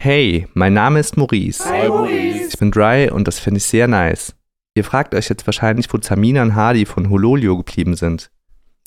Hey, 0.00 0.46
mein 0.54 0.74
Name 0.74 1.00
ist 1.00 1.16
Maurice. 1.16 1.68
Hi 1.68 1.88
Maurice. 1.88 2.50
Ich 2.50 2.56
bin 2.56 2.70
Dry 2.70 3.10
und 3.10 3.26
das 3.26 3.40
finde 3.40 3.58
ich 3.58 3.64
sehr 3.64 3.88
nice. 3.88 4.32
Ihr 4.76 4.84
fragt 4.84 5.12
euch 5.12 5.28
jetzt 5.28 5.44
wahrscheinlich, 5.44 5.92
wo 5.92 5.98
Tamina 5.98 6.40
und 6.42 6.54
Hardy 6.54 6.86
von 6.86 7.10
Hololio 7.10 7.56
geblieben 7.56 7.96
sind. 7.96 8.30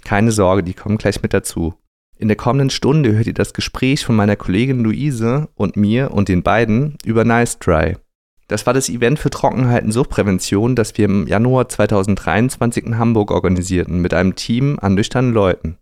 Keine 0.06 0.32
Sorge, 0.32 0.64
die 0.64 0.74
kommen 0.74 0.98
gleich 0.98 1.22
mit 1.22 1.34
dazu. 1.34 1.74
In 2.16 2.30
der 2.30 2.38
kommenden 2.38 2.70
Stunde 2.70 3.12
hört 3.12 3.28
ihr 3.28 3.34
das 3.34 3.52
Gespräch 3.52 4.06
von 4.06 4.16
meiner 4.16 4.38
Kollegin 4.38 4.86
Luise 4.86 5.50
und 5.56 5.76
mir 5.76 6.12
und 6.12 6.30
den 6.30 6.44
beiden 6.44 6.96
über 7.04 7.26
Nice 7.26 7.60
Dry. 7.60 7.98
Das 8.48 8.66
war 8.66 8.74
das 8.74 8.88
Event 8.88 9.20
für 9.20 9.30
Trockenheit 9.30 9.84
und 9.84 9.92
Suchtprävention, 9.92 10.78
das 10.78 10.98
wir 10.98 11.04
im 11.04 11.28
Januar 11.28 11.68
2023 11.68 12.86
in 12.86 12.98
Hamburg 12.98 13.32
organisierten 13.32 14.00
mit 14.00 14.14
einem 14.14 14.36
Team 14.36 14.80
an 14.82 14.94
nüchternen 14.94 15.34
Leuten. 15.34 15.78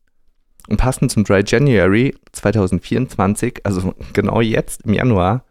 Und 0.67 0.77
passend 0.77 1.11
zum 1.11 1.23
Dry 1.23 1.43
January 1.45 2.15
2024, 2.31 3.61
also 3.63 3.93
genau 4.13 4.41
jetzt 4.41 4.83
im 4.83 4.93
Januar, 4.93 5.43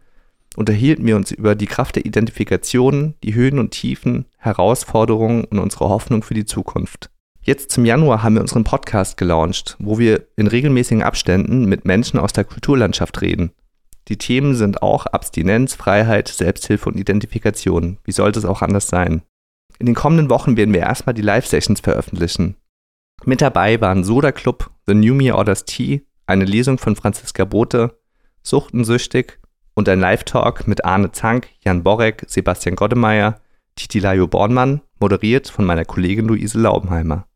unterhielten 0.55 1.05
wir 1.05 1.15
uns 1.15 1.31
über 1.31 1.55
die 1.55 1.65
Kraft 1.65 1.95
der 1.95 2.05
Identifikation, 2.05 3.15
die 3.23 3.33
Höhen 3.33 3.59
und 3.59 3.71
Tiefen, 3.71 4.25
Herausforderungen 4.37 5.45
und 5.45 5.59
unsere 5.59 5.89
Hoffnung 5.89 6.23
für 6.23 6.33
die 6.33 6.45
Zukunft. 6.45 7.09
Jetzt 7.41 7.71
zum 7.71 7.85
Januar 7.85 8.21
haben 8.21 8.35
wir 8.35 8.41
unseren 8.41 8.63
Podcast 8.63 9.17
gelauncht, 9.17 9.75
wo 9.79 9.97
wir 9.97 10.27
in 10.35 10.47
regelmäßigen 10.47 11.03
Abständen 11.03 11.65
mit 11.65 11.85
Menschen 11.85 12.19
aus 12.19 12.33
der 12.33 12.43
Kulturlandschaft 12.43 13.21
reden. 13.21 13.51
Die 14.09 14.17
Themen 14.17 14.55
sind 14.55 14.81
auch 14.81 15.05
Abstinenz, 15.05 15.75
Freiheit, 15.75 16.27
Selbsthilfe 16.27 16.89
und 16.89 16.99
Identifikation. 16.99 17.97
Wie 18.03 18.11
sollte 18.11 18.39
es 18.39 18.45
auch 18.45 18.61
anders 18.61 18.87
sein? 18.87 19.21
In 19.77 19.85
den 19.85 19.95
kommenden 19.95 20.29
Wochen 20.29 20.57
werden 20.57 20.73
wir 20.73 20.81
erstmal 20.81 21.13
die 21.13 21.21
Live-Sessions 21.21 21.79
veröffentlichen. 21.79 22.55
Mit 23.25 23.41
dabei 23.41 23.79
waren 23.81 24.03
Soda 24.03 24.31
Club, 24.31 24.71
The 24.87 24.93
New 24.93 25.13
Me 25.13 25.35
Orders 25.35 25.65
Tea, 25.65 26.05
eine 26.25 26.45
Lesung 26.45 26.77
von 26.77 26.95
Franziska 26.95 27.45
Bote, 27.45 27.99
Suchtensüchtig 28.43 29.39
und 29.73 29.89
ein 29.89 29.99
Live-Talk 29.99 30.67
mit 30.67 30.85
Arne 30.85 31.11
Zank, 31.11 31.49
Jan 31.63 31.83
Borek, 31.83 32.23
Sebastian 32.27 32.75
Goddemeyer, 32.75 33.41
Titi 33.75 33.99
Lajo 33.99 34.27
Bornmann, 34.27 34.81
moderiert 34.99 35.49
von 35.49 35.65
meiner 35.65 35.85
Kollegin 35.85 36.27
Luise 36.27 36.59
Laubenheimer. 36.59 37.27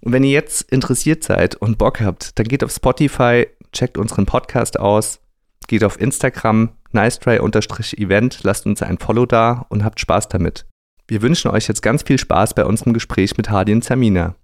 Und 0.00 0.12
wenn 0.12 0.24
ihr 0.24 0.32
jetzt 0.32 0.70
interessiert 0.72 1.22
seid 1.22 1.54
und 1.54 1.78
Bock 1.78 2.00
habt, 2.00 2.38
dann 2.38 2.48
geht 2.48 2.64
auf 2.64 2.72
Spotify, 2.72 3.46
checkt 3.72 3.98
unseren 3.98 4.26
Podcast 4.26 4.78
aus, 4.78 5.20
geht 5.68 5.84
auf 5.84 6.00
Instagram, 6.00 6.70
nicetry-event, 6.92 8.40
lasst 8.42 8.66
uns 8.66 8.82
ein 8.82 8.98
Follow 8.98 9.26
da 9.26 9.66
und 9.68 9.84
habt 9.84 10.00
Spaß 10.00 10.28
damit. 10.28 10.66
Wir 11.06 11.22
wünschen 11.22 11.50
euch 11.50 11.68
jetzt 11.68 11.82
ganz 11.82 12.02
viel 12.02 12.18
Spaß 12.18 12.54
bei 12.54 12.64
unserem 12.64 12.92
Gespräch 12.92 13.36
mit 13.36 13.50
Hardy 13.50 13.72
und 13.72 13.84
Samina. 13.84 14.34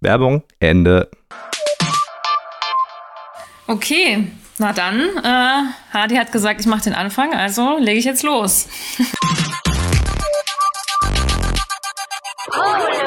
Werbung, 0.00 0.42
Ende. 0.58 1.10
Okay, 3.66 4.26
na 4.58 4.72
dann, 4.72 5.00
äh, 5.00 5.62
Hardy 5.92 6.16
hat 6.16 6.32
gesagt, 6.32 6.60
ich 6.60 6.66
mache 6.66 6.84
den 6.84 6.94
Anfang, 6.94 7.34
also 7.34 7.76
lege 7.78 7.98
ich 7.98 8.06
jetzt 8.06 8.22
los. 8.22 8.68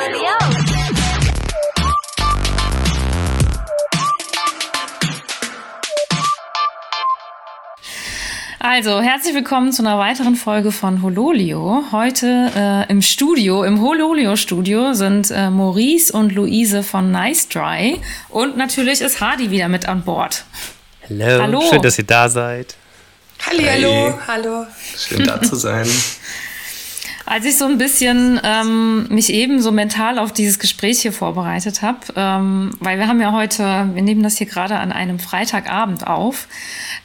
Also, 8.66 9.02
herzlich 9.02 9.36
willkommen 9.36 9.74
zu 9.74 9.82
einer 9.82 10.00
weiteren 10.00 10.38
Folge 10.38 10.72
von 10.72 11.02
Hololio. 11.02 11.84
Heute 11.92 12.50
äh, 12.56 12.90
im 12.90 13.02
Studio, 13.02 13.66
im 13.66 13.82
Hololio-Studio 13.82 14.94
sind 14.94 15.32
äh, 15.32 15.50
Maurice 15.50 16.14
und 16.14 16.32
Luise 16.32 16.82
von 16.82 17.12
Nice 17.12 17.50
Dry 17.50 18.00
und 18.30 18.56
natürlich 18.56 19.02
ist 19.02 19.20
Hardy 19.20 19.52
wieder 19.52 19.68
mit 19.68 19.86
an 19.90 20.04
Bord. 20.04 20.46
Hello. 21.02 21.44
Hallo, 21.44 21.62
schön, 21.70 21.82
dass 21.82 21.98
ihr 21.98 22.06
da 22.06 22.30
seid. 22.30 22.76
Halli, 23.46 23.64
hey. 23.64 23.82
hallo, 23.82 24.20
hallo. 24.28 24.66
Schön 24.98 25.26
da 25.26 25.42
zu 25.42 25.58
sein. 25.58 25.86
Als 27.26 27.46
ich 27.46 27.58
so 27.58 27.66
ein 27.66 27.78
bisschen 27.78 28.40
ähm, 28.44 29.08
mich 29.08 29.32
eben 29.32 29.62
so 29.62 29.72
mental 29.72 30.20
auf 30.20 30.34
dieses 30.34 30.60
Gespräch 30.60 31.02
hier 31.02 31.14
vorbereitet 31.14 31.82
habe, 31.82 32.00
ähm, 32.18 32.72
weil 32.80 33.00
wir 33.00 33.08
haben 33.08 33.22
ja 33.22 33.32
heute, 33.32 33.90
wir 33.94 34.02
nehmen 34.02 34.24
das 34.24 34.38
hier 34.38 34.48
gerade 34.48 34.76
an 34.76 34.92
einem 34.92 35.20
Freitagabend 35.20 36.06
auf, 36.06 36.48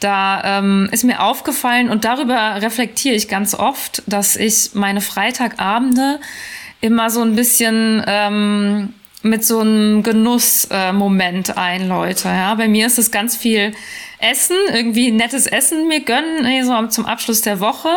da 0.00 0.58
ähm, 0.58 0.88
ist 0.90 1.04
mir 1.04 1.22
aufgefallen 1.22 1.88
und 1.88 2.04
darüber 2.04 2.60
reflektiere 2.60 3.14
ich 3.14 3.28
ganz 3.28 3.54
oft, 3.54 4.02
dass 4.06 4.34
ich 4.34 4.70
meine 4.74 5.00
Freitagabende 5.00 6.18
immer 6.80 7.10
so 7.10 7.22
ein 7.22 7.36
bisschen 7.36 8.02
ähm, 8.06 8.94
mit 9.22 9.44
so 9.44 9.60
einem 9.60 10.02
Genussmoment 10.02 11.50
äh, 11.50 11.52
einläute. 11.52 12.28
Ja? 12.28 12.54
Bei 12.56 12.66
mir 12.66 12.86
ist 12.86 12.98
es 12.98 13.12
ganz 13.12 13.36
viel 13.36 13.72
Essen, 14.18 14.56
irgendwie 14.72 15.12
nettes 15.12 15.46
Essen 15.46 15.86
mir 15.86 16.00
gönnen, 16.00 16.64
so 16.64 16.86
zum 16.88 17.06
Abschluss 17.06 17.40
der 17.40 17.60
Woche 17.60 17.88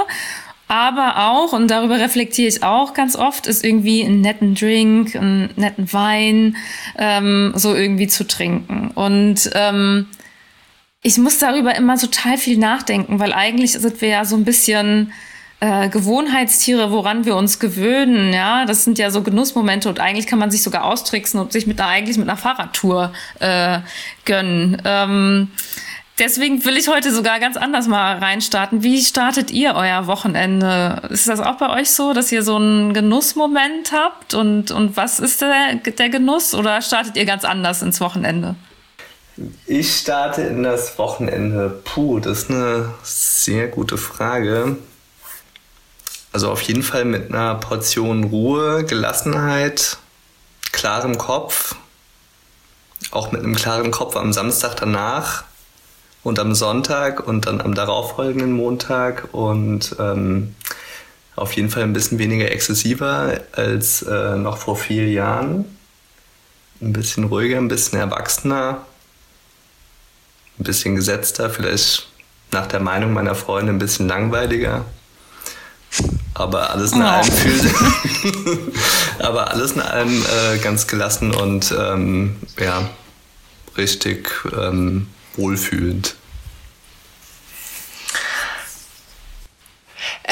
aber 0.72 1.18
auch, 1.18 1.52
und 1.52 1.70
darüber 1.70 2.00
reflektiere 2.00 2.48
ich 2.48 2.64
auch 2.64 2.94
ganz 2.94 3.18
oft, 3.18 3.46
ist 3.46 3.66
irgendwie 3.66 4.06
einen 4.06 4.22
netten 4.22 4.56
Drink, 4.56 5.18
einen 5.18 5.50
netten 5.58 5.92
Wein 5.92 6.56
ähm, 6.98 7.52
so 7.58 7.76
irgendwie 7.76 8.08
zu 8.08 8.26
trinken. 8.26 8.90
Und 8.96 9.50
ähm, 9.54 10.08
ich 11.02 11.18
muss 11.18 11.40
darüber 11.40 11.76
immer 11.76 11.98
total 11.98 12.38
viel 12.38 12.58
nachdenken, 12.58 13.20
weil 13.20 13.34
eigentlich 13.34 13.74
sind 13.74 14.00
wir 14.00 14.08
ja 14.08 14.24
so 14.24 14.38
ein 14.38 14.46
bisschen 14.46 15.12
äh, 15.60 15.90
Gewohnheitstiere, 15.90 16.90
woran 16.90 17.26
wir 17.26 17.36
uns 17.36 17.60
gewöhnen. 17.60 18.32
Ja, 18.32 18.64
das 18.64 18.86
sind 18.86 18.98
ja 18.98 19.12
so 19.12 19.24
Genussmomente 19.24 19.90
und 19.90 20.00
eigentlich 20.00 20.26
kann 20.26 20.40
man 20.40 20.52
sich 20.52 20.64
sogar 20.64 20.86
austricksen 20.86 21.38
und 21.38 21.52
sich 21.52 21.68
mit 21.68 21.82
einer 21.82 21.90
eigentlich 21.90 22.18
mit 22.18 22.30
einer 22.30 22.38
Fahrradtour 22.38 23.12
äh, 23.40 23.80
gönnen. 24.24 24.82
Ähm, 24.86 25.50
Deswegen 26.22 26.64
will 26.66 26.78
ich 26.78 26.88
heute 26.88 27.12
sogar 27.12 27.40
ganz 27.40 27.58
anders 27.58 27.88
mal 27.88 28.20
reinstarten. 28.20 28.84
Wie 28.84 29.02
startet 29.02 29.50
ihr 29.50 29.74
euer 29.74 30.06
Wochenende? 30.06 31.02
Ist 31.10 31.28
das 31.28 31.40
auch 31.40 31.58
bei 31.58 31.68
euch 31.72 31.90
so, 31.90 32.14
dass 32.14 32.32
ihr 32.32 32.44
so 32.44 32.58
einen 32.58 32.94
Genussmoment 32.94 33.92
habt? 33.92 34.36
Und, 34.36 34.70
und 34.70 34.96
was 34.96 35.20
ist 35.20 35.42
der, 35.42 35.78
der 35.78 36.10
Genuss? 36.10 36.54
Oder 36.54 36.84
startet 36.84 37.18
ihr 37.18 37.26
ganz 37.26 37.44
anders 37.44 37.82
ins 37.82 38.00
Wochenende? 38.02 38.54
Ich 39.66 39.98
starte 39.98 40.44
in 40.44 40.62
das 40.62 41.00
Wochenende. 41.00 41.82
Puh, 41.86 42.20
das 42.20 42.44
ist 42.44 42.52
eine 42.52 42.94
sehr 43.02 43.68
gute 43.70 43.98
Frage. 43.98 44.78
Also 46.34 46.52
auf 46.52 46.62
jeden 46.62 46.84
Fall 46.84 47.04
mit 47.04 47.34
einer 47.34 47.56
Portion 47.56 48.26
Ruhe, 48.26 48.86
Gelassenheit, 48.86 49.98
klarem 50.72 51.18
Kopf. 51.18 51.78
Auch 53.10 53.32
mit 53.32 53.42
einem 53.42 53.56
klaren 53.56 53.90
Kopf 53.90 54.16
am 54.16 54.32
Samstag 54.32 54.76
danach 54.76 55.46
und 56.24 56.40
am 56.40 56.54
Sonntag 56.54 57.26
und 57.28 57.48
dann 57.48 57.62
am 57.62 57.74
darauffolgenden 57.74 58.52
Montag 58.52 59.30
und 59.34 59.96
ähm, 60.00 60.56
auf 61.36 61.54
jeden 61.54 61.70
Fall 61.70 61.84
ein 61.84 61.94
bisschen 61.94 62.20
weniger 62.20 62.52
exzessiver 62.52 63.42
als 63.54 64.04
äh, 64.04 64.36
noch 64.36 64.58
vor 64.58 64.76
vier 64.76 65.10
Jahren. 65.10 65.66
Ein 66.82 66.94
bisschen 66.94 67.26
ruhiger, 67.26 67.58
ein 67.58 67.68
bisschen 67.68 68.00
erwachsener, 68.00 68.86
ein 70.60 70.64
bisschen 70.64 70.96
gesetzter, 70.96 71.50
vielleicht 71.50 72.08
nach 72.52 72.68
der 72.68 72.80
Meinung 72.80 73.14
meiner 73.14 73.36
Freunde 73.36 73.72
ein 73.72 73.80
bisschen 73.80 74.08
langweiliger. 74.08 74.86
Aber 76.34 76.72
alles 76.72 76.94
in 76.94 77.02
allem 77.02 77.32
fühlt, 77.32 77.74
aber 79.20 79.52
alles 79.52 79.74
in 79.74 79.82
allem 79.82 80.24
äh, 80.24 80.58
ganz 80.60 80.88
gelassen 80.88 81.34
und 81.34 81.74
ähm, 81.78 82.38
ja, 82.58 82.90
richtig 83.78 84.32
ähm, 84.58 85.08
wohlfühlend. 85.36 86.16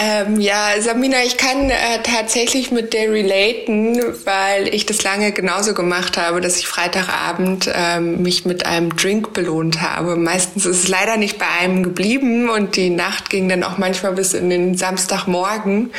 Ähm, 0.01 0.39
ja, 0.39 0.79
Samina, 0.79 1.17
ich 1.25 1.35
kann 1.35 1.69
äh, 1.69 2.01
tatsächlich 2.03 2.71
mit 2.71 2.93
dir 2.93 3.11
relaten, 3.11 4.01
weil 4.23 4.73
ich 4.73 4.85
das 4.85 5.03
lange 5.03 5.33
genauso 5.33 5.73
gemacht 5.73 6.17
habe, 6.17 6.39
dass 6.39 6.57
ich 6.57 6.67
Freitagabend 6.67 7.69
ähm, 7.73 8.21
mich 8.21 8.45
mit 8.45 8.65
einem 8.65 8.95
Drink 8.95 9.33
belohnt 9.33 9.81
habe. 9.81 10.15
Meistens 10.15 10.65
ist 10.65 10.83
es 10.83 10.87
leider 10.87 11.17
nicht 11.17 11.37
bei 11.37 11.47
einem 11.59 11.83
geblieben 11.83 12.49
und 12.49 12.77
die 12.77 12.91
Nacht 12.91 13.29
ging 13.29 13.49
dann 13.49 13.63
auch 13.63 13.77
manchmal 13.77 14.13
bis 14.13 14.33
in 14.33 14.49
den 14.49 14.77
Samstagmorgen. 14.77 15.91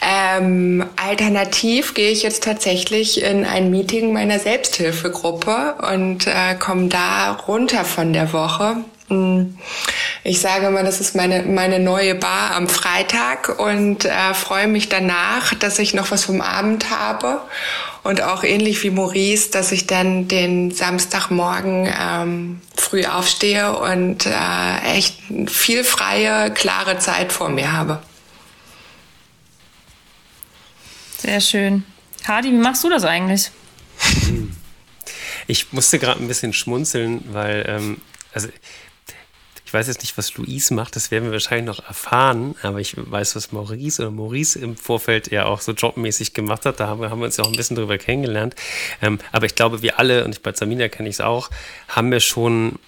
Ähm, 0.00 0.86
alternativ 0.96 1.94
gehe 1.94 2.10
ich 2.10 2.22
jetzt 2.22 2.44
tatsächlich 2.44 3.22
in 3.22 3.44
ein 3.44 3.70
Meeting 3.70 4.12
meiner 4.12 4.38
Selbsthilfegruppe 4.38 5.74
und 5.90 6.26
äh, 6.26 6.54
komme 6.58 6.88
da 6.88 7.32
runter 7.32 7.84
von 7.84 8.12
der 8.12 8.32
Woche. 8.32 8.76
Hm. 9.08 9.58
Ich 10.22 10.40
sage 10.40 10.70
mal, 10.70 10.84
das 10.84 11.00
ist 11.00 11.16
meine, 11.16 11.42
meine 11.42 11.80
neue 11.80 12.14
Bar 12.14 12.54
am 12.54 12.68
Freitag 12.68 13.58
und 13.58 14.04
äh, 14.04 14.34
freue 14.34 14.68
mich 14.68 14.88
danach, 14.88 15.54
dass 15.54 15.78
ich 15.78 15.94
noch 15.94 16.10
was 16.10 16.26
vom 16.26 16.40
Abend 16.42 16.90
habe. 16.90 17.40
Und 18.04 18.22
auch 18.22 18.44
ähnlich 18.44 18.82
wie 18.84 18.90
Maurice, 18.90 19.50
dass 19.50 19.72
ich 19.72 19.86
dann 19.86 20.28
den 20.28 20.70
Samstagmorgen 20.70 21.92
ähm, 22.00 22.60
früh 22.76 23.04
aufstehe 23.04 23.76
und 23.76 24.26
äh, 24.26 24.96
echt 24.96 25.18
viel 25.46 25.84
freie, 25.84 26.50
klare 26.50 26.98
Zeit 26.98 27.32
vor 27.32 27.48
mir 27.48 27.72
habe. 27.72 28.00
Sehr 31.28 31.42
schön. 31.42 31.84
Hardy, 32.26 32.48
wie 32.48 32.56
machst 32.56 32.82
du 32.84 32.88
das 32.88 33.04
eigentlich? 33.04 33.50
Ich 35.46 35.74
musste 35.74 35.98
gerade 35.98 36.22
ein 36.22 36.26
bisschen 36.26 36.54
schmunzeln, 36.54 37.22
weil, 37.34 37.66
ähm, 37.68 38.00
also 38.32 38.48
Ich 39.66 39.74
weiß 39.74 39.86
jetzt 39.88 40.00
nicht, 40.00 40.16
was 40.16 40.34
Luis 40.38 40.70
macht, 40.70 40.96
das 40.96 41.10
werden 41.10 41.26
wir 41.26 41.32
wahrscheinlich 41.32 41.66
noch 41.66 41.86
erfahren, 41.86 42.54
aber 42.62 42.80
ich 42.80 42.94
weiß, 42.96 43.36
was 43.36 43.52
Maurice 43.52 44.00
oder 44.00 44.10
Maurice 44.10 44.58
im 44.58 44.78
Vorfeld 44.78 45.30
ja 45.30 45.44
auch 45.44 45.60
so 45.60 45.72
jobmäßig 45.72 46.32
gemacht 46.32 46.64
hat. 46.64 46.80
Da 46.80 46.86
haben 46.86 47.02
wir, 47.02 47.10
haben 47.10 47.20
wir 47.20 47.26
uns 47.26 47.36
ja 47.36 47.44
auch 47.44 47.50
ein 47.50 47.56
bisschen 47.56 47.76
drüber 47.76 47.98
kennengelernt. 47.98 48.54
Ähm, 49.02 49.18
aber 49.30 49.44
ich 49.44 49.54
glaube, 49.54 49.82
wir 49.82 49.98
alle, 49.98 50.24
und 50.24 50.34
ich 50.34 50.40
bei 50.40 50.54
Samina 50.54 50.88
kenne 50.88 51.10
ich 51.10 51.16
es 51.16 51.20
auch, 51.20 51.50
haben 51.88 52.10
wir 52.10 52.20
schon 52.20 52.78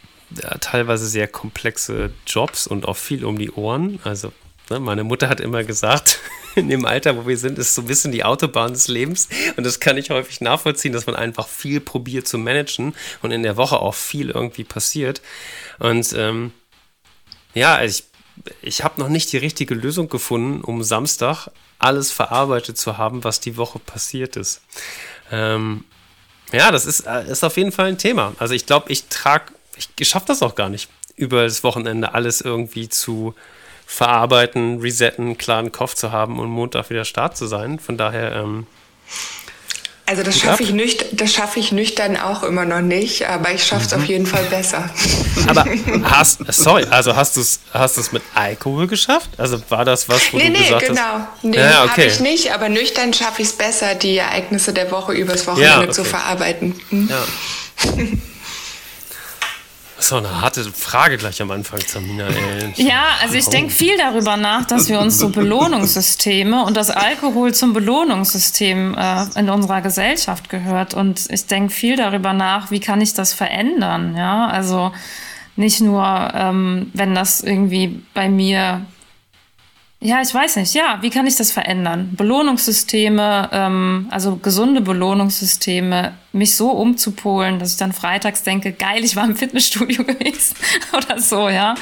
ja, 0.42 0.56
teilweise 0.56 1.06
sehr 1.06 1.28
komplexe 1.28 2.12
Jobs 2.26 2.66
und 2.66 2.88
auch 2.88 2.96
viel 2.96 3.26
um 3.26 3.38
die 3.38 3.50
Ohren. 3.50 3.98
Also 4.02 4.32
meine 4.78 5.05
Mutter 5.05 5.28
hat 5.28 5.40
immer 5.40 5.64
gesagt, 5.64 6.20
in 6.55 6.69
dem 6.69 6.84
Alter, 6.84 7.17
wo 7.17 7.26
wir 7.26 7.37
sind, 7.37 7.58
ist 7.58 7.75
so 7.75 7.82
ein 7.82 7.87
bisschen 7.87 8.12
die 8.12 8.25
Autobahn 8.25 8.72
des 8.72 8.88
Lebens. 8.88 9.28
Und 9.56 9.64
das 9.64 9.81
kann 9.81 9.96
ich 9.96 10.11
häufig 10.11 10.40
nachvollziehen, 10.40 10.93
dass 10.93 11.06
man 11.06 11.17
einfach 11.17 11.49
viel 11.49 11.81
probiert 11.81 12.28
zu 12.28 12.38
managen 12.38 12.94
und 13.22 13.32
in 13.32 13.43
der 13.43 13.56
Woche 13.56 13.81
auch 13.81 13.94
viel 13.94 14.31
irgendwie 14.31 14.64
passiert. 14.64 15.22
Und 15.78 16.12
ähm, 16.12 16.52
ja, 17.55 17.82
ich, 17.82 18.05
ich 18.62 18.84
habe 18.84 19.00
noch 19.00 19.08
nicht 19.08 19.32
die 19.32 19.38
richtige 19.38 19.75
Lösung 19.75 20.08
gefunden, 20.08 20.62
um 20.62 20.82
Samstag 20.82 21.49
alles 21.78 22.12
verarbeitet 22.12 22.78
zu 22.78 22.99
haben, 22.99 23.25
was 23.25 23.40
die 23.40 23.56
Woche 23.56 23.78
passiert 23.78 24.37
ist. 24.37 24.61
Ähm, 25.32 25.84
ja, 26.52 26.70
das 26.70 26.87
ist, 26.87 27.06
äh, 27.06 27.31
ist 27.31 27.44
auf 27.44 27.56
jeden 27.56 27.73
Fall 27.73 27.87
ein 27.87 27.99
Thema. 27.99 28.34
Also 28.38 28.55
ich 28.55 28.66
glaube, 28.66 28.90
ich 28.93 29.06
trage, 29.06 29.52
ich 29.99 30.08
schaffe 30.08 30.26
das 30.26 30.43
auch 30.43 30.55
gar 30.55 30.69
nicht, 30.69 30.90
über 31.16 31.44
das 31.44 31.64
Wochenende 31.64 32.14
alles 32.14 32.40
irgendwie 32.40 32.88
zu 32.88 33.34
verarbeiten, 33.90 34.81
resetten, 34.81 35.37
klaren 35.37 35.72
Kopf 35.72 35.94
zu 35.94 36.12
haben 36.12 36.38
und 36.38 36.48
Montag 36.48 36.90
wieder 36.90 37.04
Start 37.04 37.37
zu 37.37 37.48
sein. 37.48 37.81
Von 37.81 37.98
daher. 37.98 38.37
Ähm, 38.37 38.66
also 40.06 40.22
das 40.22 40.38
schaffe 40.38 40.62
ich, 40.62 40.72
nüch 40.72 40.96
das 41.12 41.37
ich 41.56 41.72
nüchtern 41.72 42.16
auch 42.16 42.44
immer 42.44 42.64
noch 42.64 42.81
nicht, 42.81 43.28
aber 43.28 43.52
ich 43.52 43.64
schaffe 43.64 43.87
es 43.87 43.94
mhm. 43.94 44.02
auf 44.02 44.08
jeden 44.08 44.26
Fall 44.26 44.44
besser. 44.44 44.90
Aber 45.46 45.64
hast, 46.02 46.40
sorry, 46.52 46.84
also 46.90 47.14
hast 47.14 47.37
du 47.37 47.40
es 47.40 47.60
hast 47.72 48.12
mit 48.12 48.22
Alkohol 48.34 48.88
geschafft? 48.88 49.31
Also 49.38 49.62
war 49.69 49.84
das 49.84 50.08
was, 50.08 50.32
wo 50.32 50.37
nee, 50.37 50.46
du 50.46 50.52
nee, 50.52 50.58
gesagt 50.58 50.87
genau. 50.87 51.00
hast? 51.00 51.44
Nee, 51.44 51.56
ja, 51.58 51.84
okay. 51.84 51.90
habe 51.90 52.04
ich 52.04 52.20
nicht, 52.20 52.52
aber 52.52 52.69
nüchtern 52.69 53.12
schaffe 53.12 53.42
ich 53.42 53.48
es 53.48 53.54
besser, 53.54 53.94
die 53.94 54.16
Ereignisse 54.16 54.72
der 54.72 54.90
Woche 54.90 55.12
übers 55.12 55.46
Wochenende 55.46 55.70
ja, 55.70 55.81
okay. 55.82 55.92
zu 55.92 56.04
verarbeiten. 56.04 56.81
Hm? 56.90 57.08
Ja. 57.08 57.25
Das 60.00 60.06
ist 60.06 60.12
doch 60.12 60.19
eine 60.25 60.41
harte 60.41 60.64
Frage 60.64 61.19
gleich 61.19 61.43
am 61.43 61.50
Anfang, 61.50 61.81
Samina. 61.87 62.26
Ja, 62.76 63.02
also 63.20 63.35
ich 63.35 63.44
denke 63.49 63.70
viel 63.70 63.99
darüber 63.99 64.38
nach, 64.38 64.64
dass 64.64 64.88
wir 64.88 64.99
uns 64.99 65.19
so 65.19 65.29
Belohnungssysteme 65.31 66.64
und 66.64 66.75
das 66.75 66.88
Alkohol 66.88 67.52
zum 67.52 67.75
Belohnungssystem 67.75 68.97
äh, 68.97 69.38
in 69.38 69.50
unserer 69.50 69.82
Gesellschaft 69.82 70.49
gehört. 70.49 70.94
Und 70.94 71.26
ich 71.29 71.44
denke 71.44 71.70
viel 71.70 71.97
darüber 71.97 72.32
nach, 72.32 72.70
wie 72.70 72.81
kann 72.81 73.02
ich 73.02 73.12
das 73.12 73.35
verändern? 73.35 74.17
Ja, 74.17 74.47
also 74.47 74.91
nicht 75.56 75.82
nur, 75.82 76.31
ähm, 76.35 76.91
wenn 76.94 77.14
das 77.14 77.43
irgendwie 77.43 78.00
bei 78.14 78.31
mir 78.31 78.81
ja, 80.02 80.23
ich 80.23 80.32
weiß 80.32 80.56
nicht. 80.56 80.73
Ja, 80.73 80.99
wie 81.02 81.11
kann 81.11 81.26
ich 81.26 81.37
das 81.37 81.52
verändern? 81.52 82.11
Belohnungssysteme, 82.17 83.50
ähm, 83.52 84.06
also 84.11 84.37
gesunde 84.37 84.81
Belohnungssysteme, 84.81 86.14
mich 86.32 86.56
so 86.56 86.70
umzupolen, 86.70 87.58
dass 87.58 87.73
ich 87.73 87.76
dann 87.76 87.93
freitags 87.93 88.43
denke, 88.43 88.73
geil, 88.73 89.05
ich 89.05 89.14
war 89.14 89.26
im 89.26 89.37
Fitnessstudio 89.37 90.05
gewesen 90.05 90.56
oder 90.97 91.20
so, 91.20 91.50
ja. 91.50 91.75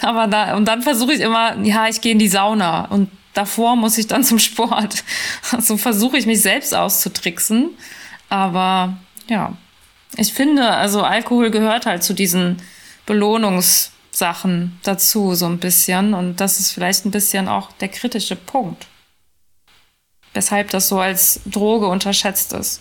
Aber 0.00 0.26
da, 0.26 0.56
und 0.56 0.64
dann 0.64 0.80
versuche 0.80 1.12
ich 1.12 1.20
immer, 1.20 1.54
ja, 1.62 1.86
ich 1.86 2.00
gehe 2.00 2.12
in 2.12 2.18
die 2.18 2.28
Sauna 2.28 2.86
und 2.86 3.10
davor 3.34 3.76
muss 3.76 3.98
ich 3.98 4.06
dann 4.06 4.24
zum 4.24 4.38
Sport. 4.38 5.04
So 5.42 5.56
also 5.56 5.76
versuche 5.76 6.16
ich 6.16 6.24
mich 6.24 6.40
selbst 6.40 6.74
auszutricksen. 6.74 7.70
Aber 8.30 8.96
ja, 9.28 9.52
ich 10.16 10.32
finde, 10.32 10.66
also 10.66 11.02
Alkohol 11.02 11.50
gehört 11.50 11.84
halt 11.84 12.02
zu 12.02 12.14
diesen 12.14 12.56
Belohnungs- 13.06 13.90
Sachen 14.16 14.80
dazu, 14.82 15.34
so 15.34 15.46
ein 15.46 15.58
bisschen. 15.58 16.14
Und 16.14 16.36
das 16.36 16.58
ist 16.58 16.72
vielleicht 16.72 17.04
ein 17.04 17.10
bisschen 17.10 17.48
auch 17.48 17.72
der 17.72 17.88
kritische 17.88 18.36
Punkt. 18.36 18.86
Weshalb 20.32 20.70
das 20.70 20.88
so 20.88 20.98
als 20.98 21.40
Droge 21.46 21.86
unterschätzt 21.86 22.52
ist. 22.52 22.80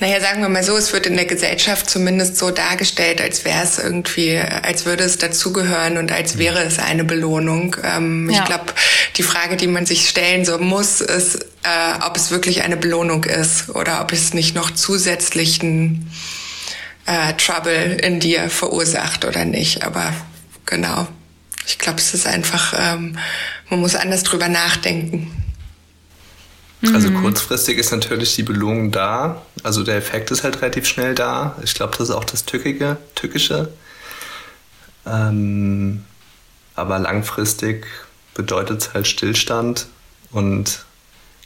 Naja, 0.00 0.18
sagen 0.18 0.40
wir 0.40 0.48
mal 0.48 0.64
so, 0.64 0.78
es 0.78 0.94
wird 0.94 1.04
in 1.04 1.14
der 1.14 1.26
Gesellschaft 1.26 1.90
zumindest 1.90 2.38
so 2.38 2.50
dargestellt, 2.50 3.20
als 3.20 3.44
wäre 3.44 3.62
es 3.62 3.78
irgendwie, 3.78 4.38
als 4.38 4.86
würde 4.86 5.04
es 5.04 5.18
dazugehören 5.18 5.98
und 5.98 6.10
als 6.10 6.38
wäre 6.38 6.62
es 6.62 6.78
eine 6.78 7.04
Belohnung. 7.04 7.76
Ähm, 7.84 8.30
ja. 8.30 8.38
Ich 8.38 8.44
glaube, 8.46 8.72
die 9.16 9.22
Frage, 9.22 9.56
die 9.56 9.66
man 9.66 9.84
sich 9.84 10.08
stellen 10.08 10.46
so 10.46 10.56
muss, 10.56 11.02
ist, 11.02 11.36
äh, 11.64 12.02
ob 12.06 12.16
es 12.16 12.30
wirklich 12.30 12.62
eine 12.62 12.78
Belohnung 12.78 13.24
ist 13.24 13.68
oder 13.70 14.00
ob 14.00 14.12
es 14.12 14.32
nicht 14.32 14.54
noch 14.54 14.70
zusätzlichen 14.70 16.10
äh, 17.10 17.34
Trouble 17.34 17.96
in 17.96 18.20
dir 18.20 18.48
verursacht 18.48 19.24
oder 19.24 19.44
nicht. 19.44 19.82
Aber 19.84 20.12
genau, 20.66 21.08
ich 21.66 21.78
glaube, 21.78 21.98
es 21.98 22.14
ist 22.14 22.26
einfach, 22.26 22.72
ähm, 22.76 23.18
man 23.68 23.80
muss 23.80 23.96
anders 23.96 24.22
drüber 24.22 24.48
nachdenken. 24.48 25.36
Also 26.94 27.10
mhm. 27.10 27.20
kurzfristig 27.20 27.76
ist 27.76 27.90
natürlich 27.90 28.36
die 28.36 28.42
Belohnung 28.42 28.90
da. 28.90 29.42
Also 29.62 29.82
der 29.82 29.96
Effekt 29.96 30.30
ist 30.30 30.44
halt 30.44 30.62
relativ 30.62 30.86
schnell 30.86 31.14
da. 31.14 31.56
Ich 31.62 31.74
glaube, 31.74 31.96
das 31.98 32.08
ist 32.08 32.14
auch 32.14 32.24
das 32.24 32.46
Tückige, 32.46 32.96
Tückische. 33.14 33.70
Ähm, 35.04 36.04
aber 36.76 36.98
langfristig 36.98 37.86
bedeutet 38.34 38.80
es 38.80 38.94
halt 38.94 39.06
Stillstand 39.06 39.88
und 40.30 40.84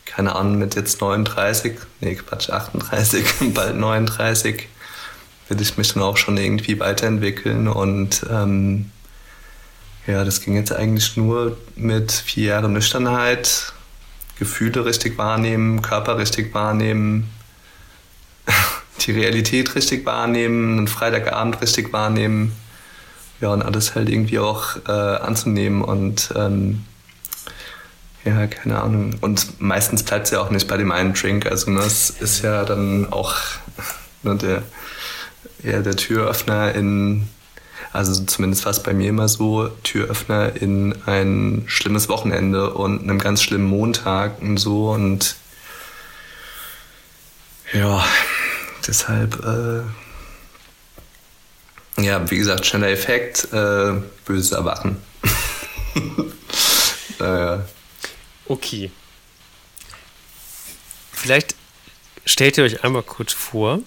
keine 0.04 0.36
Ahnung, 0.36 0.58
mit 0.58 0.76
jetzt 0.76 1.00
39, 1.00 1.78
nee, 2.00 2.14
Quatsch, 2.14 2.50
38, 2.50 3.24
bald 3.54 3.76
39, 3.76 4.68
will 5.48 5.60
ich 5.60 5.76
mich 5.76 5.92
dann 5.92 6.02
auch 6.02 6.16
schon 6.16 6.36
irgendwie 6.36 6.80
weiterentwickeln. 6.80 7.68
Und 7.68 8.24
ähm, 8.30 8.90
ja, 10.06 10.24
das 10.24 10.40
ging 10.40 10.56
jetzt 10.56 10.72
eigentlich 10.72 11.16
nur 11.16 11.56
mit 11.76 12.12
vier 12.12 12.46
Jahren 12.46 12.72
Nüchternheit, 12.72 13.72
Gefühle 14.38 14.84
richtig 14.84 15.18
wahrnehmen, 15.18 15.82
Körper 15.82 16.18
richtig 16.18 16.54
wahrnehmen, 16.54 17.30
die 19.00 19.12
Realität 19.12 19.74
richtig 19.74 20.04
wahrnehmen, 20.06 20.78
einen 20.78 20.88
Freitagabend 20.88 21.60
richtig 21.60 21.92
wahrnehmen. 21.92 22.52
Ja, 23.40 23.48
und 23.48 23.62
alles 23.62 23.94
halt 23.94 24.08
irgendwie 24.08 24.38
auch 24.38 24.76
äh, 24.86 24.90
anzunehmen 24.90 25.82
und 25.82 26.32
ähm, 26.36 26.84
ja, 28.24 28.46
keine 28.46 28.80
Ahnung. 28.80 29.16
Und 29.20 29.60
meistens 29.60 30.02
bleibt 30.02 30.26
es 30.26 30.30
ja 30.30 30.40
auch 30.40 30.50
nicht 30.50 30.66
bei 30.66 30.76
dem 30.78 30.92
einen 30.92 31.12
Drink. 31.12 31.46
Also 31.46 31.70
ne, 31.70 31.80
das 31.80 32.10
ist 32.10 32.42
ja 32.42 32.64
dann 32.64 33.12
auch 33.12 33.34
ne, 34.22 34.36
der 34.36 34.62
eher 35.64 35.82
der 35.82 35.96
Türöffner 35.96 36.74
in, 36.74 37.28
also 37.92 38.24
zumindest 38.24 38.66
es 38.66 38.82
bei 38.82 38.92
mir 38.92 39.08
immer 39.08 39.28
so, 39.28 39.68
Türöffner 39.82 40.60
in 40.60 40.94
ein 41.06 41.64
schlimmes 41.66 42.08
Wochenende 42.08 42.74
und 42.74 43.02
einem 43.02 43.18
ganz 43.18 43.42
schlimmen 43.42 43.66
Montag 43.66 44.40
und 44.40 44.58
so 44.58 44.90
und 44.90 45.36
ja, 47.72 48.04
deshalb, 48.86 49.44
äh, 49.44 49.82
ja, 52.02 52.30
wie 52.30 52.36
gesagt, 52.36 52.66
schneller 52.66 52.90
Effekt, 52.90 53.48
äh, 53.52 53.94
böses 54.24 54.52
Erwachen. 54.52 54.96
naja. 57.18 57.64
Okay. 58.46 58.90
Vielleicht 61.12 61.56
stellt 62.26 62.58
ihr 62.58 62.64
euch 62.64 62.84
einmal 62.84 63.02
kurz 63.02 63.32
vor, 63.32 63.80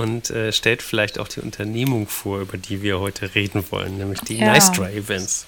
und 0.00 0.30
äh, 0.30 0.52
stellt 0.52 0.82
vielleicht 0.82 1.18
auch 1.18 1.28
die 1.28 1.40
Unternehmung 1.40 2.08
vor, 2.08 2.40
über 2.40 2.56
die 2.56 2.82
wir 2.82 3.00
heute 3.00 3.34
reden 3.34 3.64
wollen, 3.70 3.98
nämlich 3.98 4.20
die 4.20 4.38
ja. 4.38 4.46
Nice 4.46 4.72
Try 4.72 4.96
Events. 4.96 5.46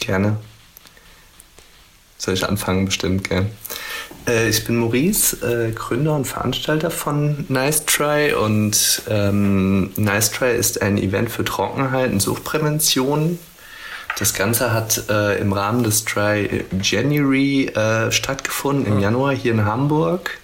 Gerne. 0.00 0.38
Soll 2.16 2.34
ich 2.34 2.46
anfangen? 2.46 2.86
Bestimmt, 2.86 3.28
gell? 3.28 3.46
Äh, 4.26 4.48
ich 4.48 4.64
bin 4.64 4.76
Maurice, 4.76 5.36
äh, 5.46 5.72
Gründer 5.72 6.16
und 6.16 6.26
Veranstalter 6.26 6.90
von 6.90 7.44
Nice 7.48 7.84
Try 7.84 8.32
und 8.32 9.02
ähm, 9.08 9.92
Nice 9.96 10.30
Try 10.30 10.56
ist 10.56 10.80
ein 10.82 10.96
Event 10.98 11.30
für 11.30 11.44
Trockenheit 11.44 12.12
und 12.12 12.20
Suchtprävention. 12.20 13.38
Das 14.18 14.34
Ganze 14.34 14.72
hat 14.72 15.08
äh, 15.08 15.38
im 15.38 15.52
Rahmen 15.52 15.82
des 15.82 16.04
Try 16.04 16.64
January 16.82 17.66
äh, 17.66 18.10
stattgefunden, 18.10 18.86
im 18.86 19.00
Januar 19.00 19.32
hier 19.32 19.52
in 19.52 19.64
Hamburg. 19.64 20.38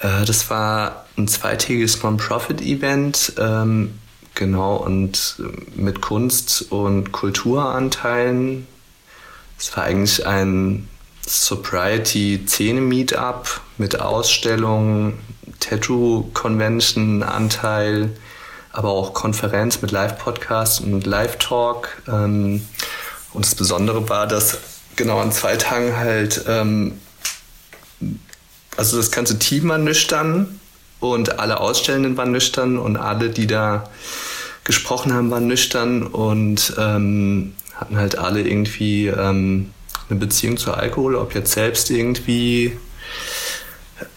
Äh, 0.00 0.24
das 0.24 0.48
war 0.50 1.05
ein 1.16 1.28
zweitägiges 1.28 2.02
Non-Profit-Event, 2.02 3.34
ähm, 3.38 3.94
genau, 4.34 4.74
und 4.76 5.36
äh, 5.38 5.44
mit 5.80 6.02
Kunst- 6.02 6.66
und 6.70 7.12
Kulturanteilen. 7.12 8.66
Es 9.58 9.74
war 9.76 9.84
eigentlich 9.84 10.26
ein 10.26 10.88
Sobriety-Szene-Meetup 11.26 13.60
mit 13.78 14.00
Ausstellungen, 14.00 15.18
Tattoo-Convention-Anteil, 15.60 18.10
aber 18.72 18.90
auch 18.90 19.14
Konferenz 19.14 19.80
mit 19.80 19.90
Live-Podcast 19.90 20.82
und 20.82 21.06
Live-Talk. 21.06 22.02
Ähm, 22.08 22.66
und 23.32 23.46
das 23.46 23.54
Besondere 23.54 24.06
war, 24.08 24.26
dass 24.26 24.58
genau 24.96 25.20
an 25.20 25.30
zwei 25.32 25.56
Tagen 25.56 25.96
halt 25.96 26.44
ähm, 26.46 27.00
also 28.76 28.98
das 28.98 29.10
ganze 29.10 29.38
Team 29.38 29.68
war 29.68 29.78
nüchtern 29.78 30.60
und 31.12 31.38
alle 31.38 31.60
Ausstellenden 31.60 32.16
waren 32.16 32.32
nüchtern 32.32 32.78
und 32.78 32.96
alle, 32.96 33.30
die 33.30 33.46
da 33.46 33.88
gesprochen 34.64 35.12
haben, 35.12 35.30
waren 35.30 35.46
nüchtern 35.46 36.02
und 36.02 36.74
ähm, 36.78 37.54
hatten 37.74 37.96
halt 37.96 38.18
alle 38.18 38.40
irgendwie 38.40 39.06
ähm, 39.06 39.70
eine 40.08 40.18
Beziehung 40.18 40.56
zu 40.56 40.72
Alkohol, 40.72 41.14
ob 41.14 41.34
jetzt 41.34 41.52
selbst 41.52 41.90
irgendwie 41.90 42.76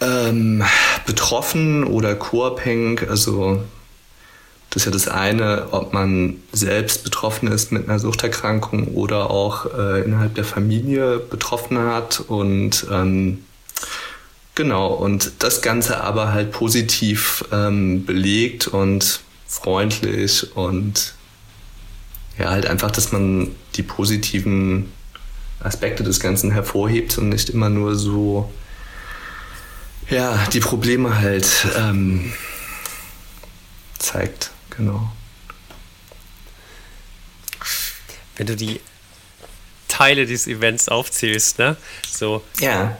ähm, 0.01 0.63
betroffen 1.05 1.83
oder 1.83 2.15
co-abhängig. 2.15 3.09
Also 3.09 3.61
das 4.69 4.83
ist 4.83 4.85
ja 4.85 4.91
das 4.91 5.07
eine, 5.07 5.67
ob 5.71 5.93
man 5.93 6.37
selbst 6.51 7.03
betroffen 7.03 7.51
ist 7.51 7.71
mit 7.71 7.89
einer 7.89 7.99
Suchterkrankung 7.99 8.89
oder 8.89 9.31
auch 9.31 9.65
äh, 9.65 10.01
innerhalb 10.01 10.35
der 10.35 10.43
Familie 10.43 11.17
betroffen 11.17 11.79
hat. 11.79 12.19
Und 12.27 12.85
ähm, 12.91 13.43
genau, 14.59 14.87
und 14.89 15.31
das 15.39 15.61
Ganze 15.61 16.01
aber 16.01 16.33
halt 16.33 16.51
positiv 16.51 17.45
ähm, 17.53 18.05
belegt 18.05 18.67
und 18.67 19.21
freundlich 19.47 20.53
und 20.53 21.13
ja, 22.37 22.49
halt 22.49 22.65
einfach, 22.65 22.91
dass 22.91 23.13
man 23.13 23.55
die 23.75 23.83
positiven 23.83 24.91
Aspekte 25.61 26.03
des 26.03 26.19
Ganzen 26.19 26.51
hervorhebt 26.51 27.17
und 27.17 27.29
nicht 27.29 27.49
immer 27.49 27.69
nur 27.69 27.95
so, 27.95 28.51
ja, 30.09 30.37
die 30.51 30.59
Probleme 30.59 31.17
halt 31.19 31.47
ähm, 31.77 32.33
zeigt. 33.97 34.51
Genau. 34.71 35.09
Wenn 38.35 38.47
du 38.47 38.57
die 38.57 38.81
Teile 39.87 40.25
dieses 40.25 40.47
Events 40.47 40.89
aufzählst, 40.89 41.59
ne? 41.59 41.77
So. 42.11 42.43
Ja. 42.59 42.97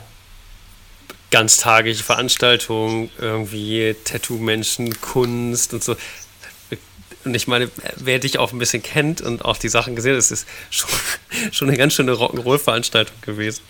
Ganztagige 1.31 2.03
Veranstaltungen, 2.03 3.12
irgendwie 3.19 3.95
Tattoo-Menschen, 4.03 5.00
Kunst 5.01 5.74
und 5.74 5.83
so. 5.83 5.95
Und 7.25 7.36
ich 7.36 7.48
meine, 7.48 7.69
wer 7.98 8.19
dich 8.19 8.39
auch 8.39 8.53
ein 8.53 8.59
bisschen 8.59 8.81
kennt 8.81 9.21
und 9.21 9.43
auch 9.43 9.57
die 9.57 9.69
Sachen 9.69 9.95
gesehen 9.95 10.13
hat, 10.13 10.19
es 10.19 10.31
ist 10.31 10.48
schon, 10.69 10.89
schon 11.51 11.67
eine 11.67 11.77
ganz 11.77 11.93
schöne 11.93 12.13
Rock'n'Roll-Veranstaltung 12.13 13.15
gewesen. 13.21 13.62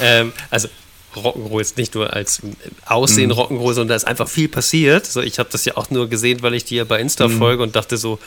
ähm, 0.00 0.32
also 0.50 0.68
Rock'n'Roll 1.14 1.60
ist 1.60 1.76
nicht 1.76 1.94
nur 1.94 2.12
als 2.12 2.40
Aussehen 2.86 3.30
mhm. 3.30 3.36
Rock'n'Roll, 3.36 3.74
sondern 3.74 3.88
da 3.88 3.94
ist 3.96 4.06
einfach 4.06 4.28
viel 4.28 4.48
passiert. 4.48 5.06
So, 5.06 5.20
ich 5.20 5.38
habe 5.38 5.48
das 5.52 5.64
ja 5.64 5.76
auch 5.76 5.90
nur 5.90 6.08
gesehen, 6.08 6.42
weil 6.42 6.54
ich 6.54 6.64
dir 6.64 6.84
bei 6.84 7.00
Insta 7.00 7.28
mhm. 7.28 7.38
folge 7.38 7.62
und 7.62 7.76
dachte 7.76 7.96
so, 7.96 8.18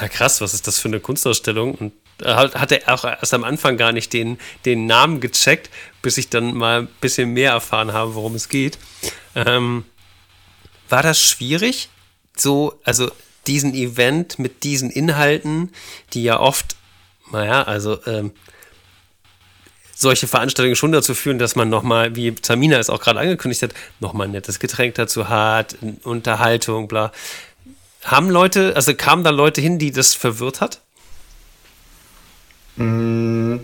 ja, 0.00 0.08
krass, 0.08 0.40
was 0.40 0.54
ist 0.54 0.66
das 0.66 0.78
für 0.78 0.88
eine 0.88 1.00
Kunstausstellung? 1.00 1.74
Und 1.74 1.92
hat 2.24 2.72
er 2.72 2.94
auch 2.94 3.04
erst 3.04 3.34
am 3.34 3.44
Anfang 3.44 3.76
gar 3.76 3.92
nicht 3.92 4.12
den, 4.12 4.38
den 4.64 4.86
Namen 4.86 5.20
gecheckt, 5.20 5.70
bis 6.02 6.18
ich 6.18 6.28
dann 6.28 6.54
mal 6.54 6.82
ein 6.82 6.88
bisschen 7.00 7.32
mehr 7.32 7.52
erfahren 7.52 7.92
habe, 7.92 8.14
worum 8.14 8.34
es 8.34 8.48
geht. 8.48 8.78
Ähm, 9.34 9.84
war 10.88 11.02
das 11.02 11.20
schwierig? 11.20 11.88
So, 12.36 12.78
also 12.84 13.10
diesen 13.46 13.74
Event 13.74 14.38
mit 14.38 14.64
diesen 14.64 14.90
Inhalten, 14.90 15.70
die 16.12 16.22
ja 16.22 16.38
oft, 16.38 16.76
naja, 17.32 17.62
also 17.62 17.98
ähm, 18.06 18.32
solche 19.94 20.26
Veranstaltungen 20.26 20.76
schon 20.76 20.92
dazu 20.92 21.14
führen, 21.14 21.38
dass 21.38 21.56
man 21.56 21.68
nochmal, 21.68 22.14
wie 22.14 22.34
Tamina 22.34 22.78
es 22.78 22.90
auch 22.90 23.00
gerade 23.00 23.20
angekündigt 23.20 23.62
hat, 23.62 23.74
nochmal 24.00 24.26
ein 24.26 24.32
nettes 24.32 24.58
Getränk 24.58 24.96
dazu 24.96 25.28
hat, 25.28 25.76
Unterhaltung, 26.02 26.88
bla. 26.88 27.12
Haben 28.02 28.28
Leute, 28.30 28.74
also 28.74 28.94
kamen 28.94 29.24
da 29.24 29.30
Leute 29.30 29.60
hin, 29.60 29.78
die 29.78 29.92
das 29.92 30.14
verwirrt 30.14 30.60
hat? 30.60 30.80
Mm. 32.76 33.56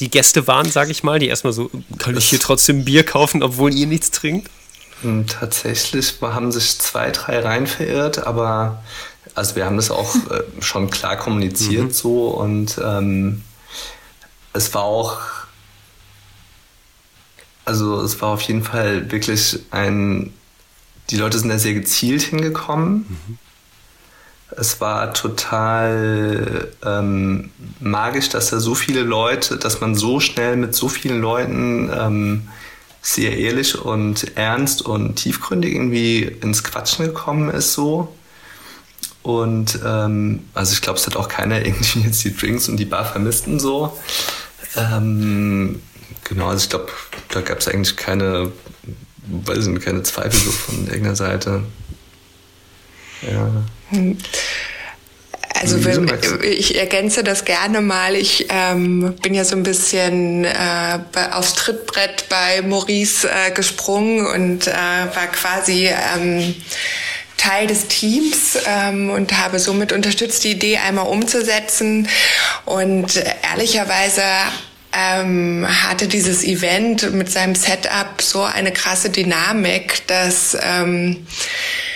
Die 0.00 0.10
Gäste 0.10 0.46
waren, 0.46 0.70
sage 0.70 0.90
ich 0.90 1.04
mal, 1.04 1.18
die 1.18 1.28
erstmal 1.28 1.52
so, 1.52 1.70
kann 1.98 2.16
ich 2.16 2.28
hier 2.28 2.40
trotzdem 2.40 2.84
Bier 2.84 3.04
kaufen, 3.04 3.42
obwohl 3.42 3.72
ihr 3.72 3.86
nichts 3.86 4.10
trinkt? 4.10 4.50
Mm, 5.02 5.26
tatsächlich 5.26 6.14
haben 6.20 6.50
sich 6.50 6.78
zwei, 6.78 7.10
drei 7.10 7.40
rein 7.40 7.66
verirrt, 7.66 8.26
aber 8.26 8.82
also 9.34 9.54
wir 9.56 9.64
haben 9.64 9.76
das 9.76 9.90
auch 9.90 10.14
äh, 10.30 10.42
schon 10.60 10.90
klar 10.90 11.16
kommuniziert 11.16 11.84
mhm. 11.84 11.90
so 11.92 12.28
und 12.28 12.80
ähm, 12.82 13.42
es 14.52 14.74
war 14.74 14.82
auch 14.82 15.20
also 17.64 18.00
es 18.00 18.20
war 18.20 18.30
auf 18.30 18.42
jeden 18.42 18.62
Fall 18.62 19.10
wirklich 19.10 19.60
ein, 19.70 20.32
die 21.10 21.16
Leute 21.16 21.38
sind 21.38 21.48
da 21.48 21.58
sehr 21.58 21.74
gezielt 21.74 22.22
hingekommen. 22.22 23.06
Mhm. 23.08 23.38
Es 24.56 24.80
war 24.80 25.14
total 25.14 26.68
ähm, 26.84 27.50
magisch, 27.80 28.28
dass 28.28 28.50
da 28.50 28.60
so 28.60 28.74
viele 28.74 29.02
Leute, 29.02 29.56
dass 29.56 29.80
man 29.80 29.94
so 29.94 30.20
schnell 30.20 30.56
mit 30.56 30.74
so 30.74 30.88
vielen 30.88 31.20
Leuten 31.20 31.90
ähm, 31.92 32.48
sehr 33.00 33.36
ehrlich 33.36 33.80
und 33.80 34.36
ernst 34.36 34.82
und 34.82 35.16
tiefgründig 35.16 35.74
irgendwie 35.74 36.22
ins 36.22 36.62
Quatschen 36.62 37.06
gekommen 37.06 37.50
ist 37.50 37.72
so. 37.72 38.14
Und 39.22 39.78
ähm, 39.84 40.44
also 40.54 40.72
ich 40.72 40.82
glaube, 40.82 40.98
es 40.98 41.06
hat 41.06 41.16
auch 41.16 41.28
keiner 41.28 41.64
irgendwie 41.64 42.00
jetzt 42.00 42.24
die 42.24 42.36
Drinks 42.36 42.68
und 42.68 42.76
die 42.76 42.84
Bar 42.84 43.04
vermisst 43.04 43.46
und 43.46 43.60
so. 43.60 43.96
Ähm, 44.76 45.80
Genau, 46.24 46.48
also 46.48 46.64
ich 46.64 46.70
glaube, 46.70 46.86
da 47.28 47.40
gab 47.40 47.58
es 47.58 47.68
eigentlich 47.68 47.96
keine, 47.96 48.52
weiß 49.26 49.66
nicht, 49.66 49.84
keine 49.84 50.02
Zweifel 50.02 50.38
so 50.38 50.50
von 50.50 50.86
irgendeiner 50.86 51.16
Seite. 51.16 51.62
Ja. 53.22 53.50
Also 55.60 55.84
wenn, 55.84 56.10
ich 56.42 56.76
ergänze 56.76 57.22
das 57.22 57.44
gerne 57.44 57.80
mal. 57.80 58.16
Ich 58.16 58.46
ähm, 58.48 59.14
bin 59.22 59.32
ja 59.32 59.44
so 59.44 59.54
ein 59.54 59.62
bisschen 59.62 60.44
äh, 60.44 60.98
aufs 61.30 61.54
Trittbrett 61.54 62.28
bei 62.28 62.62
Maurice 62.62 63.28
äh, 63.28 63.52
gesprungen 63.52 64.26
und 64.26 64.66
äh, 64.66 64.72
war 64.72 65.26
quasi 65.30 65.88
ähm, 65.88 66.54
Teil 67.36 67.66
des 67.66 67.86
Teams 67.86 68.58
ähm, 68.66 69.10
und 69.10 69.38
habe 69.38 69.58
somit 69.58 69.92
unterstützt, 69.92 70.42
die 70.44 70.52
Idee 70.52 70.78
einmal 70.78 71.06
umzusetzen. 71.06 72.08
Und 72.64 73.22
ehrlicherweise 73.50 74.22
ähm, 74.92 75.66
hatte 75.68 76.08
dieses 76.08 76.44
Event 76.44 77.12
mit 77.12 77.30
seinem 77.30 77.54
Setup 77.54 78.20
so 78.20 78.42
eine 78.42 78.72
krasse 78.72 79.10
Dynamik, 79.10 80.06
dass 80.06 80.56
ähm, 80.60 81.26
äh, 81.26 81.91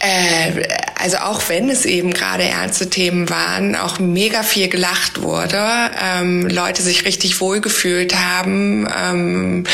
also 0.00 1.18
auch 1.18 1.48
wenn 1.48 1.70
es 1.70 1.84
eben 1.84 2.12
gerade 2.12 2.44
ernste 2.44 2.88
Themen 2.88 3.28
waren, 3.30 3.74
auch 3.74 3.98
mega 3.98 4.42
viel 4.42 4.68
gelacht 4.68 5.22
wurde, 5.22 5.60
ähm, 6.00 6.48
Leute 6.48 6.82
sich 6.82 7.04
richtig 7.04 7.40
wohlgefühlt 7.40 8.14
haben. 8.14 8.88
Ähm, 8.96 9.64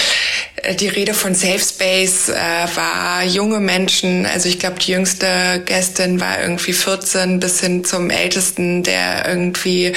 die 0.80 0.88
Rede 0.88 1.12
von 1.12 1.34
Safe 1.34 1.60
Space 1.60 2.30
äh, 2.30 2.34
war 2.74 3.22
junge 3.24 3.60
Menschen, 3.60 4.24
also 4.24 4.48
ich 4.48 4.58
glaube, 4.58 4.78
die 4.78 4.92
jüngste 4.92 5.62
Gästin 5.64 6.20
war 6.20 6.40
irgendwie 6.40 6.72
14 6.72 7.38
bis 7.38 7.60
hin 7.60 7.84
zum 7.84 8.08
ältesten, 8.08 8.82
der 8.82 9.28
irgendwie, 9.28 9.92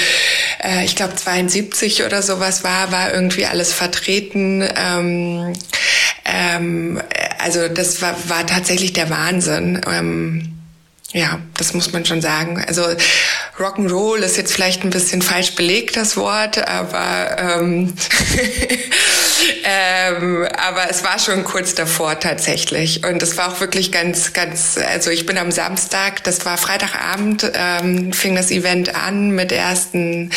äh, 0.62 0.84
ich 0.84 0.94
glaube, 0.94 1.14
72 1.14 2.04
oder 2.04 2.22
sowas 2.22 2.64
war, 2.64 2.92
war 2.92 3.14
irgendwie 3.14 3.46
alles 3.46 3.72
vertreten. 3.72 4.68
Ähm, 4.76 5.54
ähm, 6.30 7.00
also 7.38 7.68
das 7.68 8.02
war, 8.02 8.16
war 8.28 8.46
tatsächlich 8.46 8.92
der 8.92 9.10
Wahnsinn. 9.10 9.80
Ähm, 9.86 10.54
ja, 11.12 11.40
das 11.56 11.72
muss 11.72 11.92
man 11.92 12.04
schon 12.04 12.20
sagen. 12.20 12.62
Also 12.66 12.82
Rock'n'Roll 13.58 14.18
ist 14.18 14.36
jetzt 14.36 14.52
vielleicht 14.52 14.84
ein 14.84 14.90
bisschen 14.90 15.22
falsch 15.22 15.54
belegt, 15.54 15.96
das 15.96 16.16
Wort, 16.16 16.68
aber 16.68 17.38
ähm, 17.38 17.94
ähm, 19.64 20.46
aber 20.56 20.90
es 20.90 21.04
war 21.04 21.18
schon 21.18 21.44
kurz 21.44 21.74
davor 21.74 22.18
tatsächlich. 22.18 23.04
Und 23.04 23.22
es 23.22 23.36
war 23.36 23.52
auch 23.52 23.60
wirklich 23.60 23.92
ganz, 23.92 24.32
ganz, 24.32 24.78
also 24.78 25.10
ich 25.10 25.26
bin 25.26 25.38
am 25.38 25.50
Samstag, 25.50 26.24
das 26.24 26.44
war 26.44 26.58
Freitagabend, 26.58 27.50
ähm, 27.54 28.12
fing 28.12 28.34
das 28.34 28.50
Event 28.50 28.94
an 28.94 29.30
mit 29.30 29.52
ersten 29.52 30.30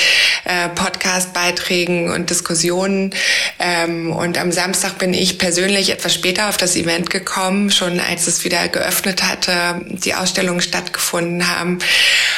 äh, 0.44 0.70
Podcast-Beiträgen 0.70 2.12
und 2.12 2.30
Diskussionen. 2.30 3.14
Ähm, 3.60 4.12
und 4.12 4.38
am 4.38 4.52
Samstag 4.52 4.98
bin 4.98 5.14
ich 5.14 5.38
persönlich 5.38 5.90
etwas 5.90 6.14
später 6.14 6.50
auf 6.50 6.58
das 6.58 6.76
Event 6.76 7.10
gekommen, 7.10 7.72
schon 7.72 8.00
als 8.00 8.28
es 8.28 8.44
wieder 8.44 8.68
geöffnet 8.68 9.24
hatte, 9.24 9.82
die 9.86 10.14
Ausstellungen 10.14 10.62
stattgefunden 10.62 11.50
haben 11.50 11.80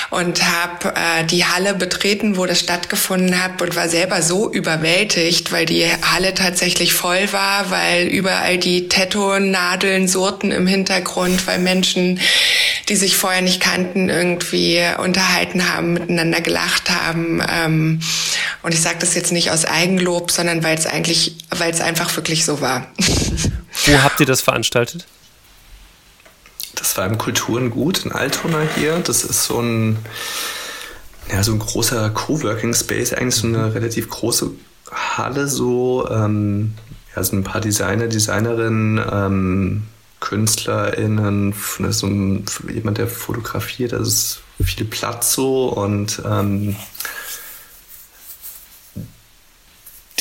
und 0.09 0.43
habe 0.43 0.93
äh, 0.95 1.25
die 1.25 1.45
Halle 1.45 1.73
betreten, 1.73 2.37
wo 2.37 2.45
das 2.45 2.59
stattgefunden 2.59 3.43
hat 3.43 3.61
und 3.61 3.75
war 3.75 3.89
selber 3.89 4.21
so 4.21 4.51
überwältigt, 4.51 5.51
weil 5.51 5.65
die 5.65 5.85
Halle 5.85 6.33
tatsächlich 6.33 6.52
voll 6.93 7.31
war, 7.31 7.69
weil 7.71 8.07
überall 8.07 8.57
die 8.57 8.87
Tattoo-Nadeln 8.87 10.07
surrten 10.07 10.51
im 10.51 10.67
Hintergrund, 10.67 11.47
weil 11.47 11.59
Menschen, 11.59 12.19
die 12.89 12.95
sich 12.95 13.17
vorher 13.17 13.41
nicht 13.41 13.61
kannten, 13.61 14.09
irgendwie 14.09 14.81
unterhalten 14.97 15.73
haben, 15.73 15.93
miteinander 15.93 16.41
gelacht 16.41 16.89
haben. 16.89 17.41
Ähm, 17.47 18.01
und 18.61 18.73
ich 18.73 18.81
sage 18.81 18.97
das 18.99 19.15
jetzt 19.15 19.31
nicht 19.31 19.51
aus 19.51 19.65
Eigenlob, 19.65 20.31
sondern 20.31 20.63
weil 20.63 20.77
es 20.77 20.85
eigentlich, 20.85 21.37
weil 21.49 21.71
es 21.71 21.81
einfach 21.81 22.15
wirklich 22.15 22.45
so 22.45 22.61
war. 22.61 22.87
Wo 23.85 24.03
habt 24.03 24.19
ihr 24.19 24.25
das 24.25 24.41
veranstaltet? 24.41 25.05
Das 26.75 26.97
war 26.97 27.05
im 27.05 27.17
Kulturengut 27.17 28.05
in 28.05 28.11
Altona 28.11 28.61
hier. 28.75 28.99
Das 28.99 29.23
ist 29.23 29.45
so 29.45 29.59
ein, 29.59 29.97
ja, 31.31 31.43
so 31.43 31.51
ein 31.51 31.59
großer 31.59 32.09
Coworking 32.09 32.73
Space, 32.73 33.13
eigentlich 33.13 33.35
so 33.35 33.47
eine 33.47 33.73
relativ 33.73 34.09
große 34.09 34.51
Halle, 34.93 35.47
so, 35.47 36.07
ähm, 36.09 36.73
ja, 37.15 37.23
so 37.23 37.35
ein 37.35 37.43
paar 37.43 37.61
Designer, 37.61 38.07
Designerinnen, 38.07 39.01
ähm, 39.11 39.83
KünstlerInnen, 40.19 41.53
so 41.89 42.07
ein, 42.07 42.45
jemand, 42.73 42.97
der 42.97 43.07
fotografiert, 43.07 43.93
also 43.93 44.05
ist 44.05 44.41
viel 44.63 44.85
Platz 44.85 45.33
so 45.33 45.67
und 45.67 46.21
ähm, 46.25 46.75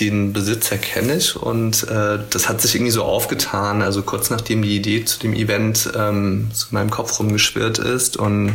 den 0.01 0.33
Besitzer 0.33 0.79
kenne 0.79 1.17
ich 1.17 1.37
und 1.37 1.85
äh, 1.89 2.19
das 2.31 2.49
hat 2.49 2.61
sich 2.61 2.75
irgendwie 2.75 2.91
so 2.91 3.05
aufgetan, 3.05 3.83
also 3.83 4.03
kurz 4.03 4.31
nachdem 4.31 4.63
die 4.63 4.75
Idee 4.75 5.05
zu 5.05 5.21
dem 5.21 5.35
Event 5.35 5.91
ähm, 5.95 6.51
so 6.53 6.69
in 6.71 6.75
meinem 6.75 6.91
Kopf 6.91 7.21
rumgeschwirrt 7.21 7.79
ist 7.79 8.17
und 8.17 8.55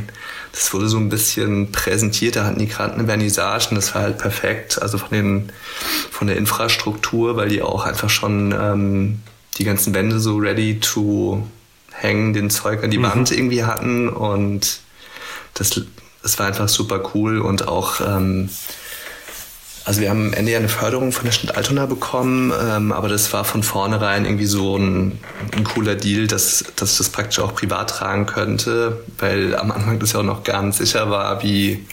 das 0.58 0.74
wurde 0.74 0.88
so 0.88 0.98
ein 0.98 1.10
bisschen 1.10 1.72
präsentiert, 1.72 2.36
da 2.36 2.46
hatten 2.46 2.58
die 2.58 2.68
gerade 2.68 2.96
eine 2.96 3.06
Vernissage 3.06 3.70
und 3.70 3.76
das 3.76 3.94
war 3.94 4.02
halt 4.02 4.18
perfekt, 4.18 4.82
also 4.82 4.98
von, 4.98 5.10
den, 5.12 5.52
von 6.10 6.26
der 6.26 6.36
Infrastruktur, 6.36 7.38
weil 7.38 7.50
die 7.50 7.62
auch 7.62 7.86
einfach 7.86 8.10
schon 8.10 8.56
ähm, 8.60 9.20
die 9.60 9.66
ganzen 9.66 9.94
Wände 9.94 10.20
so 10.20 10.38
ready 10.38 10.80
to 10.80 11.46
hängen, 11.92 12.34
den 12.34 12.50
Zeug 12.50 12.84
an 12.84 12.90
die 12.90 12.98
mhm. 12.98 13.04
Wand 13.04 13.32
irgendwie 13.32 13.66
hatten 13.66 14.10
und 14.10 14.80
das, 15.54 15.80
das 16.24 16.40
war 16.40 16.48
einfach 16.48 16.70
super 16.70 17.12
cool 17.14 17.40
und 17.40 17.68
auch 17.68 18.02
ähm, 18.02 18.50
also 19.88 20.02
wir 20.02 20.10
haben 20.10 20.28
am 20.28 20.34
Ende 20.34 20.52
ja 20.52 20.58
eine 20.58 20.68
Förderung 20.68 21.14
von 21.14 21.24
der 21.24 21.32
Stadt 21.32 21.56
Altona 21.56 21.86
bekommen, 21.86 22.52
ähm, 22.62 22.92
aber 22.92 23.08
das 23.08 23.32
war 23.32 23.46
von 23.46 23.64
vornherein 23.64 24.26
irgendwie 24.26 24.46
so 24.46 24.78
ein, 24.78 25.18
ein, 25.56 25.64
cooler 25.64 25.96
Deal, 25.96 26.28
dass, 26.28 26.66
dass 26.76 26.92
ich 26.92 26.98
das 26.98 27.08
praktisch 27.08 27.40
auch 27.40 27.56
privat 27.56 27.92
tragen 27.92 28.26
könnte, 28.26 29.02
weil 29.18 29.56
am 29.56 29.72
Anfang 29.72 29.98
das 29.98 30.12
ja 30.12 30.20
auch 30.20 30.24
noch 30.24 30.44
gar 30.44 30.62
nicht 30.62 30.78
sicher 30.78 31.10
war, 31.10 31.42
wie 31.42 31.86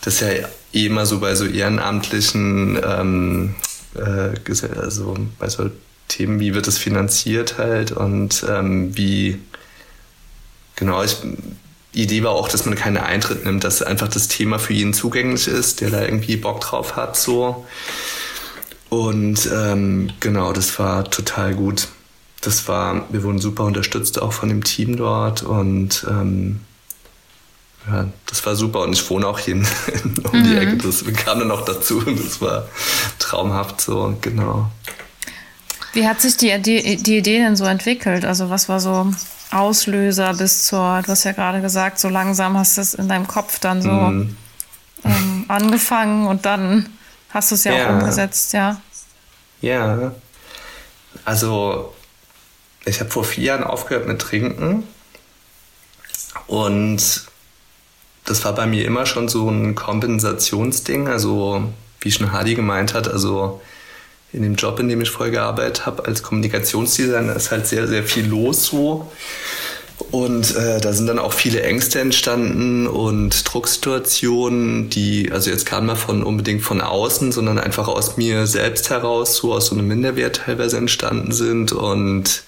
das 0.00 0.20
ja 0.20 0.28
eh 0.72 0.86
immer 0.86 1.04
so 1.04 1.20
bei 1.20 1.34
so 1.34 1.44
ehrenamtlichen, 1.44 2.80
ähm, 2.82 3.54
äh, 3.94 4.78
also 4.80 5.18
bei 5.38 5.50
so 5.50 5.70
Themen, 6.08 6.40
wie 6.40 6.54
wird 6.54 6.66
das 6.66 6.78
finanziert 6.78 7.58
halt 7.58 7.92
und 7.92 8.42
ähm, 8.48 8.96
wie, 8.96 9.38
genau, 10.76 11.02
ich 11.02 11.18
Idee 11.96 12.22
war 12.22 12.32
auch, 12.32 12.48
dass 12.48 12.66
man 12.66 12.74
keinen 12.74 12.98
Eintritt 12.98 13.44
nimmt, 13.44 13.64
dass 13.64 13.82
einfach 13.82 14.08
das 14.08 14.28
Thema 14.28 14.58
für 14.58 14.74
jeden 14.74 14.92
zugänglich 14.92 15.48
ist, 15.48 15.80
der 15.80 15.90
da 15.90 16.02
irgendwie 16.02 16.36
Bock 16.36 16.60
drauf 16.60 16.94
hat, 16.96 17.16
so. 17.16 17.66
Und 18.90 19.48
ähm, 19.52 20.10
genau, 20.20 20.52
das 20.52 20.78
war 20.78 21.04
total 21.04 21.54
gut. 21.54 21.88
Das 22.42 22.68
war, 22.68 23.06
wir 23.10 23.22
wurden 23.22 23.38
super 23.38 23.64
unterstützt 23.64 24.20
auch 24.20 24.32
von 24.32 24.48
dem 24.48 24.62
Team 24.62 24.96
dort 24.96 25.42
und 25.42 26.06
ähm, 26.08 26.60
ja, 27.90 28.08
das 28.26 28.44
war 28.44 28.56
super 28.56 28.80
und 28.82 28.92
ich 28.92 29.08
wohne 29.10 29.26
auch 29.26 29.38
hier 29.38 29.54
in, 29.54 29.66
um 30.32 30.38
mhm. 30.38 30.44
die 30.44 30.56
Ecke. 30.56 30.76
Das 30.76 31.04
kam 31.24 31.38
dann 31.38 31.48
noch 31.48 31.64
dazu 31.64 31.98
und 31.98 32.18
das 32.24 32.40
war 32.40 32.68
traumhaft 33.18 33.80
so, 33.80 34.16
genau. 34.20 34.70
Wie 35.94 36.06
hat 36.06 36.20
sich 36.20 36.36
die, 36.36 36.60
die, 36.60 36.96
die 36.96 37.16
Idee 37.16 37.38
denn 37.38 37.56
so 37.56 37.64
entwickelt? 37.64 38.26
Also 38.26 38.50
was 38.50 38.68
war 38.68 38.80
so 38.80 39.10
Auslöser 39.50 40.34
bis 40.34 40.64
zur, 40.64 41.02
du 41.02 41.08
hast 41.08 41.24
ja 41.24 41.32
gerade 41.32 41.60
gesagt, 41.60 41.98
so 41.98 42.08
langsam 42.08 42.56
hast 42.58 42.76
du 42.76 42.80
es 42.80 42.94
in 42.94 43.08
deinem 43.08 43.26
Kopf 43.26 43.58
dann 43.58 43.82
so 43.82 43.90
mhm. 43.90 44.36
ähm, 45.04 45.44
angefangen 45.48 46.26
und 46.26 46.46
dann 46.46 46.88
hast 47.30 47.50
du 47.50 47.54
es 47.54 47.64
ja, 47.64 47.72
ja, 47.72 47.86
auch 47.86 47.92
umgesetzt, 47.94 48.52
ja. 48.52 48.80
Ja, 49.60 50.12
also 51.24 51.94
ich 52.84 53.00
habe 53.00 53.10
vor 53.10 53.24
vier 53.24 53.44
Jahren 53.44 53.64
aufgehört 53.64 54.06
mit 54.06 54.20
Trinken 54.20 54.84
und 56.46 57.26
das 58.24 58.44
war 58.44 58.54
bei 58.54 58.66
mir 58.66 58.84
immer 58.84 59.06
schon 59.06 59.28
so 59.28 59.48
ein 59.48 59.74
Kompensationsding, 59.74 61.08
also 61.08 61.72
wie 62.00 62.10
schon 62.10 62.32
Hardy 62.32 62.54
gemeint 62.54 62.94
hat, 62.94 63.08
also 63.08 63.60
in 64.36 64.42
dem 64.42 64.54
Job, 64.54 64.78
in 64.78 64.88
dem 64.88 65.00
ich 65.00 65.10
vorher 65.10 65.32
gearbeitet 65.32 65.86
habe, 65.86 66.04
als 66.04 66.22
Kommunikationsdesigner 66.22 67.34
ist 67.34 67.50
halt 67.50 67.66
sehr, 67.66 67.88
sehr 67.88 68.04
viel 68.04 68.26
los 68.26 68.66
so. 68.66 69.10
Und 70.10 70.54
äh, 70.54 70.78
da 70.78 70.92
sind 70.92 71.06
dann 71.06 71.18
auch 71.18 71.32
viele 71.32 71.62
Ängste 71.62 72.00
entstanden 72.00 72.86
und 72.86 73.50
Drucksituationen, 73.50 74.90
die, 74.90 75.32
also 75.32 75.50
jetzt 75.50 75.64
kam 75.64 75.86
mal 75.86 75.96
von 75.96 76.22
unbedingt 76.22 76.62
von 76.62 76.82
außen, 76.82 77.32
sondern 77.32 77.58
einfach 77.58 77.88
aus 77.88 78.18
mir 78.18 78.46
selbst 78.46 78.90
heraus, 78.90 79.36
so 79.36 79.54
aus 79.54 79.66
so 79.66 79.74
einem 79.74 79.88
Minderwert 79.88 80.42
teilweise 80.44 80.76
entstanden 80.76 81.32
sind. 81.32 81.72
Und 81.72 82.42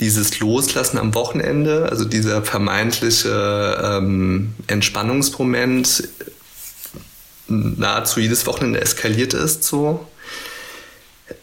dieses 0.00 0.40
Loslassen 0.40 0.98
am 0.98 1.14
Wochenende, 1.14 1.86
also 1.88 2.04
dieser 2.04 2.42
vermeintliche 2.42 3.80
ähm, 3.82 4.54
Entspannungsmoment, 4.66 6.08
nahezu 7.46 8.20
jedes 8.20 8.46
Wochenende 8.46 8.80
eskaliert 8.80 9.34
ist 9.34 9.62
so. 9.64 10.06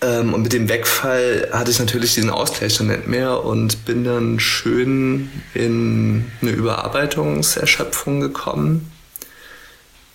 Ähm, 0.02 0.34
und 0.34 0.44
mit 0.44 0.54
dem 0.54 0.70
Wegfall 0.70 1.50
hatte 1.52 1.72
ich 1.72 1.80
natürlich 1.80 2.14
diesen 2.14 2.30
Ausgleich 2.30 2.78
dann 2.78 2.88
nicht 2.88 3.08
mehr 3.08 3.44
und 3.44 3.86
bin 3.86 4.04
dann 4.04 4.40
schön 4.40 5.30
in 5.54 6.26
eine 6.42 6.52
Überarbeitungserschöpfung 6.52 8.20
gekommen. 8.20 8.92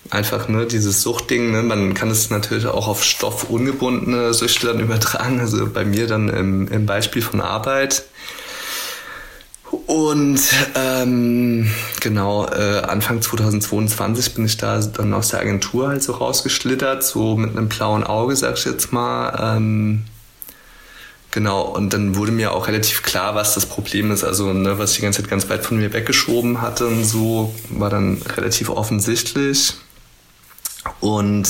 Einfach 0.09 0.47
ne, 0.47 0.65
dieses 0.65 1.01
Suchtding, 1.01 1.51
ne, 1.51 1.63
man 1.63 1.93
kann 1.93 2.11
es 2.11 2.29
natürlich 2.29 2.67
auch 2.67 2.87
auf 2.87 3.03
stoffungebundene 3.03 4.33
Süchte 4.33 4.67
dann 4.67 4.79
übertragen. 4.79 5.39
Also 5.39 5.65
bei 5.67 5.85
mir 5.85 6.07
dann 6.07 6.29
im, 6.29 6.67
im 6.67 6.85
Beispiel 6.85 7.21
von 7.21 7.41
Arbeit 7.41 8.03
und 9.73 10.39
ähm, 10.75 11.67
genau, 11.99 12.45
äh, 12.45 12.81
Anfang 12.81 13.23
2022 13.23 14.35
bin 14.35 14.45
ich 14.45 14.57
da 14.57 14.79
dann 14.79 15.13
aus 15.15 15.29
der 15.29 15.39
Agentur 15.39 15.87
halt 15.87 16.03
so 16.03 16.13
rausgeschlittert, 16.13 17.03
so 17.03 17.35
mit 17.35 17.57
einem 17.57 17.69
blauen 17.69 18.03
Auge, 18.03 18.35
sag 18.35 18.57
ich 18.57 18.65
jetzt 18.65 18.93
mal. 18.93 19.55
Ähm, 19.57 20.03
genau, 21.31 21.63
und 21.63 21.91
dann 21.91 22.15
wurde 22.15 22.31
mir 22.31 22.51
auch 22.51 22.67
relativ 22.67 23.01
klar, 23.01 23.33
was 23.33 23.55
das 23.55 23.65
Problem 23.65 24.11
ist. 24.11 24.23
Also, 24.23 24.53
ne, 24.53 24.77
was 24.77 24.91
ich 24.91 24.97
die 24.97 25.01
ganze 25.01 25.21
Zeit 25.23 25.29
ganz 25.31 25.49
weit 25.49 25.65
von 25.65 25.77
mir 25.77 25.91
weggeschoben 25.91 26.61
hatte 26.61 26.85
und 26.85 27.03
so, 27.03 27.55
war 27.69 27.89
dann 27.89 28.21
relativ 28.37 28.69
offensichtlich. 28.69 29.73
Und 30.99 31.47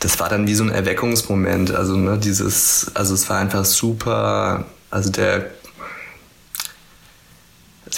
das 0.00 0.20
war 0.20 0.28
dann 0.28 0.46
wie 0.46 0.54
so 0.54 0.64
ein 0.64 0.70
Erweckungsmoment. 0.70 1.70
Also, 1.70 1.96
ne, 1.96 2.18
dieses, 2.18 2.90
also 2.92 3.14
es 3.14 3.30
war 3.30 3.38
einfach 3.38 3.64
super. 3.64 4.66
Also 4.90 5.10
der 5.10 5.50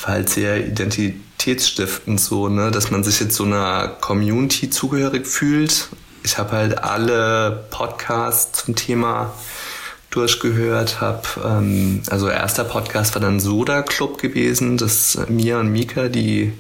halt 0.07 0.29
sehr 0.29 0.67
identitätsstiftend 0.67 2.21
so, 2.21 2.49
ne, 2.49 2.71
dass 2.71 2.91
man 2.91 3.05
sich 3.05 3.21
jetzt 3.21 3.37
so 3.37 3.45
einer 3.45 3.89
Community 4.01 4.71
zugehörig 4.71 5.27
fühlt. 5.27 5.89
Ich 6.23 6.39
habe 6.39 6.53
halt 6.53 6.79
alle 6.83 7.67
Podcasts 7.71 8.65
zum 8.65 8.75
Thema 8.75 9.33
durchgehört, 10.11 11.01
habe 11.01 11.23
ähm, 11.45 12.03
also 12.11 12.29
erster 12.29 12.65
Podcast 12.65 13.15
war 13.15 13.23
dann 13.23 13.39
Soda 13.39 13.83
Club 13.83 14.19
gewesen, 14.19 14.79
das 14.79 15.19
Mia 15.29 15.61
und 15.61 15.69
Mika, 15.69 16.09
die 16.09 16.53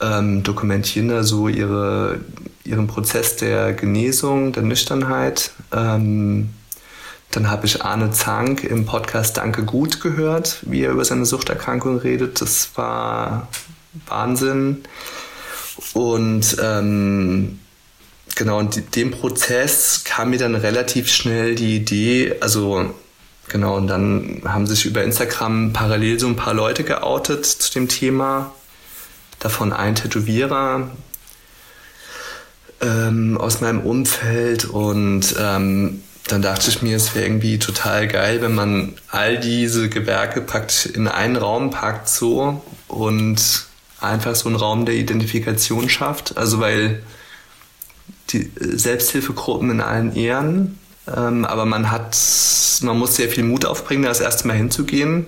ähm, 0.00 0.42
dokumentieren 0.42 1.08
da 1.08 1.22
so 1.22 1.48
ihre, 1.48 2.20
ihren 2.64 2.86
Prozess 2.86 3.36
der 3.36 3.74
Genesung, 3.74 4.52
der 4.52 4.62
Nüchternheit. 4.62 5.50
Ähm, 5.72 6.50
dann 7.30 7.48
habe 7.48 7.66
ich 7.66 7.82
Arne 7.82 8.10
Zank 8.10 8.64
im 8.64 8.86
Podcast 8.86 9.36
Danke 9.36 9.64
Gut 9.64 10.00
gehört, 10.00 10.58
wie 10.62 10.82
er 10.82 10.90
über 10.90 11.04
seine 11.04 11.24
Suchterkrankung 11.24 11.98
redet. 11.98 12.40
Das 12.40 12.70
war 12.74 13.48
Wahnsinn. 14.06 14.82
Und 15.92 16.56
ähm, 16.60 17.60
genau, 18.34 18.58
und 18.58 18.96
dem 18.96 19.12
Prozess 19.12 20.02
kam 20.04 20.30
mir 20.30 20.38
dann 20.38 20.56
relativ 20.56 21.08
schnell 21.10 21.54
die 21.54 21.76
Idee, 21.76 22.34
also 22.40 22.92
genau, 23.48 23.76
und 23.76 23.86
dann 23.86 24.42
haben 24.44 24.66
sich 24.66 24.84
über 24.84 25.04
Instagram 25.04 25.72
parallel 25.72 26.18
so 26.18 26.26
ein 26.26 26.36
paar 26.36 26.54
Leute 26.54 26.82
geoutet 26.82 27.46
zu 27.46 27.72
dem 27.72 27.88
Thema. 27.88 28.52
Davon 29.38 29.72
ein 29.72 29.94
Tätowierer 29.94 30.90
ähm, 32.80 33.38
aus 33.38 33.60
meinem 33.60 33.80
Umfeld 33.80 34.64
und 34.66 35.34
ähm, 35.38 36.02
dann 36.32 36.42
dachte 36.42 36.70
ich 36.70 36.82
mir, 36.82 36.96
es 36.96 37.14
wäre 37.14 37.26
irgendwie 37.26 37.58
total 37.58 38.06
geil, 38.06 38.40
wenn 38.40 38.54
man 38.54 38.94
all 39.08 39.38
diese 39.38 39.88
Gewerke 39.88 40.40
packt 40.40 40.86
in 40.86 41.08
einen 41.08 41.36
Raum 41.36 41.70
packt 41.70 42.08
so 42.08 42.62
und 42.88 43.66
einfach 44.00 44.34
so 44.34 44.48
einen 44.48 44.56
Raum 44.56 44.86
der 44.86 44.94
Identifikation 44.94 45.88
schafft. 45.88 46.36
Also 46.36 46.60
weil 46.60 47.02
die 48.30 48.50
Selbsthilfegruppen 48.56 49.70
in 49.70 49.80
allen 49.80 50.14
Ehren, 50.14 50.78
ähm, 51.14 51.44
aber 51.44 51.66
man 51.66 51.90
hat, 51.90 52.16
man 52.82 52.98
muss 52.98 53.16
sehr 53.16 53.28
viel 53.28 53.44
Mut 53.44 53.64
aufbringen, 53.64 54.04
das 54.04 54.20
erste 54.20 54.46
Mal 54.46 54.56
hinzugehen 54.56 55.26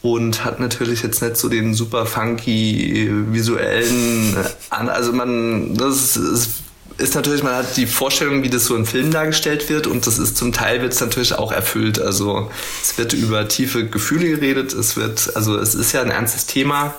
und 0.00 0.44
hat 0.44 0.60
natürlich 0.60 1.02
jetzt 1.02 1.20
nicht 1.22 1.36
so 1.36 1.48
den 1.48 1.74
super 1.74 2.06
funky 2.06 3.10
visuellen, 3.30 4.36
also 4.70 5.12
man, 5.12 5.74
das 5.74 6.16
ist 6.16 6.62
ist 6.98 7.14
natürlich, 7.14 7.42
man 7.42 7.54
hat 7.54 7.76
die 7.76 7.86
Vorstellung, 7.86 8.42
wie 8.42 8.50
das 8.50 8.64
so 8.64 8.74
im 8.74 8.86
Film 8.86 9.10
dargestellt 9.10 9.68
wird 9.68 9.86
und 9.86 10.06
das 10.06 10.18
ist 10.18 10.36
zum 10.36 10.52
Teil 10.52 10.80
wird 10.80 10.92
es 10.92 11.00
natürlich 11.00 11.34
auch 11.34 11.52
erfüllt. 11.52 12.00
Also 12.00 12.50
es 12.82 12.96
wird 12.96 13.12
über 13.12 13.48
tiefe 13.48 13.86
Gefühle 13.86 14.28
geredet, 14.30 14.72
es 14.72 14.96
wird, 14.96 15.36
also 15.36 15.58
es 15.58 15.74
ist 15.74 15.92
ja 15.92 16.02
ein 16.02 16.10
ernstes 16.10 16.46
Thema, 16.46 16.94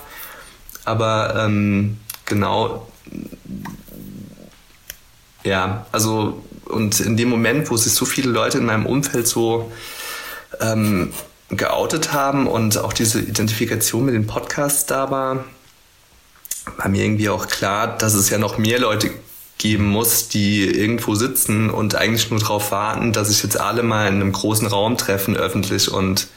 aber 0.84 1.34
ähm, 1.36 1.98
genau, 2.26 2.88
ja, 5.44 5.86
also 5.92 6.42
und 6.64 7.00
in 7.00 7.16
dem 7.16 7.28
Moment, 7.28 7.70
wo 7.70 7.76
sich 7.76 7.94
so 7.94 8.04
viele 8.04 8.30
Leute 8.30 8.58
in 8.58 8.66
meinem 8.66 8.86
Umfeld 8.86 9.26
so 9.26 9.72
ähm, 10.60 11.12
geoutet 11.50 12.12
haben 12.12 12.46
und 12.46 12.78
auch 12.78 12.92
diese 12.92 13.20
Identifikation 13.20 14.04
mit 14.04 14.14
den 14.14 14.26
Podcasts 14.26 14.86
da 14.86 15.10
war, 15.10 15.44
war 16.76 16.88
mir 16.88 17.04
irgendwie 17.04 17.30
auch 17.30 17.48
klar, 17.48 17.96
dass 17.96 18.14
es 18.14 18.28
ja 18.28 18.38
noch 18.38 18.58
mehr 18.58 18.78
Leute 18.78 19.10
geben 19.58 19.86
muss, 19.86 20.28
die 20.28 20.64
irgendwo 20.64 21.14
sitzen 21.14 21.68
und 21.68 21.96
eigentlich 21.96 22.30
nur 22.30 22.38
darauf 22.38 22.70
warten, 22.70 23.12
dass 23.12 23.28
sich 23.28 23.42
jetzt 23.42 23.60
alle 23.60 23.82
mal 23.82 24.06
in 24.06 24.14
einem 24.14 24.32
großen 24.32 24.66
Raum 24.66 24.96
treffen, 24.96 25.36
öffentlich 25.36 25.90
und 25.90 26.28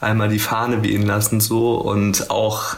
einmal 0.00 0.28
die 0.28 0.38
Fahne 0.38 0.82
wehen 0.82 1.06
lassen 1.06 1.40
so 1.40 1.74
und 1.74 2.30
auch 2.30 2.76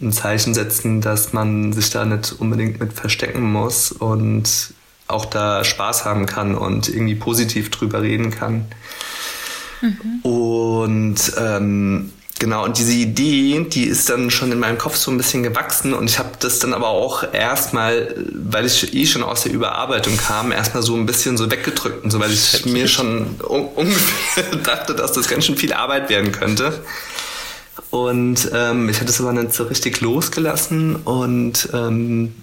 ein 0.00 0.10
Zeichen 0.10 0.54
setzen, 0.54 1.00
dass 1.02 1.32
man 1.32 1.72
sich 1.72 1.90
da 1.90 2.04
nicht 2.04 2.32
unbedingt 2.32 2.80
mit 2.80 2.94
verstecken 2.94 3.52
muss 3.52 3.92
und 3.92 4.72
auch 5.06 5.26
da 5.26 5.62
Spaß 5.64 6.04
haben 6.06 6.26
kann 6.26 6.54
und 6.54 6.88
irgendwie 6.88 7.14
positiv 7.14 7.70
drüber 7.70 8.00
reden 8.00 8.30
kann. 8.30 8.66
Mhm. 9.82 10.20
Und 10.22 11.32
ähm, 11.38 12.12
genau, 12.42 12.64
und 12.64 12.76
diese 12.76 12.92
Idee, 12.92 13.64
die 13.70 13.84
ist 13.84 14.10
dann 14.10 14.28
schon 14.28 14.50
in 14.50 14.58
meinem 14.58 14.76
Kopf 14.76 14.96
so 14.96 15.12
ein 15.12 15.16
bisschen 15.16 15.44
gewachsen 15.44 15.94
und 15.94 16.10
ich 16.10 16.18
habe 16.18 16.30
das 16.40 16.58
dann 16.58 16.74
aber 16.74 16.88
auch 16.88 17.22
erstmal, 17.32 18.16
weil 18.32 18.66
ich 18.66 18.92
eh 18.94 19.06
schon 19.06 19.22
aus 19.22 19.44
der 19.44 19.52
Überarbeitung 19.52 20.16
kam, 20.16 20.50
erstmal 20.50 20.82
so 20.82 20.96
ein 20.96 21.06
bisschen 21.06 21.36
so 21.36 21.48
weggedrückt 21.52 22.02
und 22.02 22.10
so, 22.10 22.18
weil 22.18 22.32
ich 22.32 22.66
mir 22.66 22.88
schon 22.88 23.36
ungefähr 23.48 24.56
dachte, 24.56 24.96
dass 24.96 25.12
das 25.12 25.28
ganz 25.28 25.46
schön 25.46 25.56
viel 25.56 25.72
Arbeit 25.72 26.10
werden 26.10 26.32
könnte. 26.32 26.82
Und 27.90 28.50
ähm, 28.52 28.88
ich 28.88 28.98
hatte 28.98 29.10
es 29.10 29.20
aber 29.20 29.32
nicht 29.32 29.54
so 29.54 29.62
richtig 29.62 30.00
losgelassen 30.00 30.96
und 30.96 31.68
ähm, 31.72 32.34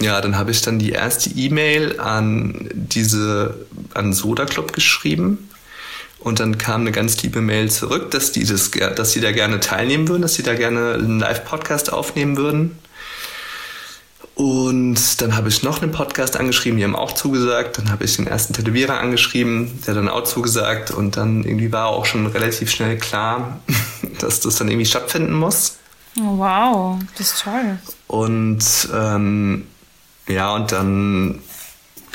ja, 0.00 0.18
dann 0.22 0.38
habe 0.38 0.50
ich 0.50 0.62
dann 0.62 0.78
die 0.78 0.92
erste 0.92 1.28
E-Mail 1.28 2.00
an 2.00 2.70
diese 2.72 3.66
an 3.92 4.14
Soda 4.14 4.46
Club 4.46 4.72
geschrieben 4.72 5.45
und 6.18 6.40
dann 6.40 6.58
kam 6.58 6.82
eine 6.82 6.92
ganz 6.92 7.22
liebe 7.22 7.40
Mail 7.40 7.70
zurück, 7.70 8.10
dass 8.10 8.32
die 8.32 8.44
das, 8.44 8.70
dass 8.70 9.12
sie 9.12 9.20
da 9.20 9.32
gerne 9.32 9.60
teilnehmen 9.60 10.08
würden, 10.08 10.22
dass 10.22 10.34
sie 10.34 10.42
da 10.42 10.54
gerne 10.54 10.94
einen 10.94 11.20
Live-Podcast 11.20 11.92
aufnehmen 11.92 12.36
würden. 12.36 12.78
Und 14.36 15.22
dann 15.22 15.34
habe 15.34 15.48
ich 15.48 15.62
noch 15.62 15.80
einen 15.80 15.92
Podcast 15.92 16.36
angeschrieben, 16.36 16.76
die 16.76 16.84
haben 16.84 16.94
auch 16.94 17.12
zugesagt. 17.12 17.78
Dann 17.78 17.90
habe 17.90 18.04
ich 18.04 18.16
den 18.16 18.26
ersten 18.26 18.52
Tätowierer 18.52 19.00
angeschrieben, 19.00 19.82
der 19.86 19.94
dann 19.94 20.10
auch 20.10 20.24
zugesagt. 20.24 20.90
Und 20.90 21.16
dann 21.16 21.42
irgendwie 21.42 21.72
war 21.72 21.86
auch 21.86 22.04
schon 22.04 22.26
relativ 22.26 22.70
schnell 22.70 22.98
klar, 22.98 23.60
dass 24.18 24.40
das 24.40 24.56
dann 24.56 24.68
irgendwie 24.68 24.84
stattfinden 24.84 25.32
muss. 25.32 25.78
Oh, 26.18 26.36
wow, 26.38 26.98
das 27.16 27.32
ist 27.32 27.42
toll. 27.42 27.78
Und 28.08 28.88
ähm, 28.94 29.66
ja, 30.28 30.54
und 30.54 30.70
dann, 30.70 31.40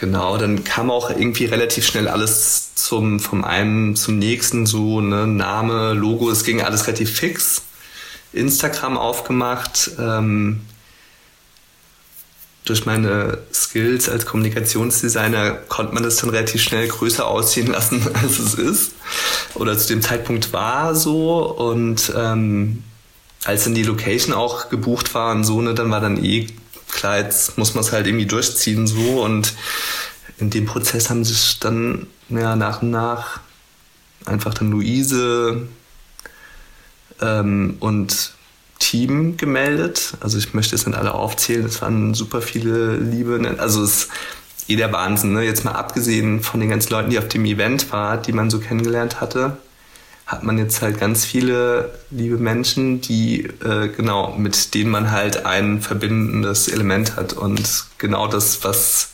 genau, 0.02 0.36
dann 0.38 0.64
kam 0.66 0.92
auch 0.92 1.10
irgendwie 1.12 1.46
relativ 1.46 1.86
schnell 1.86 2.10
alles 2.10 2.74
zum, 2.76 3.20
vom 3.20 3.46
einen 3.46 3.96
zum 3.96 4.18
nächsten, 4.20 4.66
so, 4.66 5.00
ne, 5.00 5.28
Name, 5.28 5.94
Logo, 5.94 6.30
es 6.30 6.44
ging 6.44 6.62
alles 6.62 6.88
relativ 6.88 7.16
fix. 7.16 7.62
Instagram 8.34 8.98
aufgemacht, 8.98 9.92
ähm, 10.00 10.62
durch 12.66 12.86
meine 12.86 13.40
Skills 13.54 14.10
als 14.10 14.26
Kommunikationsdesigner 14.26 15.52
konnte 15.52 15.94
man 15.94 16.04
das 16.04 16.18
dann 16.18 16.30
relativ 16.30 16.64
schnell 16.64 16.88
größer 16.88 17.28
aussehen 17.28 17.68
lassen, 17.68 18.02
als 18.14 18.40
es 18.40 18.56
ist. 18.56 18.94
Oder 19.54 19.78
zu 19.78 19.88
dem 19.88 20.02
Zeitpunkt 20.02 20.52
war 20.52 20.96
so. 20.96 21.44
Und 21.46 22.12
ähm, 22.16 22.84
als 23.46 23.66
dann 23.66 23.76
die 23.76 23.84
Location 23.84 24.34
auch 24.34 24.70
gebucht 24.70 25.14
war 25.14 25.32
und 25.32 25.44
so, 25.44 25.62
ne, 25.62 25.74
dann 25.76 25.92
war 25.92 26.02
dann 26.02 26.24
eh 26.24 26.48
klar, 26.92 27.18
jetzt 27.18 27.58
muss 27.58 27.74
man 27.74 27.84
es 27.84 27.92
halt 27.92 28.08
irgendwie 28.08 28.26
durchziehen 28.26 28.88
so. 28.88 29.24
Und 29.24 29.54
in 30.38 30.50
dem 30.50 30.66
Prozess 30.66 31.10
haben 31.10 31.24
sich 31.24 31.60
dann 31.60 32.08
ja, 32.30 32.56
nach 32.56 32.82
und 32.82 32.92
nach 32.92 33.40
einfach 34.26 34.54
dann 34.54 34.72
Luise 34.72 35.68
ähm, 37.22 37.78
und 37.80 38.34
Team 38.80 39.38
gemeldet. 39.38 40.14
Also 40.20 40.38
ich 40.38 40.54
möchte 40.54 40.76
es 40.76 40.86
nicht 40.86 40.98
alle 40.98 41.14
aufzählen. 41.14 41.66
Es 41.66 41.82
waren 41.82 42.14
super 42.14 42.42
viele 42.42 42.98
liebe, 42.98 43.40
also 43.58 43.84
es 43.84 44.04
ist 44.04 44.10
eh 44.68 44.76
der 44.76 44.92
Wahnsinn. 44.92 45.34
Ne? 45.34 45.44
Jetzt 45.44 45.64
mal 45.64 45.74
abgesehen 45.74 46.42
von 46.42 46.60
den 46.60 46.70
ganzen 46.70 46.92
Leuten, 46.92 47.10
die 47.10 47.20
auf 47.20 47.28
dem 47.28 47.46
Event 47.46 47.92
waren, 47.92 48.22
die 48.24 48.32
man 48.32 48.50
so 48.50 48.60
kennengelernt 48.60 49.22
hatte, 49.22 49.58
hat 50.32 50.44
man 50.44 50.58
jetzt 50.58 50.82
halt 50.82 50.98
ganz 51.00 51.26
viele 51.26 51.92
liebe 52.10 52.38
Menschen, 52.38 53.02
die 53.02 53.44
äh, 53.64 53.90
genau 53.90 54.34
mit 54.38 54.74
denen 54.74 54.90
man 54.90 55.12
halt 55.12 55.46
ein 55.46 55.82
verbindendes 55.82 56.70
Element 56.70 57.18
hat 57.18 57.34
und 57.34 57.86
genau 57.98 58.28
das, 58.28 58.64
was 58.64 59.10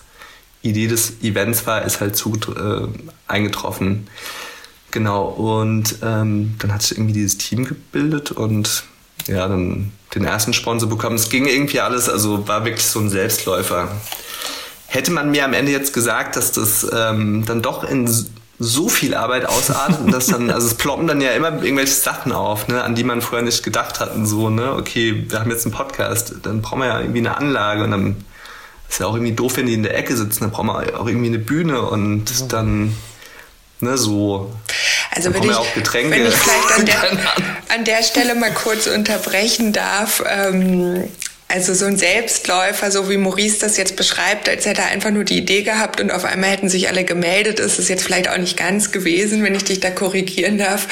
Idee 0.61 0.87
des 0.87 1.21
Events 1.23 1.65
war, 1.65 1.83
ist 1.83 2.01
halt 2.01 2.15
zu 2.15 2.33
äh, 2.33 2.87
eingetroffen. 3.27 4.07
Genau 4.91 5.25
und 5.25 5.95
ähm, 6.03 6.55
dann 6.59 6.73
hat 6.73 6.83
sich 6.83 6.97
irgendwie 6.97 7.13
dieses 7.13 7.37
Team 7.37 7.65
gebildet 7.65 8.31
und 8.31 8.83
ja, 9.25 9.47
dann 9.47 9.91
den 10.13 10.23
ersten 10.23 10.53
Sponsor 10.53 10.87
bekommen. 10.87 11.15
Es 11.15 11.29
ging 11.29 11.47
irgendwie 11.47 11.81
alles, 11.81 12.07
also 12.09 12.47
war 12.47 12.63
wirklich 12.63 12.85
so 12.85 12.99
ein 12.99 13.09
Selbstläufer. 13.09 13.89
Hätte 14.85 15.11
man 15.11 15.31
mir 15.31 15.43
am 15.43 15.53
Ende 15.53 15.71
jetzt 15.71 15.93
gesagt, 15.93 16.37
dass 16.37 16.51
das 16.53 16.87
ähm, 16.93 17.43
dann 17.45 17.61
doch 17.61 17.83
in 17.83 18.07
so 18.59 18.89
viel 18.89 19.13
Arbeit 19.13 19.45
ausartet 19.45 19.99
und 19.99 20.11
dass 20.11 20.27
dann, 20.27 20.49
also 20.49 20.65
es 20.65 20.73
ploppen 20.73 21.05
dann 21.05 21.21
ja 21.21 21.31
immer 21.31 21.61
irgendwelche 21.61 21.93
Sachen 21.93 22.31
auf, 22.31 22.67
ne, 22.67 22.83
an 22.83 22.95
die 22.95 23.03
man 23.03 23.21
vorher 23.21 23.45
nicht 23.45 23.63
gedacht 23.63 23.99
hat 23.99 24.15
und 24.15 24.25
so, 24.25 24.49
ne, 24.49 24.73
okay, 24.73 25.25
wir 25.29 25.39
haben 25.39 25.51
jetzt 25.51 25.65
einen 25.65 25.75
Podcast, 25.75 26.33
dann 26.41 26.61
brauchen 26.61 26.79
wir 26.79 26.87
ja 26.87 26.99
irgendwie 26.99 27.19
eine 27.19 27.37
Anlage 27.37 27.83
und 27.83 27.91
dann 27.91 28.25
ist 28.89 28.99
ja 28.99 29.05
auch 29.05 29.13
irgendwie 29.13 29.33
doof, 29.33 29.57
wenn 29.57 29.67
die 29.67 29.73
in 29.73 29.83
der 29.83 29.95
Ecke 29.95 30.15
sitzen, 30.15 30.45
dann 30.45 30.51
brauchen 30.51 30.67
wir 30.67 30.99
auch 30.99 31.07
irgendwie 31.07 31.27
eine 31.27 31.39
Bühne 31.39 31.81
und 31.81 32.51
dann, 32.51 32.97
ne, 33.79 33.97
so. 33.97 34.51
Also 35.11 35.33
wenn 35.33 35.43
ich, 35.43 35.49
wenn 35.49 36.25
ich 36.25 36.33
vielleicht 36.33 36.79
an 36.79 36.85
der, 36.85 37.03
an 37.75 37.85
der 37.85 38.01
Stelle 38.01 38.33
mal 38.33 38.53
kurz 38.53 38.87
unterbrechen 38.87 39.71
darf, 39.71 40.23
ähm, 40.27 41.03
also 41.49 41.73
so 41.73 41.85
ein 41.85 41.95
Selbstläufer, 41.95 42.91
so 42.91 43.09
wie 43.09 43.15
Maurice 43.15 43.59
das 43.59 43.77
jetzt 43.77 43.95
beschreibt, 43.95 44.49
als 44.49 44.65
hätte 44.65 44.81
er 44.81 44.87
einfach 44.87 45.11
nur 45.11 45.23
die 45.23 45.37
Idee 45.37 45.61
gehabt 45.61 46.01
und 46.01 46.11
auf 46.11 46.25
einmal 46.25 46.49
hätten 46.49 46.67
sich 46.67 46.89
alle 46.89 47.05
gemeldet, 47.05 47.61
ist 47.61 47.79
es 47.79 47.87
jetzt 47.87 48.03
vielleicht 48.03 48.29
auch 48.29 48.37
nicht 48.37 48.57
ganz 48.57 48.91
gewesen, 48.91 49.43
wenn 49.43 49.55
ich 49.55 49.63
dich 49.63 49.79
da 49.79 49.89
korrigieren 49.89 50.57
darf, 50.57 50.89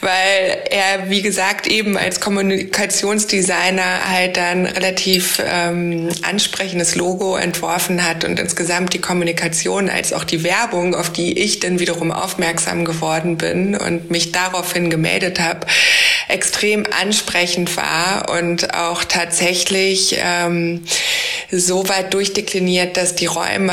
weil 0.00 0.58
er, 0.70 1.10
wie 1.10 1.20
gesagt, 1.20 1.66
eben 1.66 1.98
als 1.98 2.20
Kommunikationsdesigner 2.20 4.08
halt 4.08 4.36
dann 4.36 4.66
relativ 4.66 5.42
ähm, 5.44 6.10
ansprechendes 6.22 6.94
Logo 6.94 7.36
entworfen 7.36 8.06
hat 8.06 8.22
und 8.22 8.38
insgesamt 8.38 8.94
die 8.94 9.00
Kommunikation 9.00 9.90
als 9.90 10.12
auch 10.12 10.22
die 10.22 10.44
Werbung, 10.44 10.94
auf 10.94 11.10
die 11.10 11.36
ich 11.36 11.58
dann 11.58 11.80
wiederum 11.80 12.12
aufmerksam 12.12 12.84
geworden 12.84 13.36
bin 13.36 13.74
und 13.74 14.12
mich 14.12 14.30
daraufhin 14.30 14.90
gemeldet 14.90 15.40
habe, 15.40 15.66
extrem 16.28 16.84
ansprechend 17.00 17.76
war 17.76 18.28
und 18.30 18.74
auch 18.74 19.04
tatsächlich 19.04 20.16
ähm, 20.18 20.84
so 21.50 21.88
weit 21.88 22.12
durchdekliniert, 22.12 22.96
dass 22.96 23.14
die 23.14 23.26
Räume 23.26 23.72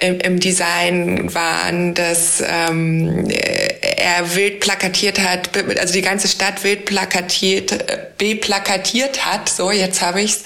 äh, 0.00 0.06
im, 0.06 0.20
im 0.20 0.40
Design 0.40 1.34
waren, 1.34 1.94
dass 1.94 2.42
ähm, 2.46 3.28
er 3.28 4.34
wild 4.36 4.60
plakatiert 4.60 5.20
hat, 5.20 5.50
also 5.78 5.92
die 5.92 6.02
ganze 6.02 6.28
Stadt 6.28 6.62
wild 6.62 6.84
plakatiert, 6.84 7.72
äh, 7.72 8.06
beplakatiert 8.16 9.26
hat, 9.26 9.48
so 9.48 9.70
jetzt 9.70 10.00
habe 10.00 10.22
ich's 10.22 10.44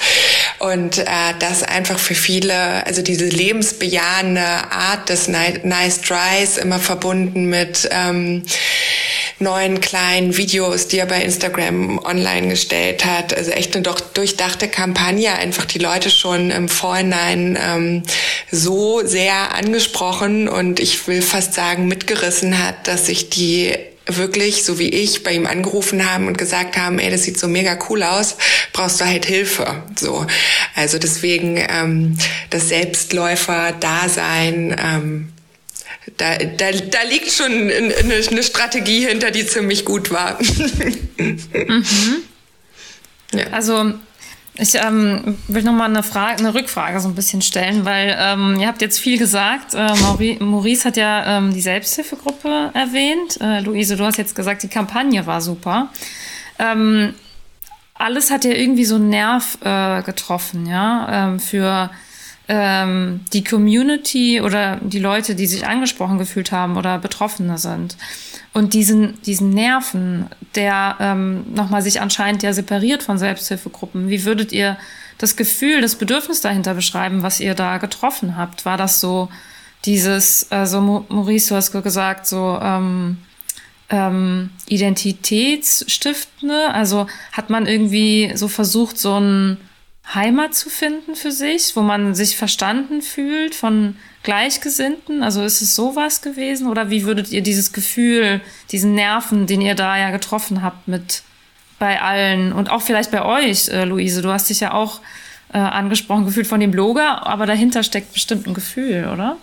und 0.58 0.98
äh, 0.98 1.04
das 1.38 1.62
einfach 1.62 1.98
für 1.98 2.14
viele, 2.14 2.86
also 2.86 3.02
diese 3.02 3.26
lebensbejahende 3.26 4.40
Art 4.40 5.08
des 5.08 5.28
Nice 5.28 6.00
Dries 6.00 6.56
immer 6.56 6.78
verbunden 6.78 7.46
mit 7.46 7.88
ähm, 7.90 8.42
neuen 9.38 9.80
kleinen 9.80 10.36
Videos, 10.36 10.88
die 10.88 10.98
er 10.98 11.06
bei 11.06 11.22
Instagram 11.22 11.98
online 11.98 12.48
gestellt 12.48 13.04
hat. 13.04 13.36
Also 13.36 13.50
echt 13.50 13.74
eine 13.74 13.82
doch 13.82 14.00
durchdachte 14.00 14.68
Kampagne, 14.68 15.34
einfach 15.34 15.64
die 15.64 15.78
Leute 15.78 16.10
schon 16.10 16.50
im 16.50 16.68
Vorhinein 16.68 17.58
ähm, 17.60 18.02
so 18.50 19.04
sehr 19.04 19.54
angesprochen 19.54 20.48
und 20.48 20.78
ich 20.80 21.06
will 21.08 21.22
fast 21.22 21.54
sagen 21.54 21.88
mitgerissen 21.88 22.58
hat, 22.64 22.86
dass 22.86 23.06
sich 23.06 23.30
die 23.30 23.74
wirklich, 24.06 24.64
so 24.64 24.78
wie 24.78 24.90
ich, 24.90 25.22
bei 25.22 25.32
ihm 25.32 25.46
angerufen 25.46 26.10
haben 26.10 26.28
und 26.28 26.36
gesagt 26.36 26.76
haben, 26.76 26.98
ey, 26.98 27.10
das 27.10 27.22
sieht 27.22 27.38
so 27.38 27.48
mega 27.48 27.78
cool 27.88 28.02
aus, 28.02 28.36
brauchst 28.72 29.00
du 29.00 29.06
halt 29.06 29.24
Hilfe. 29.24 29.82
So, 29.98 30.26
also 30.74 30.98
deswegen 30.98 31.56
ähm, 31.56 32.18
das 32.50 32.68
Selbstläufer-Dasein 32.68 34.76
ähm, 34.78 35.30
da, 36.16 36.36
da, 36.36 36.70
da 36.70 37.02
liegt 37.02 37.30
schon 37.30 37.52
eine, 37.52 38.14
eine 38.30 38.42
Strategie 38.42 39.06
hinter, 39.06 39.30
die 39.30 39.46
ziemlich 39.46 39.84
gut 39.84 40.10
war. 40.10 40.38
mhm. 41.18 41.84
ja. 43.32 43.46
Also 43.52 43.94
ich 44.56 44.74
ähm, 44.76 45.36
will 45.48 45.64
nochmal 45.64 45.90
eine 45.90 46.04
Frage, 46.04 46.38
eine 46.38 46.54
Rückfrage 46.54 47.00
so 47.00 47.08
ein 47.08 47.16
bisschen 47.16 47.42
stellen, 47.42 47.84
weil 47.84 48.16
ähm, 48.18 48.56
ihr 48.60 48.68
habt 48.68 48.82
jetzt 48.82 49.00
viel 49.00 49.18
gesagt. 49.18 49.74
Äh, 49.74 50.38
Maurice 50.38 50.84
hat 50.84 50.96
ja 50.96 51.38
ähm, 51.38 51.52
die 51.52 51.60
Selbsthilfegruppe 51.60 52.70
erwähnt. 52.72 53.40
Äh, 53.40 53.60
Luise, 53.60 53.96
du 53.96 54.04
hast 54.04 54.16
jetzt 54.16 54.36
gesagt, 54.36 54.62
die 54.62 54.68
Kampagne 54.68 55.26
war 55.26 55.40
super. 55.40 55.88
Ähm, 56.60 57.14
alles 57.94 58.30
hat 58.30 58.44
ja 58.44 58.52
irgendwie 58.52 58.84
so 58.84 58.94
einen 58.96 59.08
Nerv 59.08 59.58
äh, 59.62 60.02
getroffen, 60.02 60.66
ja, 60.66 61.26
ähm, 61.26 61.40
für 61.40 61.90
ähm, 62.48 63.20
die 63.32 63.42
Community 63.42 64.40
oder 64.40 64.78
die 64.82 64.98
Leute, 64.98 65.34
die 65.34 65.46
sich 65.46 65.66
angesprochen 65.66 66.18
gefühlt 66.18 66.52
haben 66.52 66.76
oder 66.76 66.98
Betroffene 66.98 67.58
sind. 67.58 67.96
Und 68.52 68.74
diesen, 68.74 69.20
diesen 69.22 69.50
Nerven, 69.50 70.26
der 70.54 70.96
ähm, 71.00 71.44
nochmal 71.54 71.82
sich 71.82 72.00
anscheinend 72.00 72.42
ja 72.42 72.52
separiert 72.52 73.02
von 73.02 73.18
Selbsthilfegruppen, 73.18 74.08
wie 74.08 74.24
würdet 74.24 74.52
ihr 74.52 74.76
das 75.18 75.36
Gefühl, 75.36 75.80
das 75.80 75.96
Bedürfnis 75.96 76.40
dahinter 76.40 76.74
beschreiben, 76.74 77.22
was 77.22 77.40
ihr 77.40 77.54
da 77.54 77.78
getroffen 77.78 78.36
habt? 78.36 78.64
War 78.64 78.76
das 78.76 79.00
so 79.00 79.28
dieses, 79.84 80.50
also 80.50 80.80
Maurice, 80.80 81.48
du 81.48 81.56
hast 81.56 81.72
gesagt, 81.72 82.26
so 82.26 82.58
ähm, 82.62 83.18
ähm, 83.90 84.50
Identitätsstiftende? 84.66 86.72
Also 86.72 87.06
hat 87.32 87.50
man 87.50 87.66
irgendwie 87.66 88.32
so 88.34 88.48
versucht, 88.48 88.98
so 88.98 89.18
ein 89.18 89.58
Heimat 90.12 90.54
zu 90.54 90.68
finden 90.68 91.14
für 91.14 91.32
sich, 91.32 91.74
wo 91.76 91.80
man 91.80 92.14
sich 92.14 92.36
verstanden 92.36 93.00
fühlt 93.00 93.54
von 93.54 93.96
Gleichgesinnten? 94.22 95.22
Also 95.22 95.42
ist 95.42 95.62
es 95.62 95.74
sowas 95.74 96.20
gewesen? 96.20 96.68
Oder 96.68 96.90
wie 96.90 97.04
würdet 97.04 97.30
ihr 97.30 97.42
dieses 97.42 97.72
Gefühl, 97.72 98.40
diesen 98.70 98.94
Nerven, 98.94 99.46
den 99.46 99.60
ihr 99.60 99.74
da 99.74 99.96
ja 99.96 100.10
getroffen 100.10 100.62
habt 100.62 100.88
mit 100.88 101.22
bei 101.78 102.00
allen 102.00 102.52
und 102.52 102.70
auch 102.70 102.82
vielleicht 102.82 103.10
bei 103.10 103.24
euch, 103.24 103.68
äh, 103.68 103.84
Luise, 103.84 104.22
du 104.22 104.30
hast 104.30 104.48
dich 104.48 104.60
ja 104.60 104.72
auch 104.72 105.00
äh, 105.52 105.58
angesprochen 105.58 106.24
gefühlt 106.24 106.46
von 106.46 106.60
dem 106.60 106.70
Blogger, 106.70 107.26
aber 107.26 107.46
dahinter 107.46 107.82
steckt 107.82 108.12
bestimmt 108.12 108.46
ein 108.46 108.54
Gefühl, 108.54 109.10
oder? 109.12 109.36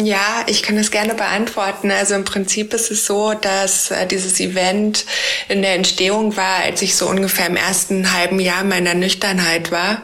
Ja, 0.00 0.44
ich 0.46 0.62
kann 0.62 0.76
das 0.76 0.92
gerne 0.92 1.14
beantworten. 1.14 1.90
Also 1.90 2.14
im 2.14 2.24
Prinzip 2.24 2.72
ist 2.72 2.90
es 2.90 3.04
so, 3.04 3.34
dass 3.34 3.90
äh, 3.90 4.06
dieses 4.06 4.38
Event 4.38 5.04
in 5.48 5.60
der 5.62 5.74
Entstehung 5.74 6.36
war, 6.36 6.62
als 6.62 6.82
ich 6.82 6.94
so 6.94 7.08
ungefähr 7.08 7.46
im 7.46 7.56
ersten 7.56 8.12
halben 8.12 8.38
Jahr 8.38 8.62
meiner 8.62 8.94
Nüchternheit 8.94 9.72
war. 9.72 10.02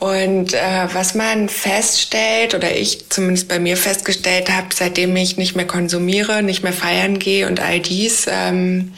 Und 0.00 0.52
äh, 0.52 0.88
was 0.92 1.14
man 1.14 1.48
feststellt, 1.48 2.54
oder 2.54 2.76
ich 2.76 3.08
zumindest 3.08 3.48
bei 3.48 3.60
mir 3.60 3.76
festgestellt 3.76 4.50
habe, 4.50 4.66
seitdem 4.74 5.14
ich 5.14 5.36
nicht 5.36 5.54
mehr 5.54 5.66
konsumiere, 5.66 6.42
nicht 6.42 6.64
mehr 6.64 6.72
feiern 6.72 7.20
gehe 7.20 7.46
und 7.46 7.60
all 7.60 7.78
dies, 7.78 8.26
ähm, 8.28 8.92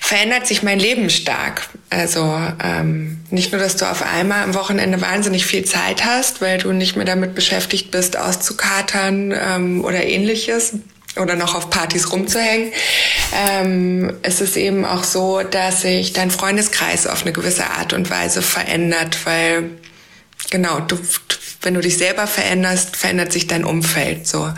verändert 0.00 0.46
sich 0.46 0.62
mein 0.62 0.78
Leben 0.78 1.10
stark. 1.10 1.68
Also 1.90 2.40
ähm, 2.62 3.20
nicht 3.30 3.52
nur, 3.52 3.60
dass 3.60 3.76
du 3.76 3.90
auf 3.90 4.02
einmal 4.02 4.42
am 4.44 4.54
Wochenende 4.54 5.00
wahnsinnig 5.00 5.46
viel 5.46 5.64
Zeit 5.64 6.04
hast, 6.04 6.40
weil 6.40 6.58
du 6.58 6.72
nicht 6.72 6.96
mehr 6.96 7.04
damit 7.04 7.34
beschäftigt 7.34 7.90
bist, 7.90 8.16
auszukatern 8.16 9.32
ähm, 9.32 9.84
oder 9.84 10.04
ähnliches 10.04 10.74
oder 11.20 11.36
noch 11.36 11.54
auf 11.54 11.70
Partys 11.70 12.12
rumzuhängen. 12.12 12.72
Ähm, 13.34 14.14
es 14.22 14.40
ist 14.40 14.56
eben 14.56 14.84
auch 14.84 15.04
so, 15.04 15.42
dass 15.42 15.82
sich 15.82 16.12
dein 16.12 16.30
Freundeskreis 16.30 17.06
auf 17.06 17.22
eine 17.22 17.32
gewisse 17.32 17.66
Art 17.66 17.92
und 17.92 18.10
Weise 18.10 18.40
verändert, 18.40 19.18
weil 19.24 19.70
genau, 20.50 20.80
du, 20.80 20.98
wenn 21.62 21.74
du 21.74 21.80
dich 21.80 21.96
selber 21.96 22.26
veränderst, 22.26 22.96
verändert 22.96 23.32
sich 23.32 23.46
dein 23.46 23.64
Umfeld 23.64 24.26
so. 24.26 24.52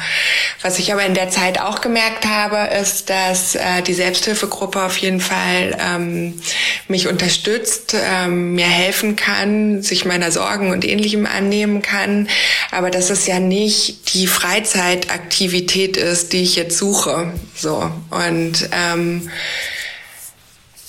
Was 0.62 0.78
ich 0.78 0.92
aber 0.92 1.04
in 1.04 1.14
der 1.14 1.30
Zeit 1.30 1.60
auch 1.60 1.80
gemerkt 1.80 2.26
habe, 2.26 2.74
ist, 2.74 3.10
dass 3.10 3.54
äh, 3.54 3.82
die 3.82 3.94
Selbsthilfegruppe 3.94 4.82
auf 4.82 4.96
jeden 4.96 5.20
Fall 5.20 5.76
ähm, 5.78 6.40
mich 6.88 7.06
unterstützt, 7.08 7.94
ähm, 7.94 8.54
mir 8.54 8.66
helfen 8.66 9.16
kann, 9.16 9.82
sich 9.82 10.04
meiner 10.04 10.32
Sorgen 10.32 10.70
und 10.70 10.84
ähnlichem 10.84 11.26
annehmen 11.26 11.82
kann, 11.82 12.28
aber 12.70 12.90
dass 12.90 13.10
es 13.10 13.26
ja 13.26 13.38
nicht 13.38 14.14
die 14.14 14.26
Freizeitaktivität 14.26 15.96
ist, 15.96 16.32
die 16.32 16.42
ich 16.42 16.56
jetzt 16.56 16.78
suche. 16.78 17.32
So 17.54 17.90
und 18.10 18.68
ähm, 18.72 19.30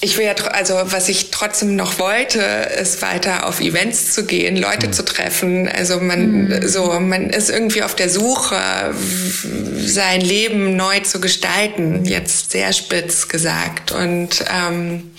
ich 0.05 0.17
will 0.17 0.25
ja, 0.25 0.35
also 0.35 0.75
was 0.85 1.09
ich 1.09 1.31
trotzdem 1.31 1.75
noch 1.75 1.97
wollte, 1.97 2.39
ist 2.39 3.01
weiter 3.01 3.47
auf 3.47 3.59
Events 3.59 4.13
zu 4.13 4.25
gehen, 4.25 4.55
Leute 4.55 4.87
mhm. 4.87 4.93
zu 4.93 5.03
treffen. 5.03 5.67
Also 5.67 5.99
man, 5.99 6.45
mhm. 6.45 6.67
so, 6.67 6.99
man 6.99 7.31
ist 7.31 7.49
irgendwie 7.49 7.81
auf 7.81 7.95
der 7.95 8.09
Suche, 8.09 8.93
sein 9.79 10.21
Leben 10.21 10.75
neu 10.75 10.99
zu 10.99 11.19
gestalten. 11.19 12.05
Jetzt 12.05 12.51
sehr 12.51 12.71
spitz 12.71 13.27
gesagt. 13.27 13.91
Und 13.91 14.45
ähm, 14.55 15.11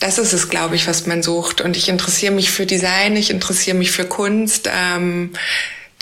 das 0.00 0.18
ist 0.18 0.32
es, 0.32 0.48
glaube 0.48 0.74
ich, 0.74 0.88
was 0.88 1.06
man 1.06 1.22
sucht. 1.22 1.60
Und 1.60 1.76
ich 1.76 1.88
interessiere 1.88 2.34
mich 2.34 2.50
für 2.50 2.66
Design, 2.66 3.16
ich 3.16 3.30
interessiere 3.30 3.76
mich 3.76 3.92
für 3.92 4.04
Kunst. 4.04 4.68
Ähm, 4.68 5.30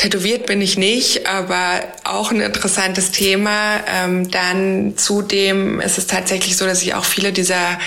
Tätowiert 0.00 0.46
bin 0.46 0.62
ich 0.62 0.78
nicht, 0.78 1.26
aber 1.26 1.82
auch 2.04 2.30
ein 2.30 2.40
interessantes 2.40 3.10
Thema. 3.10 3.80
Ähm, 3.86 4.30
dann 4.30 4.94
zudem 4.96 5.78
ist 5.78 5.98
es 5.98 6.06
tatsächlich 6.06 6.56
so, 6.56 6.64
dass 6.64 6.80
ich 6.80 6.94
auch 6.94 7.04
viele 7.04 7.34
dieser 7.34 7.78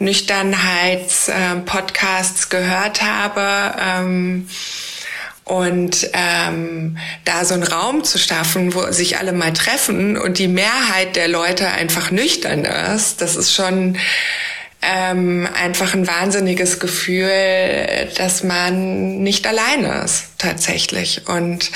Nüchternheits-Podcasts 0.00 2.46
äh, 2.46 2.48
gehört 2.48 3.02
habe. 3.02 3.72
Ähm, 3.80 4.48
und 5.44 6.10
ähm, 6.12 6.98
da 7.24 7.44
so 7.44 7.54
einen 7.54 7.62
Raum 7.62 8.02
zu 8.02 8.18
schaffen, 8.18 8.74
wo 8.74 8.90
sich 8.90 9.18
alle 9.18 9.32
mal 9.32 9.52
treffen 9.52 10.16
und 10.16 10.38
die 10.38 10.48
Mehrheit 10.48 11.14
der 11.14 11.28
Leute 11.28 11.68
einfach 11.68 12.10
nüchtern 12.10 12.64
ist, 12.64 13.20
das 13.20 13.36
ist 13.36 13.54
schon 13.54 13.96
ähm, 14.84 15.48
einfach 15.54 15.94
ein 15.94 16.06
wahnsinniges 16.06 16.78
Gefühl, 16.78 17.30
dass 18.16 18.44
man 18.44 19.22
nicht 19.22 19.46
alleine 19.46 20.02
ist 20.04 20.26
tatsächlich. 20.38 21.26
Und 21.26 21.70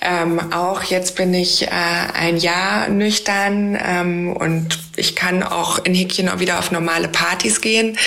ähm, 0.00 0.52
auch 0.52 0.82
jetzt 0.84 1.16
bin 1.16 1.34
ich 1.34 1.66
äh, 1.66 1.70
ein 1.70 2.36
Jahr 2.36 2.88
nüchtern 2.88 3.78
ähm, 3.82 4.32
und 4.32 4.78
ich 4.96 5.16
kann 5.16 5.42
auch 5.42 5.84
in 5.84 5.94
Häkchen 5.94 6.28
auch 6.28 6.38
wieder 6.38 6.58
auf 6.58 6.70
normale 6.70 7.08
Partys 7.08 7.60
gehen, 7.60 7.98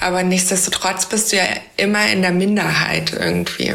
aber 0.00 0.22
nichtsdestotrotz 0.22 1.06
bist 1.06 1.32
du 1.32 1.36
ja 1.36 1.44
immer 1.76 2.06
in 2.10 2.22
der 2.22 2.32
Minderheit 2.32 3.12
irgendwie. 3.12 3.74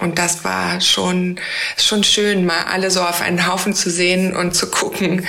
Und 0.00 0.18
das 0.18 0.44
war 0.44 0.80
schon, 0.80 1.38
schon 1.76 2.02
schön, 2.02 2.44
mal 2.44 2.64
alle 2.64 2.90
so 2.90 3.00
auf 3.02 3.20
einen 3.20 3.46
Haufen 3.46 3.74
zu 3.74 3.90
sehen 3.90 4.34
und 4.34 4.54
zu 4.54 4.70
gucken, 4.70 5.26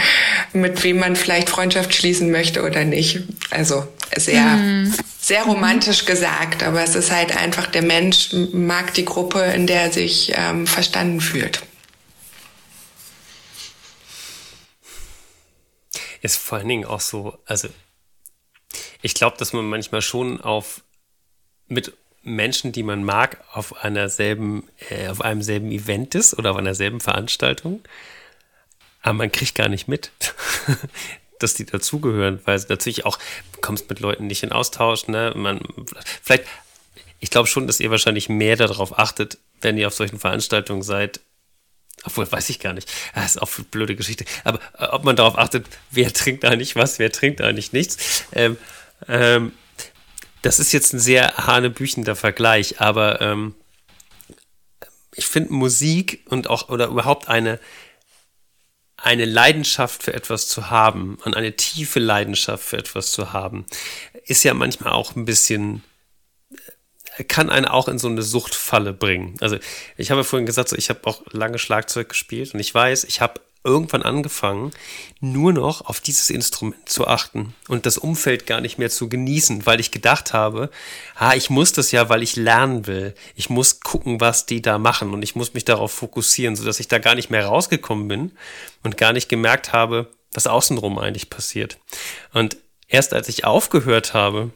mit 0.54 0.84
wem 0.84 1.00
man 1.00 1.16
vielleicht 1.16 1.50
Freundschaft 1.50 1.94
schließen 1.94 2.32
möchte 2.32 2.64
oder 2.64 2.84
nicht. 2.84 3.24
Also 3.52 3.88
sehr, 4.16 4.44
mhm. 4.44 4.94
sehr 5.20 5.44
romantisch 5.44 6.06
gesagt, 6.06 6.64
aber 6.64 6.84
es 6.84 6.96
ist 6.96 7.12
halt 7.12 7.36
einfach, 7.36 7.68
der 7.68 7.84
Mensch 7.84 8.30
mag 8.54 8.94
die 8.94 9.06
Gruppe, 9.06 9.42
in 9.42 9.68
der 9.68 9.82
er 9.82 9.92
sich 9.92 10.34
ähm, 10.36 10.66
verstanden 10.66 11.22
fühlt. 11.22 11.62
Ist 16.22 16.38
vor 16.38 16.58
allen 16.58 16.68
Dingen 16.68 16.86
auch 16.86 17.02
so, 17.02 17.38
also 17.46 17.68
ich 19.04 19.14
glaube, 19.14 19.38
dass 19.38 19.54
man 19.54 19.66
manchmal 19.66 20.02
schon 20.02 20.42
auf 20.42 20.82
mit 21.68 21.94
Menschen, 22.26 22.72
die 22.72 22.84
man 22.84 23.04
mag, 23.04 23.38
auf 23.54 23.84
einer 23.84 24.10
selben, 24.10 24.68
äh, 24.90 25.08
auf 25.08 25.22
einem 25.22 25.42
selben 25.42 25.72
Event 25.72 26.16
ist 26.16 26.38
oder 26.38 26.52
auf 26.52 26.58
einer 26.58 26.76
selben 26.76 27.00
Veranstaltung. 27.00 27.82
Aber 29.02 29.14
man 29.14 29.32
kriegt 29.32 29.56
gar 29.56 29.70
nicht 29.70 29.88
mit, 29.88 30.12
dass 31.40 31.54
die 31.54 31.66
dazugehören, 31.66 32.42
weil 32.46 32.60
natürlich 32.68 33.06
auch, 33.06 33.20
du 33.54 33.62
kommst 33.62 33.88
mit 33.90 34.00
Leuten 34.00 34.28
nicht 34.28 34.44
in 34.44 34.52
Austausch, 34.52 35.08
ne? 35.08 35.34
Man, 35.36 35.62
vielleicht, 36.24 36.46
ich 37.20 37.30
glaube 37.30 37.48
schon, 37.48 37.68
dass 37.68 37.80
ihr 37.80 37.92
wahrscheinlich 37.92 38.28
mehr 38.28 38.56
darauf 38.56 38.98
achtet, 38.98 39.38
wenn 39.62 39.78
ihr 39.78 39.88
auf 39.88 39.94
solchen 39.94 40.20
Veranstaltungen 40.20 40.82
seid, 40.82 41.20
obwohl, 42.04 42.32
weiß 42.32 42.50
ich 42.50 42.60
gar 42.60 42.74
nicht. 42.74 42.92
Das 43.14 43.36
ist 43.36 43.42
auch 43.42 43.50
eine 43.58 43.66
blöde 43.66 43.96
Geschichte. 43.96 44.26
Aber 44.44 44.60
äh, 44.78 44.86
ob 44.86 45.04
man 45.04 45.16
darauf 45.16 45.38
achtet, 45.38 45.66
wer 45.92 46.12
trinkt 46.12 46.46
eigentlich 46.46 46.76
was, 46.76 47.00
wer 47.00 47.12
trinkt 47.12 47.42
eigentlich 47.42 47.74
nichts. 47.74 48.26
Ähm, 48.34 48.58
ähm, 49.08 49.54
das 50.46 50.60
ist 50.60 50.72
jetzt 50.74 50.94
ein 50.94 51.00
sehr 51.00 51.36
hanebüchender 51.38 52.16
Vergleich, 52.16 52.80
aber 52.80 53.20
ähm, 53.20 53.56
ich 55.16 55.26
finde 55.26 55.54
Musik 55.54 56.24
und 56.30 56.50
auch 56.50 56.70
oder 56.70 56.88
überhaupt 56.88 57.28
eine 57.30 57.60
eine 58.98 59.26
Leidenschaft 59.26 60.04
für 60.04 60.14
etwas 60.14 60.48
zu 60.48 60.70
haben 60.70 61.18
und 61.26 61.36
eine 61.36 61.56
tiefe 61.56 62.00
Leidenschaft 62.00 62.64
für 62.64 62.78
etwas 62.78 63.12
zu 63.12 63.34
haben, 63.34 63.66
ist 64.26 64.44
ja 64.44 64.54
manchmal 64.54 64.94
auch 64.94 65.16
ein 65.16 65.26
bisschen 65.26 65.84
kann 67.28 67.50
einen 67.50 67.66
auch 67.66 67.88
in 67.88 67.98
so 67.98 68.08
eine 68.08 68.22
Suchtfalle 68.22 68.94
bringen. 68.94 69.38
Also 69.42 69.58
ich 69.98 70.12
habe 70.12 70.24
vorhin 70.24 70.46
gesagt, 70.46 70.70
so, 70.70 70.76
ich 70.76 70.90
habe 70.90 71.00
auch 71.06 71.24
lange 71.32 71.60
Schlagzeug 71.60 72.10
gespielt 72.10 72.54
und 72.54 72.60
ich 72.60 72.74
weiß, 72.74 73.06
ich 73.06 73.22
habe 73.22 73.42
irgendwann 73.66 74.04
angefangen, 74.04 74.72
nur 75.20 75.52
noch 75.52 75.82
auf 75.82 76.00
dieses 76.00 76.30
Instrument 76.30 76.88
zu 76.88 77.08
achten 77.08 77.54
und 77.68 77.86
das 77.86 77.98
Umfeld 77.98 78.46
gar 78.46 78.62
nicht 78.62 78.78
mehr 78.78 78.90
zu 78.90 79.10
genießen, 79.10 79.66
weil 79.66 79.80
ich 79.80 79.92
gedacht 79.92 80.34
habe, 80.34 80.70
ah, 81.16 81.34
ich 81.34 81.50
muss 81.50 81.74
das 81.74 81.92
ja, 81.92 82.08
weil 82.08 82.24
ich 82.24 82.36
lernen 82.36 82.88
will. 82.88 83.16
Ich 83.36 83.50
muss 83.50 83.80
gucken, 83.82 84.22
was 84.22 84.46
die 84.46 84.62
da 84.62 84.78
machen 84.78 85.14
und 85.14 85.24
ich 85.24 85.36
muss 85.36 85.54
mich 85.54 85.66
darauf 85.66 85.92
fokussieren, 85.92 86.56
sodass 86.56 86.80
ich 86.80 86.88
da 86.88 87.00
gar 87.00 87.16
nicht 87.16 87.30
mehr 87.30 87.46
rausgekommen 87.46 88.08
bin 88.08 88.32
und 88.84 88.98
gar 88.98 89.14
nicht 89.14 89.28
gemerkt 89.28 89.74
habe, 89.74 90.12
was 90.32 90.48
außenrum 90.48 91.00
eigentlich 91.00 91.30
passiert. 91.30 91.78
Und 92.34 92.58
erst 92.88 93.14
als 93.14 93.28
ich 93.30 93.46
aufgehört 93.46 94.14
habe, 94.14 94.52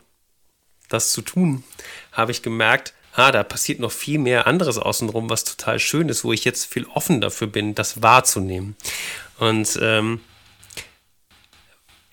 das 0.87 1.11
zu 1.11 1.21
tun, 1.21 1.63
habe 2.11 2.31
ich 2.31 2.41
gemerkt, 2.41 2.93
ah, 3.13 3.31
da 3.31 3.43
passiert 3.43 3.79
noch 3.79 3.91
viel 3.91 4.19
mehr 4.19 4.47
anderes 4.47 4.77
außenrum, 4.77 5.29
was 5.29 5.43
total 5.43 5.79
schön 5.79 6.09
ist, 6.09 6.23
wo 6.23 6.33
ich 6.33 6.45
jetzt 6.45 6.65
viel 6.65 6.85
offen 6.85 7.21
dafür 7.21 7.47
bin, 7.47 7.75
das 7.75 8.01
wahrzunehmen. 8.01 8.75
Und 9.37 9.79
ähm, 9.81 10.21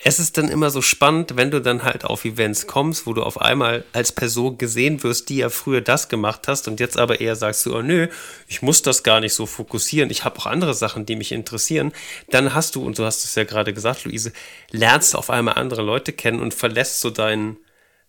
es 0.09 0.21
ist 0.21 0.39
dann 0.39 0.49
immer 0.49 0.71
so 0.71 0.83
spannend, 0.83 1.37
wenn 1.37 1.51
du 1.51 1.61
dann 1.61 1.83
halt 1.83 2.05
auf 2.05 2.25
Events 2.25 2.69
kommst, 2.69 3.09
wo 3.09 3.13
du 3.13 3.25
auf 3.25 3.41
einmal 3.41 3.83
als 3.93 4.13
Person 4.13 4.57
gesehen 4.57 5.03
wirst, 5.03 5.29
die 5.31 5.39
ja 5.39 5.49
früher 5.49 5.81
das 5.81 6.09
gemacht 6.09 6.47
hast 6.47 6.69
und 6.69 6.79
jetzt 6.79 6.97
aber 6.97 7.21
eher 7.21 7.35
sagst 7.35 7.67
du, 7.67 7.75
oh 7.75 7.83
nö, 7.83 8.07
ich 8.47 8.63
muss 8.63 8.83
das 8.83 9.03
gar 9.03 9.19
nicht 9.19 9.35
so 9.35 9.47
fokussieren, 9.47 10.11
ich 10.11 10.25
habe 10.25 10.39
auch 10.39 10.47
andere 10.47 10.75
Sachen, 10.75 11.07
die 11.07 11.17
mich 11.17 11.33
interessieren, 11.33 11.93
dann 12.31 12.55
hast 12.55 12.77
du, 12.77 12.85
und 12.85 13.01
du 13.01 13.05
hast 13.05 13.25
es 13.25 13.35
ja 13.35 13.43
gerade 13.43 13.75
gesagt, 13.75 14.05
Luise, 14.05 14.33
lernst 14.71 15.15
du 15.15 15.19
auf 15.19 15.29
einmal 15.29 15.55
andere 15.55 15.83
Leute 15.83 16.13
kennen 16.13 16.41
und 16.41 16.55
verlässt 16.55 17.01
so 17.01 17.11
dein, 17.11 17.57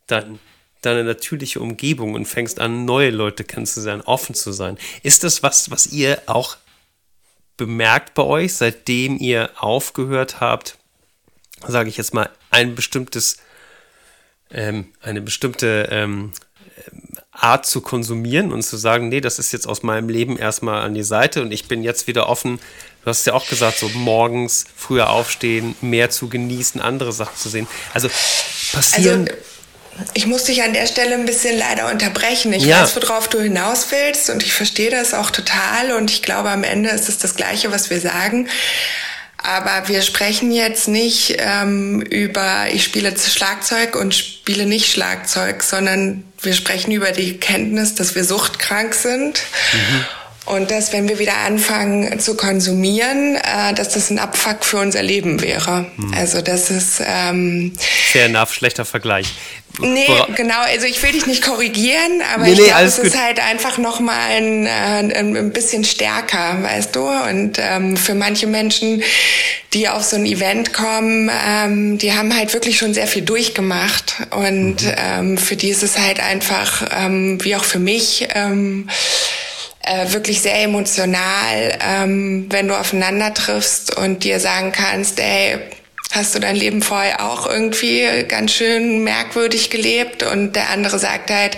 dein, 0.05 0.37
deine 0.81 1.03
natürliche 1.03 1.59
Umgebung 1.59 2.13
und 2.13 2.25
fängst 2.25 2.59
an, 2.59 2.85
neue 2.85 3.09
Leute 3.09 3.43
kennenzulernen, 3.43 4.01
offen 4.03 4.35
zu 4.35 4.51
sein. 4.51 4.77
Ist 5.03 5.23
das 5.23 5.43
was, 5.43 5.71
was 5.71 5.87
ihr 5.87 6.21
auch 6.25 6.57
bemerkt 7.57 8.13
bei 8.13 8.23
euch, 8.23 8.53
seitdem 8.53 9.17
ihr 9.17 9.49
aufgehört 9.57 10.39
habt, 10.39 10.77
sage 11.67 11.89
ich 11.89 11.97
jetzt 11.97 12.13
mal, 12.13 12.29
ein 12.51 12.75
bestimmtes, 12.75 13.37
ähm, 14.51 14.93
eine 15.01 15.21
bestimmte 15.21 15.89
ähm, 15.91 16.31
Art 17.31 17.65
zu 17.65 17.81
konsumieren 17.81 18.51
und 18.51 18.63
zu 18.63 18.77
sagen, 18.77 19.09
nee, 19.09 19.21
das 19.21 19.39
ist 19.39 19.51
jetzt 19.51 19.67
aus 19.67 19.83
meinem 19.83 20.09
Leben 20.09 20.37
erstmal 20.37 20.81
an 20.81 20.93
die 20.93 21.03
Seite 21.03 21.41
und 21.41 21.51
ich 21.51 21.67
bin 21.67 21.83
jetzt 21.83 22.07
wieder 22.07 22.29
offen. 22.29 22.59
Du 23.03 23.09
hast 23.09 23.25
ja 23.25 23.33
auch 23.33 23.47
gesagt, 23.47 23.77
so 23.77 23.89
morgens 23.89 24.65
früher 24.75 25.09
aufstehen, 25.09 25.75
mehr 25.81 26.09
zu 26.09 26.29
genießen, 26.29 26.81
andere 26.81 27.11
Sachen 27.11 27.35
zu 27.35 27.49
sehen. 27.49 27.67
Also 27.93 28.09
passieren. 28.71 29.27
Also, 29.27 29.56
ich 30.13 30.27
muss 30.27 30.45
dich 30.45 30.63
an 30.63 30.73
der 30.73 30.87
Stelle 30.87 31.15
ein 31.15 31.25
bisschen 31.25 31.57
leider 31.57 31.89
unterbrechen. 31.91 32.53
Ich 32.53 32.63
ja. 32.63 32.81
weiß, 32.81 32.95
worauf 32.95 33.27
du 33.27 33.39
hinaus 33.39 33.87
willst 33.91 34.29
und 34.29 34.43
ich 34.43 34.53
verstehe 34.53 34.91
das 34.91 35.13
auch 35.13 35.31
total 35.31 35.91
und 35.93 36.11
ich 36.11 36.21
glaube, 36.21 36.49
am 36.49 36.63
Ende 36.63 36.89
ist 36.89 37.09
es 37.09 37.17
das 37.17 37.35
Gleiche, 37.35 37.71
was 37.71 37.89
wir 37.89 37.99
sagen. 37.99 38.47
Aber 39.37 39.87
wir 39.87 40.01
sprechen 40.01 40.51
jetzt 40.51 40.87
nicht 40.87 41.37
ähm, 41.39 42.01
über, 42.01 42.65
ich 42.71 42.83
spiele 42.83 43.13
Schlagzeug 43.17 43.95
und 43.95 44.15
spiele 44.15 44.65
nicht 44.65 44.91
Schlagzeug, 44.91 45.63
sondern 45.63 46.23
wir 46.41 46.53
sprechen 46.53 46.91
über 46.91 47.11
die 47.11 47.37
Kenntnis, 47.37 47.95
dass 47.95 48.15
wir 48.15 48.23
suchtkrank 48.23 48.93
sind. 48.93 49.41
Mhm. 49.73 50.05
Und 50.47 50.71
dass, 50.71 50.93
wenn 50.93 51.09
wir 51.09 51.19
wieder 51.19 51.37
anfangen 51.37 52.19
zu 52.19 52.35
konsumieren, 52.35 53.35
äh, 53.35 53.73
dass 53.73 53.89
das 53.89 54.09
ein 54.09 54.19
Abfuck 54.19 54.63
für 54.63 54.77
unser 54.77 55.03
Leben 55.03 55.41
wäre. 55.41 55.85
Mhm. 55.97 56.13
Also 56.13 56.41
das 56.41 56.69
ist... 56.69 57.01
Ähm, 57.05 57.73
Fair 58.11 58.25
enough, 58.25 58.53
schlechter 58.53 58.85
Vergleich. 58.85 59.27
Nee, 59.79 60.07
genau. 60.35 60.61
Also 60.61 60.87
ich 60.87 61.03
will 61.03 61.11
dich 61.11 61.27
nicht 61.27 61.43
korrigieren, 61.43 62.21
aber 62.33 62.45
nee, 62.45 62.53
ich 62.53 62.63
glaube, 62.63 62.83
es 62.83 62.97
ist 62.97 63.21
halt 63.21 63.39
einfach 63.39 63.77
nochmal 63.77 64.31
ein, 64.31 64.65
äh, 64.65 64.69
ein, 64.69 65.37
ein 65.37 65.51
bisschen 65.51 65.83
stärker, 65.83 66.63
weißt 66.63 66.95
du? 66.95 67.07
Und 67.07 67.57
ähm, 67.59 67.95
für 67.95 68.15
manche 68.15 68.47
Menschen, 68.47 69.03
die 69.73 69.87
auf 69.87 70.03
so 70.03 70.15
ein 70.15 70.25
Event 70.25 70.73
kommen, 70.73 71.29
ähm, 71.45 71.97
die 71.99 72.13
haben 72.13 72.35
halt 72.35 72.53
wirklich 72.53 72.77
schon 72.77 72.93
sehr 72.93 73.07
viel 73.07 73.21
durchgemacht. 73.21 74.15
Und 74.31 74.81
mhm. 74.83 74.95
ähm, 74.97 75.37
für 75.37 75.55
die 75.55 75.69
ist 75.69 75.83
es 75.83 75.99
halt 75.99 76.19
einfach, 76.19 76.87
ähm, 76.91 77.37
wie 77.43 77.55
auch 77.55 77.65
für 77.65 77.79
mich, 77.79 78.27
ähm, 78.33 78.89
äh, 79.87 80.13
wirklich 80.13 80.41
sehr 80.41 80.61
emotional, 80.63 81.77
ähm, 81.81 82.47
wenn 82.49 82.67
du 82.67 82.75
aufeinander 82.75 83.33
triffst 83.33 83.95
und 83.95 84.23
dir 84.23 84.39
sagen 84.39 84.71
kannst, 84.71 85.19
ey, 85.19 85.57
hast 86.11 86.35
du 86.35 86.39
dein 86.39 86.55
Leben 86.55 86.81
vorher 86.81 87.25
auch 87.25 87.47
irgendwie 87.47 88.05
ganz 88.27 88.53
schön 88.53 89.03
merkwürdig 89.03 89.69
gelebt 89.69 90.23
und 90.23 90.55
der 90.55 90.69
andere 90.69 90.99
sagt 90.99 91.29
halt, 91.31 91.57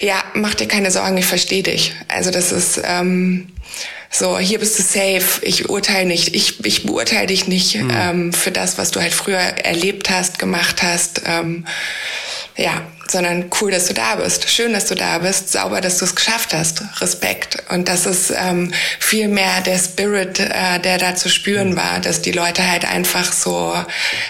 ja, 0.00 0.22
mach 0.34 0.54
dir 0.54 0.68
keine 0.68 0.90
Sorgen, 0.90 1.16
ich 1.18 1.26
verstehe 1.26 1.62
dich. 1.62 1.92
Also 2.08 2.30
das 2.30 2.52
ist 2.52 2.80
ähm, 2.84 3.48
so, 4.10 4.38
hier 4.38 4.58
bist 4.58 4.78
du 4.78 4.82
safe, 4.82 5.44
ich 5.44 5.68
urteile 5.68 6.06
nicht, 6.06 6.34
ich, 6.34 6.64
ich 6.64 6.84
beurteile 6.84 7.26
dich 7.26 7.46
nicht 7.46 7.74
mhm. 7.74 7.90
ähm, 7.92 8.32
für 8.32 8.50
das, 8.50 8.78
was 8.78 8.90
du 8.90 9.00
halt 9.00 9.12
früher 9.12 9.38
erlebt 9.38 10.10
hast, 10.10 10.38
gemacht 10.38 10.82
hast. 10.82 11.22
Ähm, 11.26 11.66
ja, 12.56 12.82
sondern 13.10 13.50
cool, 13.60 13.70
dass 13.70 13.86
du 13.86 13.94
da 13.94 14.16
bist, 14.16 14.48
schön, 14.50 14.72
dass 14.72 14.86
du 14.86 14.94
da 14.94 15.18
bist, 15.18 15.50
sauber, 15.50 15.80
dass 15.80 15.98
du 15.98 16.04
es 16.04 16.14
geschafft 16.14 16.52
hast, 16.52 16.82
Respekt. 17.00 17.62
Und 17.70 17.88
das 17.88 18.06
ist 18.06 18.32
ähm, 18.36 18.72
viel 18.98 19.28
mehr 19.28 19.60
der 19.62 19.78
Spirit, 19.78 20.38
äh, 20.40 20.78
der 20.80 20.98
da 20.98 21.14
zu 21.14 21.28
spüren 21.28 21.76
war, 21.76 22.00
dass 22.00 22.22
die 22.22 22.32
Leute 22.32 22.68
halt 22.68 22.84
einfach 22.84 23.32
so, 23.32 23.74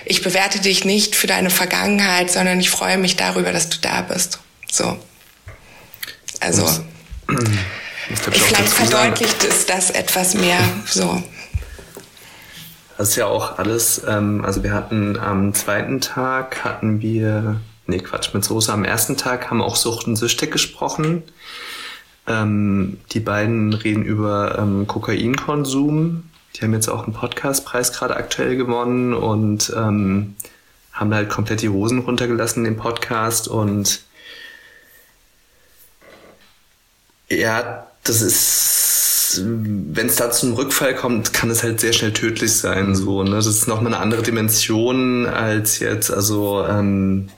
ich 0.04 0.22
bewerte 0.22 0.60
dich 0.60 0.84
nicht 0.84 1.16
für 1.16 1.26
deine 1.26 1.50
Vergangenheit, 1.50 2.30
sondern 2.30 2.60
ich 2.60 2.70
freue 2.70 2.98
mich 2.98 3.16
darüber, 3.16 3.52
dass 3.52 3.68
du 3.68 3.78
da 3.80 4.02
bist. 4.02 4.38
So. 4.70 4.98
Also, 6.40 6.68
vielleicht 8.06 8.68
verdeutlicht 8.68 9.42
es 9.44 9.66
das 9.66 9.90
etwas 9.90 10.34
mehr 10.34 10.60
so. 10.86 11.22
Das 12.96 13.10
ist 13.10 13.16
ja 13.16 13.26
auch 13.26 13.58
alles, 13.58 14.02
ähm, 14.08 14.44
also 14.44 14.64
wir 14.64 14.72
hatten 14.72 15.16
am 15.16 15.54
zweiten 15.54 16.00
Tag 16.00 16.64
hatten 16.64 17.00
wir 17.00 17.60
nee, 17.88 17.98
Quatsch, 17.98 18.34
mit 18.34 18.44
Soße 18.44 18.72
am 18.72 18.84
ersten 18.84 19.16
Tag 19.16 19.50
haben 19.50 19.62
auch 19.62 19.74
Sucht 19.74 20.06
und 20.06 20.16
Süchtig 20.16 20.52
gesprochen. 20.52 21.24
Ähm, 22.26 22.98
die 23.12 23.20
beiden 23.20 23.72
reden 23.72 24.04
über 24.04 24.58
ähm, 24.58 24.86
Kokainkonsum. 24.86 26.24
Die 26.54 26.62
haben 26.62 26.74
jetzt 26.74 26.88
auch 26.88 27.04
einen 27.04 27.14
Podcastpreis 27.14 27.92
gerade 27.92 28.16
aktuell 28.16 28.56
gewonnen 28.56 29.14
und 29.14 29.72
ähm, 29.74 30.36
haben 30.92 31.14
halt 31.14 31.30
komplett 31.30 31.62
die 31.62 31.70
Hosen 31.70 32.00
runtergelassen 32.00 32.64
dem 32.64 32.76
Podcast 32.76 33.48
und 33.48 34.02
ja, 37.30 37.86
das 38.04 38.22
ist, 38.22 39.42
wenn 39.44 40.06
es 40.06 40.16
da 40.16 40.30
zum 40.30 40.54
Rückfall 40.54 40.94
kommt, 40.94 41.34
kann 41.34 41.50
es 41.50 41.62
halt 41.62 41.78
sehr 41.80 41.92
schnell 41.92 42.14
tödlich 42.14 42.54
sein. 42.54 42.94
So, 42.94 43.22
ne? 43.22 43.32
Das 43.32 43.46
ist 43.46 43.68
nochmal 43.68 43.92
eine 43.92 44.02
andere 44.02 44.22
Dimension 44.22 45.26
als 45.26 45.78
jetzt, 45.78 46.10
also 46.10 46.66
ähm, 46.66 47.28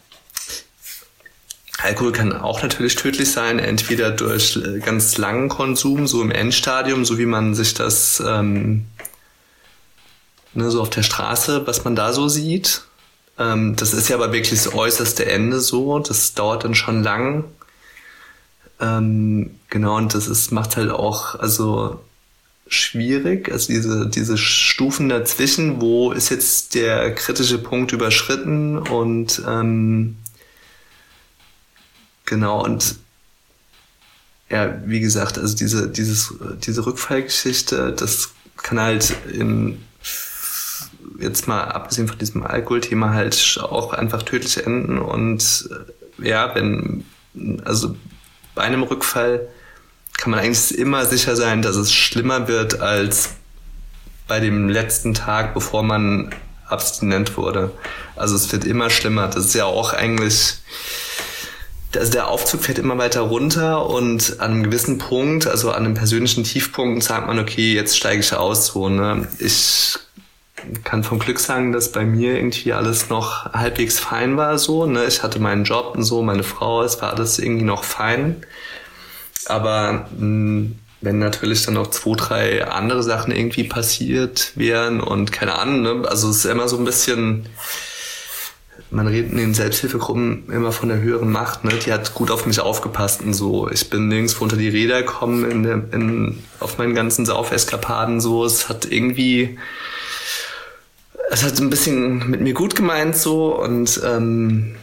Alkohol 1.82 2.12
kann 2.12 2.32
auch 2.32 2.62
natürlich 2.62 2.94
tödlich 2.94 3.30
sein, 3.30 3.58
entweder 3.58 4.10
durch 4.10 4.56
äh, 4.56 4.80
ganz 4.80 5.18
langen 5.18 5.48
Konsum, 5.48 6.06
so 6.06 6.22
im 6.22 6.30
Endstadium, 6.30 7.04
so 7.04 7.18
wie 7.18 7.26
man 7.26 7.54
sich 7.54 7.74
das 7.74 8.22
ähm, 8.26 8.86
ne, 10.54 10.70
so 10.70 10.80
auf 10.80 10.90
der 10.90 11.02
Straße, 11.02 11.66
was 11.66 11.84
man 11.84 11.96
da 11.96 12.12
so 12.12 12.28
sieht. 12.28 12.82
Ähm, 13.38 13.76
das 13.76 13.94
ist 13.94 14.08
ja 14.08 14.16
aber 14.16 14.32
wirklich 14.32 14.50
das 14.50 14.74
äußerste 14.74 15.26
Ende 15.26 15.60
so, 15.60 15.98
das 15.98 16.34
dauert 16.34 16.64
dann 16.64 16.74
schon 16.74 17.02
lang. 17.02 17.44
Ähm, 18.80 19.56
genau, 19.68 19.96
und 19.96 20.14
das 20.14 20.26
ist, 20.26 20.52
macht 20.52 20.76
halt 20.76 20.90
auch, 20.90 21.34
also 21.38 22.00
schwierig, 22.66 23.50
also 23.50 23.72
diese, 23.72 24.08
diese 24.08 24.38
Stufen 24.38 25.08
dazwischen, 25.08 25.80
wo 25.80 26.12
ist 26.12 26.30
jetzt 26.30 26.74
der 26.74 27.14
kritische 27.14 27.58
Punkt 27.58 27.92
überschritten 27.92 28.78
und 28.78 29.42
ähm, 29.46 30.16
Genau, 32.30 32.62
und 32.64 32.94
ja, 34.48 34.80
wie 34.86 35.00
gesagt, 35.00 35.36
also 35.36 35.56
diese, 35.56 35.88
dieses, 35.88 36.32
diese 36.64 36.86
Rückfallgeschichte, 36.86 37.92
das 37.92 38.28
kann 38.56 38.78
halt 38.78 39.16
in, 39.32 39.82
jetzt 41.18 41.48
mal 41.48 41.64
abgesehen 41.64 42.06
von 42.06 42.18
diesem 42.18 42.44
Alkoholthema 42.44 43.12
halt 43.14 43.58
auch 43.60 43.92
einfach 43.92 44.22
tödlich 44.22 44.64
enden 44.64 44.98
und 44.98 45.68
äh, 46.20 46.28
ja, 46.28 46.54
wenn, 46.54 47.04
also 47.64 47.96
bei 48.54 48.62
einem 48.62 48.84
Rückfall 48.84 49.48
kann 50.16 50.30
man 50.30 50.38
eigentlich 50.38 50.78
immer 50.78 51.06
sicher 51.06 51.34
sein, 51.34 51.62
dass 51.62 51.74
es 51.74 51.92
schlimmer 51.92 52.46
wird 52.46 52.80
als 52.80 53.30
bei 54.28 54.38
dem 54.38 54.68
letzten 54.68 55.14
Tag, 55.14 55.52
bevor 55.52 55.82
man 55.82 56.32
abstinent 56.68 57.36
wurde. 57.36 57.72
Also 58.14 58.36
es 58.36 58.52
wird 58.52 58.64
immer 58.64 58.88
schlimmer. 58.88 59.26
Das 59.26 59.46
ist 59.46 59.54
ja 59.54 59.64
auch 59.64 59.92
eigentlich 59.92 60.58
also 61.96 62.12
der 62.12 62.28
Aufzug 62.28 62.62
fährt 62.62 62.78
immer 62.78 62.96
weiter 62.98 63.22
runter 63.22 63.86
und 63.86 64.40
an 64.40 64.52
einem 64.52 64.62
gewissen 64.64 64.98
Punkt, 64.98 65.46
also 65.46 65.70
an 65.70 65.84
einem 65.84 65.94
persönlichen 65.94 66.44
Tiefpunkt, 66.44 67.02
sagt 67.02 67.26
man, 67.26 67.38
okay, 67.38 67.74
jetzt 67.74 67.96
steige 67.96 68.20
ich 68.20 68.32
aus. 68.32 68.66
So, 68.66 68.88
ne? 68.88 69.26
Ich 69.38 69.98
kann 70.84 71.02
vom 71.04 71.18
Glück 71.18 71.40
sagen, 71.40 71.72
dass 71.72 71.90
bei 71.90 72.04
mir 72.04 72.36
irgendwie 72.36 72.72
alles 72.72 73.08
noch 73.08 73.52
halbwegs 73.52 73.98
fein 73.98 74.36
war. 74.36 74.58
So, 74.58 74.86
ne? 74.86 75.04
Ich 75.06 75.22
hatte 75.22 75.40
meinen 75.40 75.64
Job 75.64 75.94
und 75.96 76.04
so, 76.04 76.22
meine 76.22 76.44
Frau, 76.44 76.82
es 76.82 77.00
war 77.02 77.12
alles 77.12 77.38
irgendwie 77.38 77.64
noch 77.64 77.82
fein. 77.84 78.44
Aber 79.46 80.06
mh, 80.16 80.18
hm, 80.18 80.78
wenn 81.00 81.18
natürlich 81.18 81.64
dann 81.64 81.74
noch 81.74 81.88
zwei, 81.88 82.14
drei 82.14 82.66
andere 82.66 83.02
Sachen 83.02 83.34
irgendwie 83.34 83.64
passiert 83.64 84.52
wären 84.54 85.00
und 85.00 85.32
keine 85.32 85.58
Ahnung, 85.58 85.82
ne? 85.82 86.08
also 86.08 86.28
es 86.28 86.38
ist 86.38 86.44
immer 86.44 86.68
so 86.68 86.76
ein 86.76 86.84
bisschen 86.84 87.46
man 88.90 89.06
redet 89.06 89.32
in 89.32 89.38
den 89.38 89.54
Selbsthilfegruppen 89.54 90.50
immer 90.50 90.72
von 90.72 90.88
der 90.88 91.00
höheren 91.00 91.30
Macht, 91.30 91.64
ne? 91.64 91.72
Die 91.84 91.92
hat 91.92 92.14
gut 92.14 92.30
auf 92.30 92.46
mich 92.46 92.60
aufgepasst 92.60 93.22
und 93.22 93.34
so. 93.34 93.70
Ich 93.70 93.88
bin 93.88 94.08
nirgendwo 94.08 94.42
unter 94.42 94.56
die 94.56 94.68
Räder 94.68 95.02
gekommen 95.02 95.48
in 95.48 95.62
der, 95.62 95.82
in, 95.92 96.42
auf 96.58 96.78
meinen 96.78 96.94
ganzen 96.94 97.24
Saufeskapaden 97.24 98.20
so. 98.20 98.44
Es 98.44 98.68
hat 98.68 98.90
irgendwie, 98.90 99.58
es 101.30 101.44
hat 101.44 101.60
ein 101.60 101.70
bisschen 101.70 102.28
mit 102.28 102.40
mir 102.40 102.52
gut 102.52 102.74
gemeint 102.74 103.16
so 103.16 103.56
und 103.60 104.00
ähm, 104.04 104.74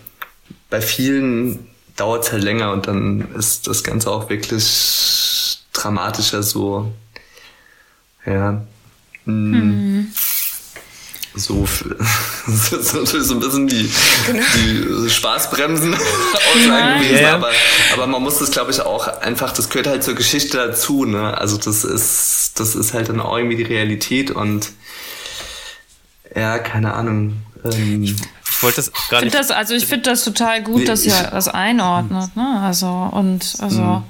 bei 0.70 0.82
vielen 0.82 1.68
dauert 1.98 2.26
es 2.26 2.32
halt 2.32 2.44
länger 2.44 2.72
und 2.72 2.88
dann 2.88 3.28
ist 3.36 3.68
das 3.68 3.84
Ganze 3.84 4.10
auch 4.10 4.30
wirklich 4.30 5.60
dramatischer 5.74 6.44
so. 6.44 6.92
Ja. 8.26 8.62
Hm. 9.26 10.08
So, 11.38 11.66
so, 12.48 13.06
so 13.06 13.34
ein 13.34 13.40
bisschen 13.40 13.68
die, 13.68 13.92
genau. 14.26 14.44
die 14.56 15.10
Spaßbremsen 15.10 15.94
Aussagen 16.56 17.02
gewesen, 17.02 17.24
ja. 17.24 17.34
aber, 17.36 17.52
aber 17.94 18.08
man 18.08 18.24
muss 18.24 18.40
das 18.40 18.52
glaube 18.52 18.72
ich 18.72 18.82
auch 18.82 19.08
einfach, 19.22 19.52
das 19.52 19.70
gehört 19.70 19.88
halt 19.88 20.04
zur 20.04 20.16
Geschichte 20.16 20.58
dazu, 20.58 21.06
ne? 21.06 21.38
Also 21.38 21.58
das 21.58 21.84
ist, 21.84 22.60
das 22.60 22.76
ist 22.76 22.94
halt 22.94 23.10
dann 23.10 23.20
auch 23.20 23.38
irgendwie 23.38 23.58
die 23.58 23.64
Realität 23.64 24.32
und 24.32 24.72
ja, 26.36 26.60
keine 26.60 26.94
Ahnung. 26.94 27.42
Ähm, 27.64 28.04
ich 28.04 28.64
wollte 28.64 28.78
das 28.78 28.92
gar 29.10 29.22
nicht. 29.22 29.34
Das, 29.36 29.52
also 29.52 29.74
ich 29.74 29.86
finde 29.86 30.10
das 30.10 30.24
total 30.24 30.64
gut, 30.64 30.80
nee, 30.80 30.86
dass 30.86 31.06
ihr 31.06 31.30
das 31.32 31.48
einordnet, 31.48 32.36
ne? 32.36 32.60
Also 32.62 32.88
und 32.88 33.56
also 33.60 33.82
mhm. 33.82 34.04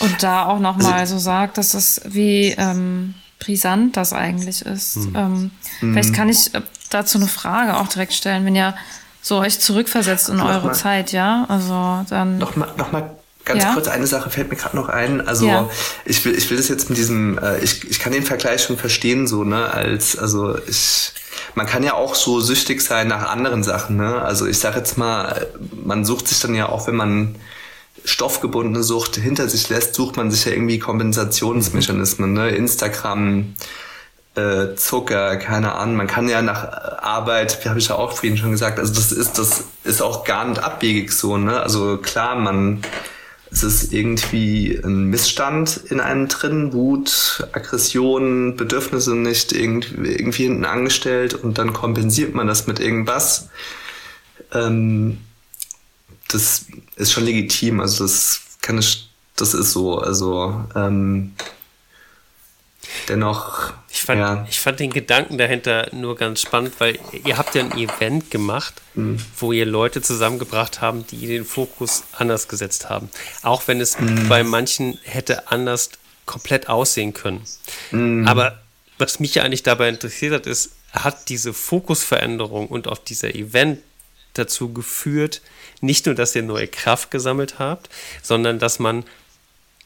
und 0.00 0.22
da 0.22 0.46
auch 0.46 0.58
nochmal 0.58 1.00
also, 1.00 1.14
so 1.14 1.20
sagt, 1.20 1.58
dass 1.58 1.72
das 1.72 2.00
wie 2.04 2.54
ähm, 2.56 3.14
brisant 3.40 3.96
das 3.96 4.12
eigentlich 4.12 4.62
ist. 4.64 4.96
Mhm. 4.96 5.12
Ähm, 5.16 5.50
mhm. 5.80 5.92
Vielleicht 5.92 6.14
kann 6.14 6.28
ich 6.28 6.54
äh, 6.54 6.62
dazu 6.90 7.18
eine 7.18 7.26
Frage 7.26 7.76
auch 7.76 7.88
direkt 7.88 8.12
stellen, 8.12 8.44
wenn 8.44 8.54
ihr 8.54 8.74
so 9.22 9.38
euch 9.38 9.58
zurückversetzt 9.58 10.28
in 10.28 10.40
eure 10.40 10.68
mal, 10.68 10.74
Zeit, 10.74 11.12
ja? 11.12 11.44
Also 11.48 12.04
dann. 12.08 12.38
Nochmal 12.38 12.68
noch 12.76 12.92
mal 12.92 13.10
ganz 13.44 13.64
ja? 13.64 13.72
kurz 13.72 13.88
eine 13.88 14.06
Sache 14.06 14.30
fällt 14.30 14.50
mir 14.50 14.56
gerade 14.56 14.76
noch 14.76 14.88
ein. 14.88 15.26
Also 15.26 15.46
ja. 15.46 15.68
ich 16.04 16.24
will, 16.24 16.34
ich 16.34 16.50
will 16.50 16.56
das 16.56 16.68
jetzt 16.68 16.88
mit 16.88 16.98
diesem, 16.98 17.38
äh, 17.38 17.58
ich, 17.58 17.88
ich 17.90 17.98
kann 17.98 18.12
den 18.12 18.22
Vergleich 18.22 18.62
schon 18.62 18.76
verstehen, 18.76 19.26
so, 19.26 19.44
ne, 19.44 19.70
als, 19.70 20.16
also 20.16 20.56
ich, 20.66 21.12
man 21.54 21.66
kann 21.66 21.82
ja 21.82 21.94
auch 21.94 22.14
so 22.14 22.40
süchtig 22.40 22.80
sein 22.80 23.08
nach 23.08 23.28
anderen 23.28 23.62
Sachen, 23.62 23.96
ne? 23.96 24.22
Also 24.22 24.46
ich 24.46 24.58
sag 24.58 24.76
jetzt 24.76 24.96
mal, 24.98 25.46
man 25.84 26.04
sucht 26.04 26.28
sich 26.28 26.38
dann 26.40 26.54
ja 26.54 26.68
auch, 26.68 26.86
wenn 26.86 26.96
man 26.96 27.36
stoffgebundene 28.04 28.82
Sucht 28.82 29.16
hinter 29.16 29.48
sich 29.48 29.68
lässt, 29.68 29.94
sucht 29.94 30.16
man 30.16 30.30
sich 30.30 30.44
ja 30.44 30.52
irgendwie 30.52 30.78
Kompensationsmechanismen, 30.78 32.32
ne? 32.32 32.50
Instagram, 32.50 33.54
äh, 34.34 34.74
Zucker, 34.76 35.36
keine 35.36 35.74
Ahnung. 35.74 35.96
Man 35.96 36.06
kann 36.06 36.28
ja 36.28 36.42
nach 36.42 36.64
Arbeit, 37.02 37.64
wie 37.64 37.68
habe 37.68 37.78
ich 37.78 37.88
ja 37.88 37.96
auch 37.96 38.12
vorhin 38.12 38.36
schon 38.36 38.52
gesagt, 38.52 38.78
also 38.78 38.94
das 38.94 39.12
ist, 39.12 39.38
das 39.38 39.64
ist 39.84 40.02
auch 40.02 40.24
gar 40.24 40.46
nicht 40.46 40.62
abwegig 40.62 41.12
so, 41.12 41.36
ne? 41.36 41.60
Also 41.60 41.96
klar, 41.98 42.36
man, 42.36 42.82
es 43.50 43.62
ist 43.62 43.92
irgendwie 43.92 44.80
ein 44.84 45.06
Missstand 45.06 45.80
in 45.88 46.00
einem 46.00 46.28
drin, 46.28 46.72
Wut, 46.72 47.48
Aggression, 47.52 48.56
Bedürfnisse 48.56 49.16
nicht 49.16 49.52
irgendwie, 49.52 50.12
irgendwie 50.12 50.44
hinten 50.44 50.64
angestellt 50.64 51.34
und 51.34 51.58
dann 51.58 51.72
kompensiert 51.72 52.34
man 52.34 52.46
das 52.46 52.66
mit 52.66 52.78
irgendwas. 52.78 53.48
Ähm, 54.52 55.18
das 56.32 56.66
ist 56.96 57.12
schon 57.12 57.24
legitim. 57.24 57.80
Also 57.80 58.04
das 58.04 58.42
kann 58.62 58.78
ich, 58.78 59.08
das 59.36 59.54
ist 59.54 59.72
so. 59.72 59.98
Also 59.98 60.64
ähm, 60.74 61.32
dennoch. 63.08 63.72
Ich 63.90 64.02
fand, 64.02 64.20
ja. 64.20 64.46
ich 64.48 64.60
fand 64.60 64.80
den 64.80 64.90
Gedanken 64.90 65.38
dahinter 65.38 65.88
nur 65.92 66.16
ganz 66.16 66.40
spannend, 66.40 66.74
weil 66.78 66.98
ihr 67.24 67.36
habt 67.36 67.54
ja 67.54 67.62
ein 67.62 67.76
Event 67.76 68.30
gemacht, 68.30 68.74
mhm. 68.94 69.18
wo 69.38 69.52
ihr 69.52 69.66
Leute 69.66 70.00
zusammengebracht 70.02 70.80
haben, 70.80 71.06
die 71.06 71.26
den 71.26 71.44
Fokus 71.44 72.04
anders 72.12 72.48
gesetzt 72.48 72.88
haben. 72.88 73.10
Auch 73.42 73.62
wenn 73.66 73.80
es 73.80 73.98
mhm. 73.98 74.28
bei 74.28 74.44
manchen 74.44 74.98
hätte 75.02 75.50
anders 75.50 75.90
komplett 76.26 76.68
aussehen 76.68 77.12
können. 77.12 77.42
Mhm. 77.90 78.26
Aber 78.28 78.60
was 78.98 79.18
mich 79.18 79.40
eigentlich 79.40 79.62
dabei 79.62 79.88
interessiert 79.88 80.32
hat, 80.32 80.46
ist, 80.46 80.72
hat 80.92 81.28
diese 81.28 81.52
Fokusveränderung 81.52 82.68
und 82.68 82.88
auch 82.88 82.98
dieser 82.98 83.34
Event 83.34 83.80
dazu 84.34 84.72
geführt, 84.72 85.40
nicht 85.80 86.06
nur, 86.06 86.14
dass 86.14 86.34
ihr 86.34 86.42
neue 86.42 86.68
Kraft 86.68 87.10
gesammelt 87.10 87.58
habt, 87.58 87.88
sondern 88.22 88.58
dass 88.58 88.78
man 88.78 89.04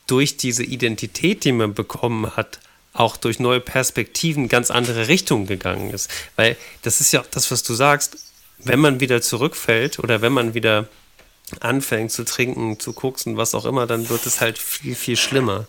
durch 0.07 0.37
diese 0.37 0.65
Identität, 0.65 1.45
die 1.45 1.53
man 1.53 1.75
bekommen 1.75 2.37
hat, 2.37 2.59
auch 2.93 3.17
durch 3.17 3.41
neue 3.41 3.61
Perspektiven 3.61 4.49
ganz 4.49 4.71
andere 4.71 5.09
Richtungen 5.09 5.47
gegangen 5.47 5.91
ist. 5.91 6.11
Weil 6.37 6.57
das 6.83 7.01
ist 7.01 7.13
ja 7.13 7.21
auch 7.21 7.27
das, 7.27 7.51
was 7.51 7.63
du 7.63 7.75
sagst, 7.75 8.17
wenn 8.59 8.79
man 8.79 9.01
wieder 9.01 9.21
zurückfällt 9.21 9.99
oder 9.99 10.23
wenn 10.23 10.33
man 10.33 10.55
wieder 10.55 10.89
anfängt 11.61 12.13
zu 12.13 12.25
trinken, 12.25 12.79
zu 12.79 12.93
koksen, 12.93 13.37
was 13.37 13.55
auch 13.55 13.65
immer, 13.65 13.87
dann 13.87 14.09
wird 14.09 14.27
es 14.27 14.41
halt 14.41 14.59
viel, 14.59 14.95
viel 14.95 15.17
schlimmer. 15.17 15.67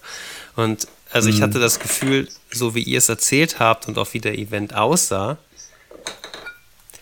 Und 0.55 0.87
also 1.11 1.29
ich 1.29 1.37
mhm. 1.37 1.43
hatte 1.43 1.59
das 1.59 1.79
Gefühl, 1.79 2.29
so 2.51 2.75
wie 2.75 2.83
ihr 2.83 2.99
es 2.99 3.09
erzählt 3.09 3.59
habt 3.59 3.87
und 3.87 3.97
auch 3.97 4.13
wie 4.13 4.19
der 4.19 4.37
Event 4.37 4.75
aussah, 4.75 5.37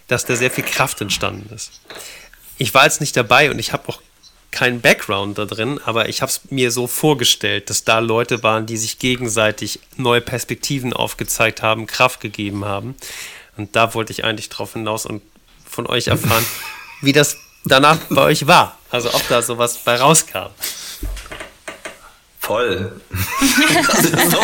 dass 0.08 0.26
da 0.26 0.36
sehr 0.36 0.52
viel 0.52 0.64
Kraft 0.64 1.02
entstanden 1.02 1.54
ist 1.54 1.82
ich 2.58 2.74
war 2.74 2.86
jetzt 2.86 3.02
nicht 3.02 3.16
dabei 3.16 3.52
und 3.52 3.60
ich 3.60 3.74
habe 3.74 3.90
auch 3.90 4.00
keinen 4.52 4.82
Background 4.82 5.38
da 5.38 5.46
drin, 5.46 5.80
aber 5.84 6.08
ich 6.10 6.22
habe 6.22 6.32
es 6.32 6.42
mir 6.50 6.72
so 6.72 6.88
vorgestellt, 6.88 7.70
dass 7.70 7.84
da 7.84 8.00
Leute 8.00 8.44
waren, 8.44 8.66
die 8.66 8.78
sich 8.78 9.00
gegenseitig 9.00 9.80
neue 9.98 10.22
Perspektiven 10.22 10.94
aufgezeigt 10.94 11.62
haben, 11.62 11.88
Kraft 11.88 12.22
gegeben 12.22 12.64
haben. 12.64 12.96
Und 13.58 13.76
da 13.76 13.94
wollte 13.96 14.14
ich 14.14 14.24
eigentlich 14.24 14.50
drauf 14.50 14.74
hinaus 14.74 15.06
und 15.06 15.22
von 15.66 15.88
euch 15.88 16.08
erfahren, 16.08 16.46
wie 17.02 17.14
das 17.14 17.38
danach 17.66 17.98
bei 18.10 18.22
euch 18.22 18.48
war. 18.48 18.78
Also 18.92 19.14
ob 19.14 19.28
da 19.28 19.42
sowas 19.42 19.80
bei 19.80 19.96
rauskam. 19.96 20.50
Voll. 22.40 23.02
so. 24.30 24.38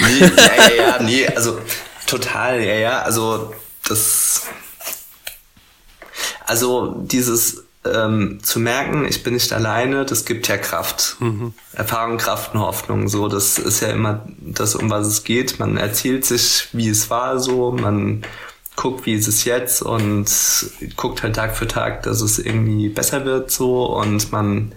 nee, 0.00 0.18
ja, 0.20 0.56
ja, 0.56 0.70
ja, 0.74 1.02
nee, 1.02 1.26
also 1.28 1.60
total, 2.06 2.62
ja, 2.62 2.74
ja, 2.74 3.02
also 3.02 3.54
das 3.88 4.46
also 6.46 6.94
dieses 7.02 7.64
ähm, 7.84 8.38
zu 8.42 8.60
merken, 8.60 9.06
ich 9.06 9.22
bin 9.22 9.34
nicht 9.34 9.52
alleine, 9.52 10.04
das 10.04 10.24
gibt 10.24 10.46
ja 10.48 10.56
Kraft. 10.56 11.16
Mhm. 11.20 11.52
Erfahrung, 11.72 12.18
Kraft 12.18 12.54
und 12.54 12.60
Hoffnung. 12.60 13.08
So, 13.08 13.28
das 13.28 13.58
ist 13.58 13.80
ja 13.80 13.88
immer 13.88 14.26
das, 14.40 14.74
um 14.74 14.90
was 14.90 15.06
es 15.06 15.24
geht. 15.24 15.58
Man 15.58 15.76
erzählt 15.76 16.24
sich, 16.24 16.68
wie 16.72 16.88
es 16.88 17.10
war, 17.10 17.40
so, 17.40 17.72
man 17.72 18.22
guckt, 18.76 19.04
wie 19.04 19.14
ist 19.14 19.28
es 19.28 19.44
jetzt 19.44 19.82
und 19.82 20.26
guckt 20.96 21.22
halt 21.22 21.36
Tag 21.36 21.56
für 21.56 21.66
Tag, 21.66 22.04
dass 22.04 22.20
es 22.20 22.38
irgendwie 22.38 22.88
besser 22.88 23.24
wird, 23.24 23.50
so 23.50 23.84
und 23.84 24.32
man 24.32 24.72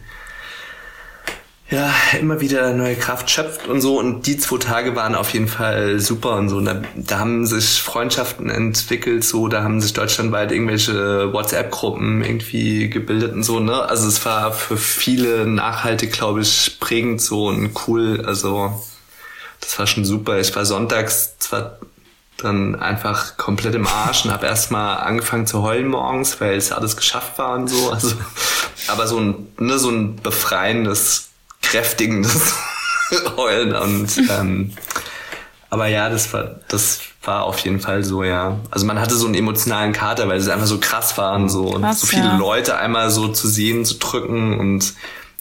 ja, 1.69 1.91
immer 2.19 2.41
wieder 2.41 2.73
neue 2.73 2.95
Kraft 2.95 3.29
schöpft 3.29 3.67
und 3.67 3.81
so. 3.81 3.97
Und 3.99 4.27
die 4.27 4.37
zwei 4.37 4.57
Tage 4.57 4.95
waren 4.95 5.15
auf 5.15 5.33
jeden 5.33 5.47
Fall 5.47 5.99
super 5.99 6.35
und 6.35 6.49
so. 6.49 6.57
Und 6.57 6.65
da, 6.65 6.81
da 6.95 7.19
haben 7.19 7.47
sich 7.47 7.81
Freundschaften 7.81 8.51
entwickelt, 8.51 9.23
so, 9.23 9.47
da 9.47 9.63
haben 9.63 9.81
sich 9.81 9.93
deutschlandweit 9.93 10.51
irgendwelche 10.51 11.33
WhatsApp-Gruppen 11.33 12.23
irgendwie 12.23 12.89
gebildet 12.89 13.33
und 13.33 13.43
so, 13.43 13.59
ne? 13.59 13.81
Also 13.81 14.07
es 14.07 14.23
war 14.25 14.51
für 14.51 14.77
viele 14.77 15.47
nachhaltig, 15.47 16.11
glaube 16.11 16.41
ich, 16.41 16.77
prägend 16.79 17.19
so 17.19 17.47
und 17.47 17.71
cool. 17.87 18.23
Also 18.27 18.79
das 19.59 19.79
war 19.79 19.87
schon 19.87 20.05
super. 20.05 20.39
Ich 20.39 20.55
war 20.55 20.65
sonntags 20.65 21.39
zwar 21.39 21.79
dann 22.37 22.75
einfach 22.75 23.37
komplett 23.37 23.73
im 23.73 23.87
Arsch 23.87 24.25
und 24.25 24.31
habe 24.31 24.45
erstmal 24.45 24.97
angefangen 24.97 25.47
zu 25.47 25.63
heulen 25.63 25.87
morgens, 25.87 26.39
weil 26.41 26.57
es 26.57 26.71
alles 26.71 26.95
geschafft 26.95 27.39
war 27.39 27.55
und 27.55 27.69
so. 27.69 27.91
Also, 27.91 28.13
aber 28.87 29.07
so 29.07 29.19
ein, 29.19 29.47
ne, 29.57 29.79
so 29.79 29.89
ein 29.89 30.17
befreiendes 30.17 31.29
kräftigendes 31.75 32.53
Heulen 33.37 33.75
und 33.75 34.17
ähm, 34.29 34.71
aber 35.69 35.87
ja, 35.87 36.09
das 36.09 36.31
war, 36.31 36.55
das 36.69 37.01
war 37.23 37.43
auf 37.43 37.59
jeden 37.59 37.81
Fall 37.81 38.03
so, 38.03 38.23
ja. 38.23 38.59
Also 38.71 38.85
man 38.85 38.99
hatte 38.99 39.15
so 39.15 39.25
einen 39.25 39.35
emotionalen 39.35 39.91
Kater, 39.91 40.29
weil 40.29 40.37
es 40.37 40.47
einfach 40.47 40.67
so 40.67 40.79
krass 40.79 41.17
war 41.17 41.35
und 41.35 41.49
so. 41.49 41.71
Krass, 41.71 41.81
und 41.81 41.95
so 41.95 42.07
viele 42.07 42.27
ja. 42.27 42.37
Leute 42.37 42.77
einmal 42.77 43.09
so 43.09 43.27
zu 43.27 43.49
sehen, 43.49 43.83
zu 43.83 43.95
drücken 43.95 44.57
und 44.57 44.93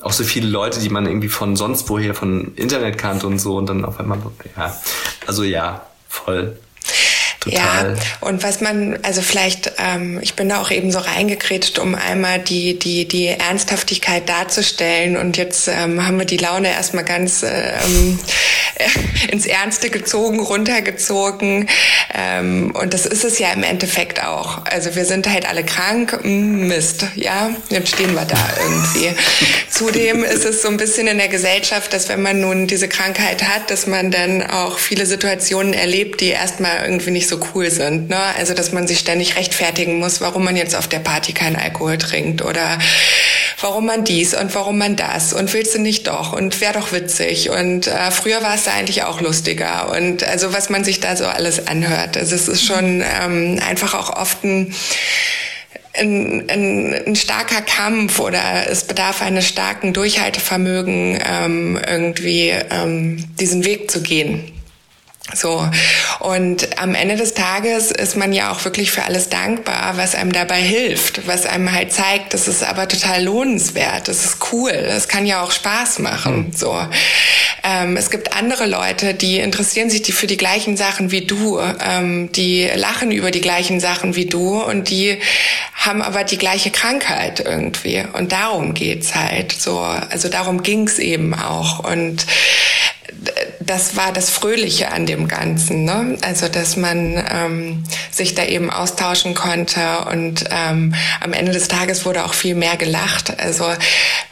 auch 0.03 0.13
so 0.13 0.25
viele 0.25 0.49
Leute, 0.49 0.81
die 0.81 0.89
man 0.89 1.07
irgendwie 1.07 1.29
von 1.29 1.55
sonst 1.55 1.89
woher, 1.89 2.15
von 2.15 2.53
Internet 2.57 2.99
kannte 2.99 3.27
und 3.29 3.39
so. 3.39 3.57
Und 3.57 3.69
dann 3.69 3.85
auf 3.85 4.01
einmal, 4.01 4.19
ja. 4.57 4.77
Also 5.27 5.45
ja, 5.45 5.87
voll. 6.09 6.59
Total. 7.45 7.91
Ja, 7.91 7.95
und 8.21 8.43
was 8.43 8.61
man, 8.61 8.99
also 9.03 9.21
vielleicht, 9.21 9.73
ähm, 9.79 10.19
ich 10.23 10.35
bin 10.35 10.49
da 10.49 10.61
auch 10.61 10.71
eben 10.71 10.91
so 10.91 10.99
reingekretscht, 10.99 11.79
um 11.79 11.95
einmal 11.95 12.39
die, 12.39 12.79
die, 12.79 13.07
die 13.07 13.27
Ernsthaftigkeit 13.27 14.29
darzustellen. 14.29 15.17
Und 15.17 15.37
jetzt 15.37 15.69
ähm, 15.69 16.05
haben 16.05 16.19
wir 16.19 16.25
die 16.25 16.39
Laune 16.39 16.69
erstmal 16.71 17.05
ganz 17.05 17.43
ähm, 17.43 18.19
ins 19.31 19.45
Ernste 19.45 19.91
gezogen, 19.91 20.41
runtergezogen. 20.41 21.69
Ähm, 22.15 22.73
und 22.75 22.95
das 22.95 23.05
ist 23.05 23.25
es 23.25 23.39
ja 23.39 23.53
im 23.53 23.63
Endeffekt 23.63 24.23
auch. 24.25 24.65
Also 24.65 24.95
wir 24.97 25.05
sind 25.05 25.29
halt 25.29 25.47
alle 25.49 25.65
krank, 25.65 26.19
hm, 26.23 26.69
Mist, 26.69 27.07
ja, 27.15 27.51
jetzt 27.69 27.91
stehen 27.91 28.15
wir 28.15 28.25
da 28.25 28.49
irgendwie. 28.59 29.15
Zudem 29.71 30.25
ist 30.25 30.45
es 30.45 30.63
so 30.63 30.69
ein 30.69 30.79
bisschen 30.79 31.09
in 31.09 31.19
der 31.19 31.29
Gesellschaft, 31.29 31.93
dass 31.93 32.09
wenn 32.09 32.23
man 32.23 32.41
nun 32.41 32.67
diese 32.67 32.89
Krankheit 32.89 33.43
hat, 33.43 33.71
dass 33.71 33.87
man 33.87 34.11
dann 34.11 34.43
auch 34.43 34.79
viele 34.79 35.05
Situationen 35.05 35.75
erlebt, 35.75 36.21
die 36.21 36.29
erstmal 36.29 36.85
irgendwie 36.85 37.11
nicht 37.11 37.29
so 37.29 37.35
so 37.35 37.47
cool 37.55 37.71
sind. 37.71 38.09
Ne? 38.09 38.19
Also, 38.37 38.55
dass 38.55 38.73
man 38.73 38.87
sich 38.87 38.99
ständig 38.99 39.37
rechtfertigen 39.37 39.99
muss, 39.99 40.21
warum 40.21 40.45
man 40.45 40.57
jetzt 40.57 40.75
auf 40.75 40.89
der 40.89 40.99
Party 41.01 41.33
keinen 41.33 41.57
Alkohol 41.57 41.99
trinkt 41.99 42.43
oder 42.43 42.79
warum 43.61 43.87
man 43.87 44.05
dies 44.05 44.35
und 44.35 44.55
warum 44.55 44.79
man 44.79 44.97
das 44.97 45.33
und 45.33 45.53
willst 45.53 45.75
du 45.75 45.79
nicht 45.79 46.07
doch 46.07 46.33
und 46.33 46.61
wäre 46.61 46.75
doch 46.75 46.93
witzig 46.93 47.51
und 47.51 47.87
äh, 47.87 48.11
früher 48.11 48.43
war 48.43 48.55
es 48.55 48.65
da 48.65 48.73
eigentlich 48.73 49.05
auch 49.05 49.21
lustiger 49.21 49.91
und 49.97 50.25
also 50.25 50.53
was 50.53 50.71
man 50.71 50.85
sich 50.85 51.01
da 51.01 51.17
so 51.17 51.27
alles 51.27 51.67
anhört. 51.67 52.17
Also 52.17 52.35
es 52.35 52.49
ist 52.49 52.65
schon 52.65 53.03
ähm, 53.03 53.61
einfach 53.67 53.95
auch 53.95 54.17
oft 54.17 54.45
ein 54.45 54.75
ein, 55.97 56.51
ein, 56.51 56.95
ein 57.07 57.17
starker 57.17 57.63
Kampf 57.63 58.19
oder 58.19 58.69
es 58.69 58.85
bedarf 58.85 59.23
eines 59.23 59.47
starken 59.47 59.93
Durchhaltevermögen, 59.93 61.21
ähm, 61.25 61.81
irgendwie 61.89 62.53
ähm, 62.71 63.25
diesen 63.39 63.65
Weg 63.65 63.91
zu 63.91 64.03
gehen. 64.03 64.51
So. 65.33 65.67
Und 66.21 66.79
am 66.79 66.95
Ende 66.95 67.17
des 67.17 67.33
Tages 67.33 67.91
ist 67.91 68.15
man 68.15 68.33
ja 68.35 68.53
auch 68.53 68.65
wirklich 68.65 68.91
für 68.91 69.05
alles 69.05 69.31
dankbar, 69.31 69.97
was 69.97 70.15
einem 70.15 70.33
dabei 70.33 70.61
hilft, 70.61 71.27
was 71.27 71.47
einem 71.47 71.73
halt 71.73 71.93
zeigt, 71.93 72.35
das 72.35 72.47
ist 72.47 72.63
aber 72.63 72.89
total 72.89 73.25
lohnenswert, 73.25 74.09
das 74.09 74.25
ist 74.25 74.37
cool, 74.53 74.73
das 74.73 75.09
kann 75.09 75.25
ja 75.25 75.43
auch 75.43 75.51
Spaß 75.51 76.01
machen, 76.01 76.49
mhm. 76.49 76.53
so. 76.53 76.79
Ähm, 77.67 77.97
es 77.97 78.11
gibt 78.11 78.37
andere 78.37 78.67
Leute, 78.67 79.15
die 79.15 79.39
interessieren 79.39 79.89
sich 79.89 80.03
die 80.03 80.13
für 80.13 80.27
die 80.27 80.37
gleichen 80.37 80.77
Sachen 80.77 81.11
wie 81.11 81.23
du, 81.23 81.59
ähm, 81.59 82.31
die 82.33 82.69
lachen 82.75 83.11
über 83.11 83.31
die 83.31 83.41
gleichen 83.41 83.81
Sachen 83.81 84.17
wie 84.17 84.27
du 84.27 84.63
und 84.63 84.91
die 84.91 85.19
haben 85.75 86.03
aber 86.03 86.25
die 86.25 86.39
gleiche 86.39 86.71
Krankheit 86.71 87.41
irgendwie. 87.41 88.05
Und 88.13 88.33
darum 88.33 88.75
geht's 88.75 89.15
halt 89.15 89.53
so. 89.53 89.79
Also 89.79 90.29
darum 90.29 90.63
ging's 90.63 90.99
eben 90.99 91.35
auch. 91.35 91.79
Und 91.81 92.27
das 93.61 93.97
war 93.97 94.13
das 94.13 94.31
Fröhliche 94.31 94.93
an 94.93 95.07
dem 95.07 95.29
Ganzen, 95.29 95.85
ne? 95.85 96.17
Also 96.23 96.49
dass 96.49 96.77
man 96.77 97.23
ähm, 97.31 97.85
sich 98.11 98.35
da 98.35 98.45
eben 98.45 98.71
austauschen 98.71 99.35
konnte 99.35 99.81
und 100.11 100.45
ähm, 100.51 100.95
am 101.21 101.33
Ende 101.33 101.53
des 101.53 101.69
Tages 101.69 102.05
wurde 102.05 102.25
auch 102.25 102.35
viel 102.35 102.55
mehr 102.55 102.77
gelacht. 102.77 103.39
Also 103.41 103.67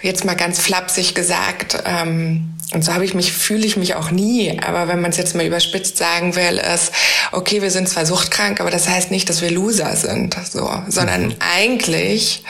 jetzt 0.02 0.24
mal 0.24 0.34
ganz 0.34 0.60
flapsig 0.60 1.14
gesagt. 1.14 1.82
Ähm, 1.84 2.52
und 2.74 2.82
so 2.82 2.94
habe 2.94 3.04
ich 3.04 3.14
mich, 3.14 3.32
fühle 3.32 3.66
ich 3.66 3.76
mich 3.76 3.94
auch 3.94 4.10
nie. 4.10 4.58
Aber 4.60 4.88
wenn 4.88 5.00
man 5.00 5.10
es 5.10 5.18
jetzt 5.18 5.34
mal 5.34 5.44
überspitzt 5.44 5.98
sagen 5.98 6.34
will, 6.36 6.58
ist, 6.58 6.92
okay, 7.30 7.60
wir 7.60 7.70
sind 7.70 7.88
zwar 7.88 8.06
suchtkrank, 8.06 8.60
aber 8.60 8.70
das 8.70 8.88
heißt 8.88 9.10
nicht, 9.10 9.28
dass 9.28 9.42
wir 9.42 9.50
Loser 9.50 9.94
sind, 9.96 10.36
so, 10.50 10.70
sondern 10.88 11.26
mhm. 11.26 11.34
eigentlich 11.54 12.44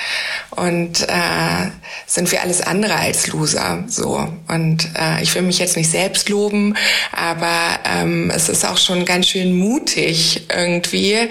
und 0.57 1.03
äh, 1.09 1.71
sind 2.07 2.31
wir 2.31 2.43
alles 2.43 2.61
andere 2.61 2.95
als 2.95 3.27
Loser, 3.29 3.85
so. 3.87 4.29
Und 4.49 4.89
äh, 4.99 5.23
ich 5.23 5.35
will 5.35 5.43
mich 5.43 5.59
jetzt 5.59 5.77
nicht 5.77 5.91
selbst 5.91 6.29
loben, 6.29 6.77
aber 7.13 7.79
ähm, 7.85 8.31
es 8.35 8.49
ist 8.49 8.65
auch 8.65 8.77
schon 8.77 9.05
ganz 9.05 9.29
schön 9.29 9.57
mutig 9.57 10.47
irgendwie 10.55 11.29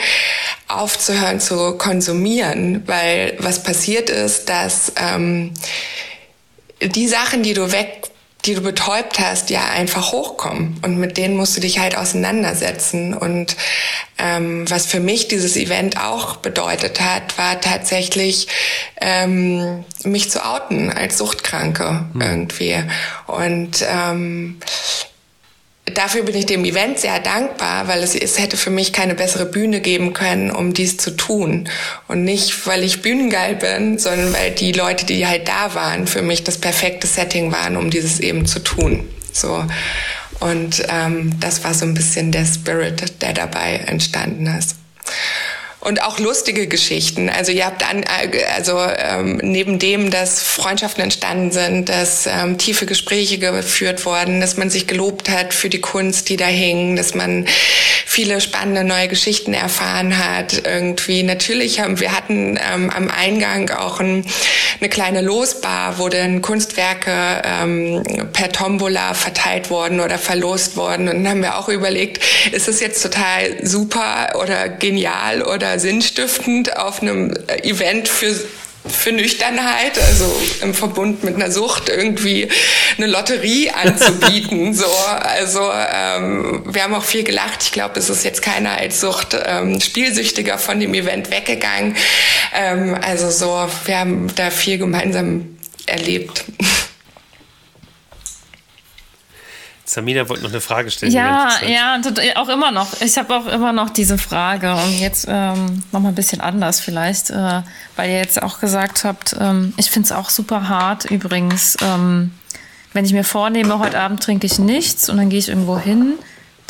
aufzuhören 0.67 1.39
zu 1.39 1.77
konsumieren, 1.77 2.83
weil 2.87 3.35
was 3.39 3.61
passiert 3.61 4.09
ist, 4.09 4.49
dass 4.49 4.91
ähm, 4.95 5.51
die 6.81 7.07
Sachen, 7.07 7.43
die 7.43 7.53
du 7.53 7.71
weg 7.71 8.10
die 8.45 8.55
du 8.55 8.61
betäubt 8.61 9.19
hast, 9.19 9.49
ja 9.49 9.65
einfach 9.65 10.11
hochkommen. 10.11 10.79
Und 10.83 10.97
mit 10.97 11.17
denen 11.17 11.35
musst 11.35 11.55
du 11.55 11.61
dich 11.61 11.79
halt 11.79 11.95
auseinandersetzen. 11.95 13.13
Und 13.13 13.55
ähm, 14.17 14.69
was 14.69 14.85
für 14.85 14.99
mich 14.99 15.27
dieses 15.27 15.55
Event 15.57 15.97
auch 15.97 16.37
bedeutet 16.37 17.01
hat, 17.01 17.37
war 17.37 17.61
tatsächlich 17.61 18.47
ähm, 18.99 19.83
mich 20.03 20.31
zu 20.31 20.45
outen 20.45 20.91
als 20.91 21.17
Suchtkranke 21.17 22.05
hm. 22.13 22.21
irgendwie. 22.21 22.83
Und 23.27 23.85
ähm, 23.87 24.59
dafür 25.97 26.23
bin 26.23 26.35
ich 26.35 26.45
dem 26.45 26.65
Event 26.65 26.99
sehr 26.99 27.19
dankbar, 27.19 27.87
weil 27.87 28.03
es, 28.03 28.15
es 28.15 28.39
hätte 28.39 28.57
für 28.57 28.69
mich 28.69 28.93
keine 28.93 29.15
bessere 29.15 29.45
Bühne 29.45 29.81
geben 29.81 30.13
können, 30.13 30.51
um 30.51 30.73
dies 30.73 30.97
zu 30.97 31.11
tun. 31.11 31.69
Und 32.07 32.23
nicht, 32.23 32.67
weil 32.67 32.83
ich 32.83 33.01
bühnengeil 33.01 33.55
bin, 33.55 33.99
sondern 33.99 34.33
weil 34.33 34.51
die 34.51 34.71
Leute, 34.71 35.05
die 35.05 35.25
halt 35.27 35.47
da 35.47 35.73
waren, 35.75 36.07
für 36.07 36.21
mich 36.21 36.43
das 36.43 36.57
perfekte 36.57 37.07
Setting 37.07 37.51
waren, 37.51 37.77
um 37.77 37.89
dieses 37.89 38.19
eben 38.19 38.45
zu 38.45 38.59
tun. 38.59 39.07
So. 39.31 39.65
Und 40.39 40.83
ähm, 40.89 41.39
das 41.39 41.63
war 41.63 41.73
so 41.73 41.85
ein 41.85 41.93
bisschen 41.93 42.31
der 42.31 42.45
Spirit, 42.45 43.21
der 43.21 43.33
dabei 43.33 43.81
entstanden 43.85 44.47
ist 44.47 44.75
und 45.81 46.03
auch 46.03 46.19
lustige 46.19 46.67
Geschichten. 46.67 47.29
Also 47.29 47.51
ihr 47.51 47.65
habt 47.65 47.87
an, 47.87 48.03
also 48.55 48.79
ähm, 48.79 49.39
neben 49.41 49.79
dem, 49.79 50.11
dass 50.11 50.41
Freundschaften 50.41 51.03
entstanden 51.03 51.51
sind, 51.51 51.89
dass 51.89 52.27
ähm, 52.27 52.59
tiefe 52.59 52.85
Gespräche 52.85 53.39
geführt 53.39 54.05
wurden, 54.05 54.41
dass 54.41 54.57
man 54.57 54.69
sich 54.69 54.85
gelobt 54.85 55.29
hat 55.29 55.53
für 55.53 55.69
die 55.69 55.81
Kunst, 55.81 56.29
die 56.29 56.37
da 56.37 56.45
hing, 56.45 56.95
dass 56.95 57.15
man 57.15 57.47
viele 58.11 58.41
spannende 58.41 58.83
neue 58.83 59.07
Geschichten 59.07 59.53
erfahren 59.53 60.17
hat. 60.17 60.63
Irgendwie 60.65 61.23
natürlich 61.23 61.79
haben 61.79 61.99
wir 61.99 62.11
hatten 62.11 62.59
ähm, 62.71 62.89
am 62.89 63.09
Eingang 63.09 63.69
auch 63.69 64.01
ein, 64.01 64.25
eine 64.79 64.89
kleine 64.89 65.21
Losbar, 65.21 65.97
wo 65.97 66.09
dann 66.09 66.41
Kunstwerke 66.41 67.41
ähm, 67.43 68.03
per 68.33 68.51
Tombola 68.51 69.13
verteilt 69.13 69.69
wurden 69.69 70.01
oder 70.01 70.17
verlost 70.17 70.75
wurden. 70.75 71.07
Und 71.07 71.23
dann 71.23 71.29
haben 71.29 71.41
wir 71.41 71.57
auch 71.57 71.69
überlegt, 71.69 72.21
ist 72.51 72.67
es 72.67 72.81
jetzt 72.81 73.01
total 73.01 73.65
super 73.65 74.33
oder 74.41 74.67
genial 74.67 75.41
oder 75.41 75.70
sinnstiftend 75.79 76.77
auf 76.77 77.01
einem 77.01 77.33
Event 77.63 78.07
für 78.07 78.35
für 78.87 79.11
Nüchternheit, 79.11 79.99
also 79.99 80.25
im 80.61 80.73
Verbund 80.73 81.23
mit 81.23 81.35
einer 81.35 81.51
Sucht 81.51 81.89
irgendwie 81.89 82.49
eine 82.97 83.07
Lotterie 83.07 83.69
anzubieten. 83.83 84.73
so, 84.73 84.85
also 84.85 85.71
ähm, 85.71 86.63
wir 86.65 86.83
haben 86.83 86.95
auch 86.95 87.03
viel 87.03 87.23
gelacht. 87.23 87.63
Ich 87.63 87.71
glaube, 87.71 87.99
es 87.99 88.09
ist 88.09 88.23
jetzt 88.23 88.41
keiner 88.41 88.77
als 88.77 88.99
Sucht 88.99 89.37
ähm, 89.45 89.79
spielsüchtiger 89.79 90.57
von 90.57 90.79
dem 90.79 90.93
Event 90.93 91.31
weggegangen. 91.31 91.95
Ähm, 92.55 92.97
also 93.01 93.29
so, 93.29 93.67
wir 93.85 93.99
haben 93.99 94.33
da 94.35 94.49
viel 94.49 94.77
gemeinsam 94.77 95.57
erlebt. 95.85 96.43
Samina 99.91 100.29
wollte 100.29 100.43
noch 100.43 100.51
eine 100.51 100.61
Frage 100.61 100.89
stellen. 100.89 101.11
Ja, 101.11 101.49
ja, 101.67 101.99
auch 102.35 102.47
immer 102.47 102.71
noch. 102.71 103.01
Ich 103.01 103.17
habe 103.17 103.35
auch 103.35 103.45
immer 103.47 103.73
noch 103.73 103.89
diese 103.89 104.17
Frage 104.17 104.73
und 104.73 104.97
jetzt 104.97 105.27
ähm, 105.27 105.83
noch 105.91 105.99
mal 105.99 106.09
ein 106.09 106.15
bisschen 106.15 106.39
anders 106.39 106.79
vielleicht, 106.79 107.29
äh, 107.29 107.61
weil 107.97 108.09
ihr 108.09 108.17
jetzt 108.17 108.41
auch 108.41 108.61
gesagt 108.61 109.03
habt, 109.03 109.35
ähm, 109.37 109.73
ich 109.75 109.91
finde 109.91 110.05
es 110.05 110.13
auch 110.13 110.29
super 110.29 110.69
hart 110.69 111.11
übrigens, 111.11 111.75
ähm, 111.83 112.31
wenn 112.93 113.03
ich 113.03 113.11
mir 113.11 113.25
vornehme, 113.25 113.79
heute 113.79 113.99
Abend 113.99 114.23
trinke 114.23 114.47
ich 114.47 114.59
nichts 114.59 115.09
und 115.09 115.17
dann 115.17 115.29
gehe 115.29 115.39
ich 115.39 115.49
irgendwo 115.49 115.77
hin 115.77 116.13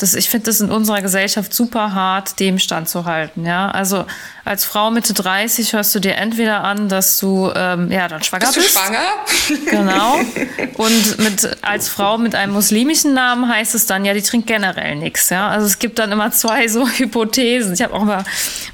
das, 0.02 0.14
ich 0.14 0.28
finde 0.28 0.46
das 0.46 0.60
in 0.60 0.70
unserer 0.70 1.00
Gesellschaft 1.00 1.54
super 1.54 1.94
hart, 1.94 2.40
dem 2.40 2.58
standzuhalten. 2.58 3.46
Ja? 3.46 3.70
Also 3.70 4.04
als 4.44 4.64
Frau 4.64 4.90
Mitte 4.90 5.14
30 5.14 5.72
hörst 5.72 5.94
du 5.94 6.00
dir 6.00 6.16
entweder 6.16 6.64
an, 6.64 6.88
dass 6.88 7.18
du 7.18 7.50
ähm, 7.54 7.90
ja 7.90 8.08
dann 8.08 8.22
schwanger 8.22 8.46
bist. 8.46 8.56
bist. 8.56 8.74
Du 8.74 8.80
schwanger? 8.80 9.02
Genau. 9.70 10.18
Und 10.74 11.18
mit, 11.18 11.56
als 11.62 11.88
Frau 11.88 12.18
mit 12.18 12.34
einem 12.34 12.52
muslimischen 12.52 13.14
Namen 13.14 13.48
heißt 13.48 13.74
es 13.74 13.86
dann, 13.86 14.04
ja, 14.04 14.12
die 14.12 14.22
trinkt 14.22 14.48
generell 14.48 14.96
nichts. 14.96 15.30
Ja? 15.30 15.48
Also 15.48 15.66
es 15.66 15.78
gibt 15.78 15.98
dann 15.98 16.10
immer 16.10 16.32
zwei 16.32 16.66
so 16.68 16.88
Hypothesen. 16.98 17.72
Ich 17.74 17.82
habe 17.82 17.94
auch 17.94 18.04
mal 18.04 18.24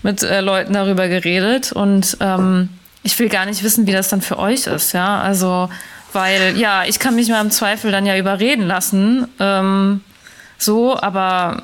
mit 0.03 0.23
äh, 0.23 0.41
Leuten 0.41 0.73
darüber 0.73 1.09
geredet 1.09 1.73
und 1.73 2.17
ähm, 2.21 2.71
ich 3.03 3.19
will 3.19 3.29
gar 3.29 3.45
nicht 3.45 3.63
wissen, 3.63 3.87
wie 3.87 3.93
das 3.93 4.09
dann 4.09 4.23
für 4.23 4.39
euch 4.39 4.67
ist. 4.67 4.93
Ja, 4.93 5.21
also 5.21 5.69
weil 6.13 6.57
ja, 6.57 6.85
ich 6.85 6.99
kann 6.99 7.15
mich 7.15 7.29
mal 7.29 7.41
im 7.43 7.51
Zweifel 7.51 7.93
dann 7.93 8.07
ja 8.07 8.17
überreden 8.17 8.67
lassen. 8.67 9.29
Ähm, 9.39 10.01
so, 10.59 10.99
aber 10.99 11.63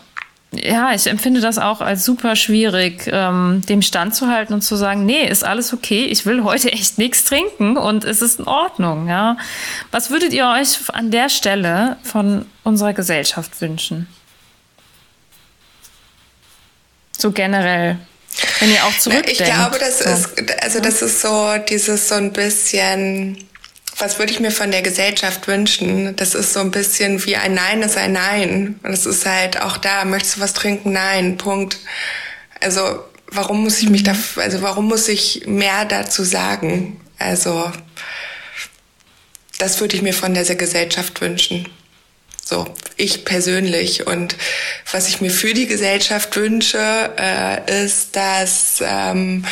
ja, 0.52 0.94
ich 0.94 1.06
empfinde 1.06 1.40
das 1.40 1.58
auch 1.58 1.80
als 1.80 2.04
super 2.04 2.36
schwierig, 2.36 3.08
ähm, 3.10 3.62
dem 3.68 3.82
standzuhalten 3.82 4.54
und 4.54 4.62
zu 4.62 4.76
sagen, 4.76 5.04
nee, 5.04 5.26
ist 5.26 5.44
alles 5.44 5.72
okay, 5.72 6.04
ich 6.04 6.26
will 6.26 6.44
heute 6.44 6.72
echt 6.72 6.98
nichts 6.98 7.24
trinken 7.24 7.76
und 7.76 8.04
es 8.04 8.22
ist 8.22 8.38
in 8.38 8.46
Ordnung, 8.46 9.08
ja. 9.08 9.36
Was 9.90 10.10
würdet 10.10 10.32
ihr 10.32 10.46
euch 10.46 10.78
an 10.92 11.10
der 11.10 11.28
Stelle 11.28 11.96
von 12.02 12.46
unserer 12.62 12.92
Gesellschaft 12.92 13.60
wünschen? 13.60 14.06
So 17.16 17.32
generell. 17.32 17.98
Wenn 18.58 18.70
ihr 18.70 18.84
auch 18.84 18.98
zurückdenkt. 18.98 19.40
Ich 19.40 19.46
glaube, 19.46 19.78
das 19.78 20.00
so. 20.00 20.10
ist, 20.10 20.62
also 20.62 20.80
das 20.80 21.02
ist 21.02 21.20
so 21.20 21.54
dieses 21.68 22.08
so 22.08 22.16
ein 22.16 22.32
bisschen 22.32 23.38
was 23.96 24.18
würde 24.18 24.32
ich 24.32 24.40
mir 24.40 24.50
von 24.50 24.70
der 24.70 24.82
Gesellschaft 24.82 25.46
wünschen? 25.46 26.16
Das 26.16 26.34
ist 26.34 26.52
so 26.52 26.60
ein 26.60 26.70
bisschen 26.70 27.24
wie 27.26 27.36
ein 27.36 27.54
Nein 27.54 27.82
ist 27.82 27.96
ein 27.96 28.12
Nein. 28.12 28.80
Und 28.82 28.92
es 28.92 29.06
ist 29.06 29.26
halt 29.26 29.60
auch 29.60 29.76
da, 29.76 30.04
möchtest 30.04 30.36
du 30.36 30.40
was 30.40 30.54
trinken? 30.54 30.92
Nein, 30.92 31.36
Punkt. 31.36 31.78
Also, 32.60 33.04
warum 33.28 33.62
muss 33.62 33.80
ich 33.80 33.90
mich 33.90 34.02
da, 34.02 34.14
also 34.36 34.62
warum 34.62 34.88
muss 34.88 35.08
ich 35.08 35.46
mehr 35.46 35.84
dazu 35.84 36.24
sagen? 36.24 37.00
Also, 37.18 37.70
das 39.58 39.80
würde 39.80 39.96
ich 39.96 40.02
mir 40.02 40.14
von 40.14 40.34
dieser 40.34 40.56
Gesellschaft 40.56 41.20
wünschen. 41.20 41.68
So, 42.44 42.66
ich 42.96 43.24
persönlich. 43.24 44.06
Und 44.06 44.36
was 44.90 45.08
ich 45.08 45.20
mir 45.20 45.30
für 45.30 45.54
die 45.54 45.66
Gesellschaft 45.66 46.36
wünsche, 46.36 47.10
äh, 47.16 47.84
ist, 47.84 48.16
dass 48.16 48.82
ähm, 48.84 49.46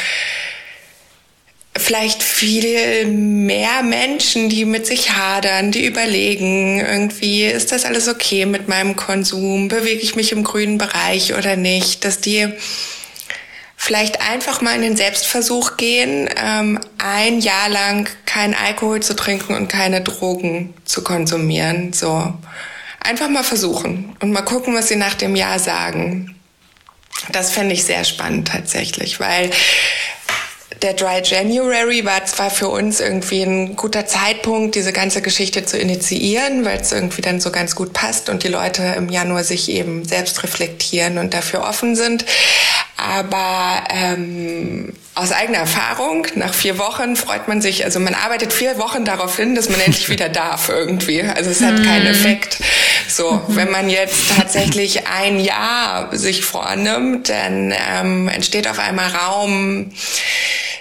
vielleicht 1.77 2.23
viel 2.23 3.07
mehr 3.07 3.83
Menschen, 3.83 4.49
die 4.49 4.65
mit 4.65 4.87
sich 4.87 5.13
hadern, 5.13 5.73
die 5.73 5.87
überlegen, 5.87 6.81
irgendwie, 6.81 7.45
ist 7.45 7.73
das 7.73 7.85
alles 7.85 8.09
okay 8.09 8.45
mit 8.45 8.69
meinem 8.69 8.95
Konsum? 8.95 9.69
Bewege 9.69 10.03
ich 10.03 10.15
mich 10.15 10.33
im 10.33 10.45
grünen 10.45 10.79
Bereich 10.79 11.35
oder 11.35 11.57
nicht? 11.57 12.05
Dass 12.05 12.21
die 12.21 12.53
vielleicht 13.77 14.21
einfach 14.21 14.61
mal 14.61 14.77
in 14.77 14.83
den 14.83 14.97
Selbstversuch 14.97 15.77
gehen, 15.77 16.29
ähm, 16.37 16.79
ein 16.99 17.41
Jahr 17.41 17.69
lang 17.69 18.09
kein 18.27 18.55
Alkohol 18.55 19.01
zu 19.01 19.17
trinken 19.17 19.55
und 19.55 19.69
keine 19.69 20.03
Drogen 20.03 20.75
zu 20.85 21.03
konsumieren. 21.03 21.93
So. 21.93 22.33
Einfach 23.01 23.29
mal 23.29 23.43
versuchen 23.43 24.15
und 24.21 24.31
mal 24.31 24.43
gucken, 24.43 24.75
was 24.75 24.89
sie 24.89 24.97
nach 24.97 25.15
dem 25.15 25.35
Jahr 25.35 25.59
sagen. 25.59 26.37
Das 27.33 27.51
fände 27.51 27.75
ich 27.75 27.85
sehr 27.85 28.05
spannend 28.05 28.49
tatsächlich, 28.49 29.19
weil 29.19 29.51
der 30.83 30.95
Dry 30.95 31.23
January 31.23 32.05
war 32.05 32.25
zwar 32.25 32.51
für 32.51 32.69
uns 32.69 33.01
irgendwie 33.01 33.43
ein 33.43 33.77
guter 33.77 34.07
Zeitpunkt, 34.07 34.75
diese 34.75 34.93
ganze 34.93 35.23
Geschichte 35.23 35.65
zu 35.65 35.79
initiieren, 35.79 36.65
weil 36.65 36.81
es 36.81 36.93
irgendwie 36.93 37.23
dann 37.23 37.41
so 37.41 37.51
ganz 37.51 37.77
gut 37.77 37.93
passt 37.93 38.29
und 38.29 38.43
die 38.43 38.49
Leute 38.49 38.83
im 38.97 39.09
Januar 39.09 39.45
sich 39.45 39.71
eben 39.71 40.05
selbst 40.05 40.43
reflektieren 40.43 41.19
und 41.19 41.35
dafür 41.35 41.63
offen 41.63 41.95
sind. 41.95 42.25
Aber 42.97 43.85
ähm, 43.91 44.93
aus 45.15 45.33
eigener 45.33 45.59
Erfahrung, 45.59 46.27
nach 46.37 46.55
vier 46.55 46.79
Wochen 46.79 47.17
freut 47.17 47.49
man 47.49 47.61
sich, 47.61 47.85
also 47.85 48.01
man 48.01 48.15
arbeitet 48.15 48.53
vier 48.53 48.79
Wochen 48.79 49.05
darauf 49.05 49.37
hin, 49.37 49.55
dass 49.55 49.69
man 49.69 49.81
endlich 49.85 50.09
wieder 50.09 50.29
darf 50.29 50.69
irgendwie. 50.69 51.23
Also 51.23 51.51
es 51.51 51.61
hat 51.63 51.83
keinen 51.83 52.05
mhm. 52.05 52.11
Effekt. 52.11 52.59
So, 53.09 53.43
wenn 53.49 53.71
man 53.71 53.91
jetzt 53.91 54.37
tatsächlich 54.37 55.07
ein 55.07 55.39
Jahr 55.39 56.17
sich 56.17 56.45
vornimmt, 56.45 57.29
dann 57.29 57.75
ähm, 57.91 58.29
entsteht 58.29 58.69
auf 58.69 58.79
einmal 58.79 59.11
Raum, 59.11 59.91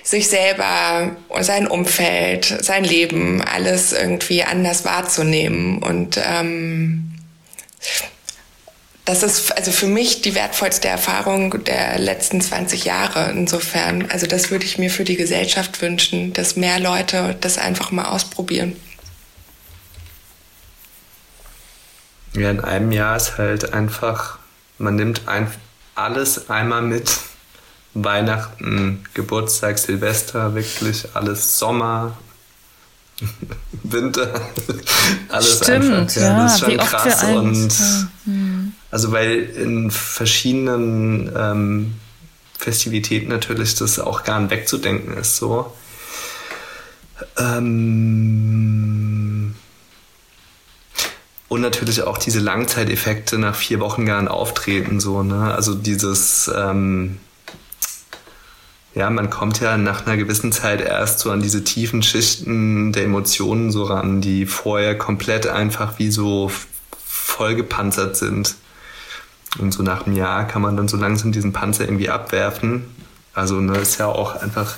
sich 0.03 0.27
selber 0.27 1.15
und 1.29 1.43
sein 1.43 1.67
Umfeld, 1.67 2.45
sein 2.61 2.83
Leben, 2.83 3.41
alles 3.41 3.93
irgendwie 3.93 4.43
anders 4.43 4.85
wahrzunehmen. 4.85 5.79
Und 5.79 6.19
ähm, 6.23 7.11
das 9.05 9.23
ist 9.23 9.55
also 9.57 9.71
für 9.71 9.87
mich 9.87 10.21
die 10.21 10.35
wertvollste 10.35 10.87
Erfahrung 10.87 11.63
der 11.63 11.99
letzten 11.99 12.39
20 12.39 12.85
Jahre. 12.85 13.31
Insofern, 13.31 14.09
also 14.11 14.27
das 14.27 14.51
würde 14.51 14.65
ich 14.65 14.77
mir 14.77 14.89
für 14.89 15.03
die 15.03 15.17
Gesellschaft 15.17 15.81
wünschen, 15.81 16.33
dass 16.33 16.55
mehr 16.55 16.79
Leute 16.79 17.35
das 17.41 17.57
einfach 17.57 17.91
mal 17.91 18.05
ausprobieren. 18.05 18.75
Ja, 22.33 22.49
in 22.49 22.61
einem 22.61 22.91
Jahr 22.91 23.17
ist 23.17 23.37
halt 23.37 23.73
einfach, 23.73 24.39
man 24.77 24.95
nimmt 24.95 25.27
ein, 25.27 25.51
alles 25.95 26.49
einmal 26.49 26.81
mit. 26.81 27.11
Weihnachten, 27.93 29.03
Geburtstag, 29.13 29.77
Silvester, 29.77 30.55
wirklich 30.55 31.05
alles 31.13 31.59
Sommer, 31.59 32.17
Winter, 33.83 34.33
alles 35.29 35.57
Stimmt, 35.57 35.93
einfach. 35.93 36.15
Ja, 36.15 36.21
ja, 36.21 36.43
das 36.43 36.53
ist 36.53 36.59
schon 36.61 36.77
krass. 36.77 37.23
Und 37.23 37.73
also 38.91 39.11
weil 39.11 39.39
in 39.41 39.91
verschiedenen 39.91 41.31
ähm, 41.35 41.95
Festivitäten 42.57 43.29
natürlich 43.29 43.75
das 43.75 43.99
auch 43.99 44.23
gar 44.23 44.39
nicht 44.39 44.51
wegzudenken 44.51 45.17
ist 45.17 45.37
so. 45.37 45.73
Ähm, 47.37 48.21
und 51.47 51.61
natürlich 51.61 52.03
auch 52.03 52.17
diese 52.17 52.39
Langzeiteffekte 52.39 53.37
nach 53.37 53.55
vier 53.55 53.79
Wochen 53.79 54.05
gar 54.05 54.21
nicht 54.21 54.31
auftreten, 54.31 54.99
so, 54.99 55.23
ne? 55.23 55.53
Also 55.53 55.73
dieses, 55.75 56.49
ähm, 56.55 57.17
ja, 58.93 59.09
man 59.09 59.29
kommt 59.29 59.59
ja 59.61 59.77
nach 59.77 60.05
einer 60.05 60.17
gewissen 60.17 60.51
Zeit 60.51 60.81
erst 60.81 61.19
so 61.19 61.31
an 61.31 61.41
diese 61.41 61.63
tiefen 61.63 62.03
Schichten 62.03 62.91
der 62.91 63.05
Emotionen 63.05 63.71
so 63.71 63.83
ran, 63.83 64.19
die 64.19 64.45
vorher 64.45 64.97
komplett 64.97 65.47
einfach 65.47 65.97
wie 65.97 66.11
so 66.11 66.51
vollgepanzert 67.05 68.17
sind. 68.17 68.55
Und 69.59 69.73
so 69.73 69.83
nach 69.83 70.05
einem 70.05 70.15
Jahr 70.15 70.47
kann 70.47 70.61
man 70.61 70.75
dann 70.75 70.87
so 70.87 70.97
langsam 70.97 71.31
diesen 71.31 71.53
Panzer 71.53 71.85
irgendwie 71.85 72.09
abwerfen. 72.09 72.85
Also 73.33 73.55
ne, 73.61 73.77
ist 73.77 73.97
ja 73.97 74.07
auch 74.07 74.35
einfach 74.35 74.75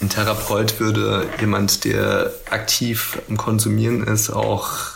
ein 0.00 0.08
Therapeut 0.08 0.80
würde 0.80 1.26
jemand, 1.40 1.84
der 1.84 2.32
aktiv 2.50 3.18
am 3.28 3.36
Konsumieren 3.36 4.04
ist, 4.04 4.30
auch 4.30 4.93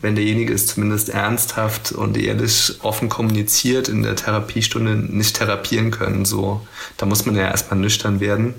wenn 0.00 0.14
derjenige 0.14 0.52
es 0.52 0.66
zumindest 0.66 1.08
ernsthaft 1.08 1.92
und 1.92 2.16
ehrlich 2.16 2.78
offen 2.82 3.08
kommuniziert, 3.08 3.88
in 3.88 4.02
der 4.02 4.16
Therapiestunde 4.16 4.94
nicht 4.94 5.36
therapieren 5.36 5.90
können. 5.90 6.24
So, 6.24 6.66
da 6.96 7.06
muss 7.06 7.26
man 7.26 7.34
ja 7.34 7.48
erstmal 7.48 7.80
nüchtern 7.80 8.20
werden, 8.20 8.54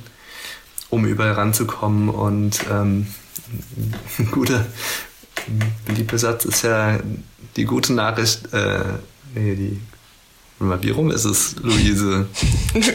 um 0.89 1.05
überall 1.05 1.33
ranzukommen. 1.33 2.09
Und 2.09 2.59
ähm, 2.69 3.07
ein 4.17 4.27
guter, 4.31 4.65
beliebter 5.85 6.17
Satz 6.17 6.45
ist 6.45 6.63
ja 6.63 6.99
die 7.55 7.65
gute 7.65 7.93
Nachricht, 7.93 8.53
äh, 8.53 8.83
nee, 9.33 9.55
die 9.55 9.81
wie 10.59 10.89
rum 10.89 11.09
ist 11.09 11.25
es, 11.25 11.55
Luise? 11.61 12.27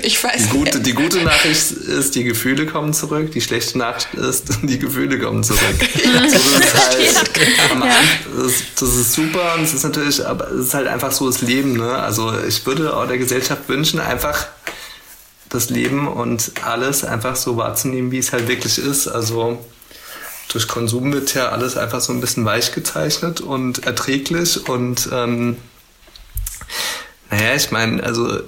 Ich 0.03 0.23
weiß 0.23 0.45
die 0.45 0.49
gute, 0.51 0.79
nicht. 0.79 0.87
Die 0.87 0.93
gute 0.93 1.23
Nachricht 1.25 1.73
ist, 1.73 2.15
die 2.15 2.23
Gefühle 2.23 2.67
kommen 2.67 2.93
zurück. 2.95 3.33
Die 3.33 3.41
schlechte 3.41 3.79
Nachricht 3.79 4.15
ist, 4.15 4.49
die 4.63 4.79
Gefühle 4.79 5.19
kommen 5.19 5.43
zurück. 5.43 5.61
das, 5.81 6.33
ist 6.33 6.75
halt, 6.75 7.31
ja. 7.81 7.97
das, 8.37 8.53
das, 8.79 8.95
ist 8.95 9.15
super 9.15 9.55
und 9.57 9.65
es 9.65 9.75
ist 9.75 9.83
natürlich, 9.83 10.25
aber 10.25 10.49
es 10.53 10.67
ist 10.67 10.75
halt 10.75 10.87
einfach 10.87 11.11
so 11.11 11.27
das 11.27 11.41
Leben. 11.41 11.77
Ne? 11.77 11.91
Also 11.91 12.33
ich 12.47 12.65
würde 12.67 12.95
auch 12.97 13.09
der 13.09 13.19
Gesellschaft 13.19 13.69
wünschen, 13.69 13.99
einfach 13.99 14.47
das 15.49 15.71
Leben 15.71 16.07
und 16.07 16.53
alles 16.63 17.05
einfach 17.05 17.35
so 17.37 17.57
wahrzunehmen, 17.57 18.11
wie 18.13 18.19
es 18.19 18.33
halt 18.33 18.47
wirklich 18.47 18.79
ist. 18.79 19.09
Also 19.09 19.59
durch 20.53 20.69
Konsum 20.69 21.13
wird 21.13 21.35
ja 21.35 21.49
alles 21.49 21.77
einfach 21.77 22.01
so 22.01 22.13
ein 22.13 22.21
bisschen 22.21 22.45
weich 22.45 22.73
gezeichnet 22.73 23.41
und 23.41 23.87
erträglich 23.87 24.69
und 24.69 25.09
ähm, 25.13 25.57
naja, 27.31 27.55
ich 27.55 27.71
meine, 27.71 28.03
also 28.03 28.41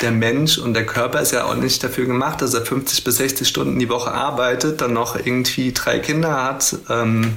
der 0.00 0.12
Mensch 0.12 0.58
und 0.58 0.74
der 0.74 0.86
Körper 0.86 1.20
ist 1.20 1.32
ja 1.32 1.44
auch 1.44 1.54
nicht 1.54 1.82
dafür 1.82 2.06
gemacht, 2.06 2.40
dass 2.42 2.54
er 2.54 2.64
50 2.64 3.04
bis 3.04 3.16
60 3.16 3.48
Stunden 3.48 3.78
die 3.78 3.88
Woche 3.88 4.12
arbeitet, 4.12 4.80
dann 4.80 4.92
noch 4.92 5.16
irgendwie 5.16 5.72
drei 5.72 5.98
Kinder 5.98 6.44
hat, 6.44 6.76
ähm, 6.88 7.34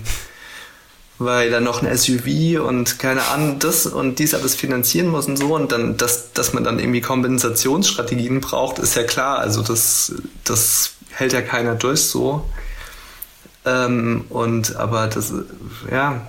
weil 1.18 1.52
er 1.52 1.62
noch 1.62 1.82
ein 1.82 1.98
SUV 1.98 2.62
und 2.62 3.00
keine 3.00 3.24
Ahnung, 3.26 3.60
das 3.60 3.86
und 3.86 4.20
dies 4.20 4.34
alles 4.34 4.56
finanzieren 4.56 5.08
muss 5.08 5.28
und 5.28 5.38
so 5.38 5.56
und 5.56 5.72
dann, 5.72 5.98
dass, 5.98 6.34
dass 6.34 6.54
man 6.54 6.64
dann 6.64 6.80
irgendwie 6.80 7.02
Kompensationsstrategien 7.02 8.42
braucht, 8.42 8.80
ist 8.80 8.96
ja 8.96 9.04
klar. 9.04 9.40
Also 9.40 9.62
das, 9.62 10.14
das 10.44 10.94
hält 11.12 11.34
ja 11.34 11.42
keiner 11.42 11.76
durch 11.76 12.04
so. 12.04 12.46
Ähm, 13.66 14.26
und 14.30 14.76
aber 14.76 15.08
das, 15.08 15.34
ja, 15.92 16.28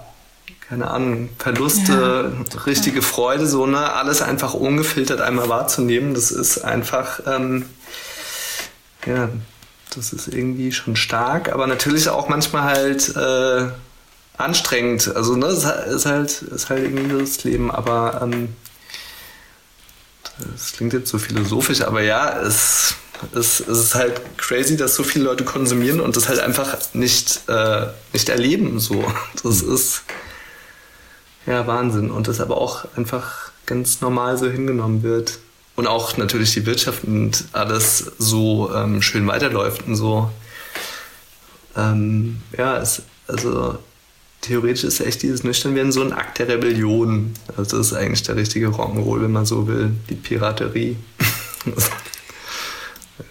keine 0.72 0.90
Ahnung, 0.90 1.28
Verluste, 1.38 2.32
ja. 2.34 2.60
richtige 2.62 3.02
Freude, 3.02 3.46
so, 3.46 3.66
ne, 3.66 3.92
alles 3.92 4.22
einfach 4.22 4.54
ungefiltert 4.54 5.20
einmal 5.20 5.50
wahrzunehmen, 5.50 6.14
das 6.14 6.30
ist 6.30 6.64
einfach, 6.64 7.20
ähm, 7.26 7.66
ja, 9.04 9.28
das 9.94 10.14
ist 10.14 10.28
irgendwie 10.28 10.72
schon 10.72 10.96
stark, 10.96 11.52
aber 11.52 11.66
natürlich 11.66 12.08
auch 12.08 12.30
manchmal 12.30 12.62
halt 12.62 13.14
äh, 13.14 13.68
anstrengend. 14.38 15.14
Also, 15.14 15.36
ne, 15.36 15.48
es 15.48 15.64
ist 15.64 16.06
halt, 16.06 16.40
ist 16.40 16.70
halt 16.70 16.84
irgendwie 16.84 17.20
das 17.20 17.44
Leben, 17.44 17.70
aber 17.70 18.22
ähm, 18.22 18.56
das 20.38 20.72
klingt 20.72 20.94
jetzt 20.94 21.10
so 21.10 21.18
philosophisch, 21.18 21.82
aber 21.82 22.00
ja, 22.00 22.40
es, 22.40 22.94
es, 23.34 23.60
es 23.60 23.78
ist 23.78 23.94
halt 23.94 24.22
crazy, 24.38 24.78
dass 24.78 24.94
so 24.94 25.02
viele 25.02 25.26
Leute 25.26 25.44
konsumieren 25.44 26.00
und 26.00 26.16
das 26.16 26.30
halt 26.30 26.40
einfach 26.40 26.78
nicht, 26.94 27.42
äh, 27.50 27.88
nicht 28.14 28.30
erleben. 28.30 28.80
So. 28.80 29.04
Das 29.42 29.60
ist 29.60 30.04
ja, 31.47 31.66
Wahnsinn. 31.66 32.11
Und 32.11 32.28
das 32.28 32.40
aber 32.40 32.59
auch 32.59 32.86
einfach 32.97 33.51
ganz 33.66 34.01
normal 34.01 34.38
so 34.38 34.49
hingenommen 34.49 35.03
wird. 35.03 35.38
Und 35.74 35.86
auch 35.86 36.16
natürlich 36.16 36.53
die 36.53 36.66
Wirtschaft 36.66 37.05
und 37.05 37.45
alles 37.53 38.12
so 38.18 38.70
ähm, 38.74 39.01
schön 39.01 39.26
weiterläuft 39.26 39.86
und 39.86 39.97
so. 39.97 40.30
Ähm, 41.76 42.43
ja, 42.57 42.76
es, 42.76 43.03
also 43.26 43.78
theoretisch 44.43 44.84
ist 44.84 45.01
echt 45.01 45.22
dieses 45.22 45.45
Nüchternwerden 45.45 45.93
so 45.93 46.03
ein 46.03 46.12
Akt 46.12 46.38
der 46.38 46.49
Rebellion. 46.49 47.32
Also 47.57 47.78
das 47.78 47.88
ist 47.88 47.93
eigentlich 47.95 48.22
der 48.22 48.36
richtige 48.36 48.68
Rock'n'Roll, 48.68 49.22
wenn 49.22 49.32
man 49.32 49.47
so 49.47 49.66
will. 49.66 49.93
Die 50.11 50.14
Piraterie. 50.14 50.97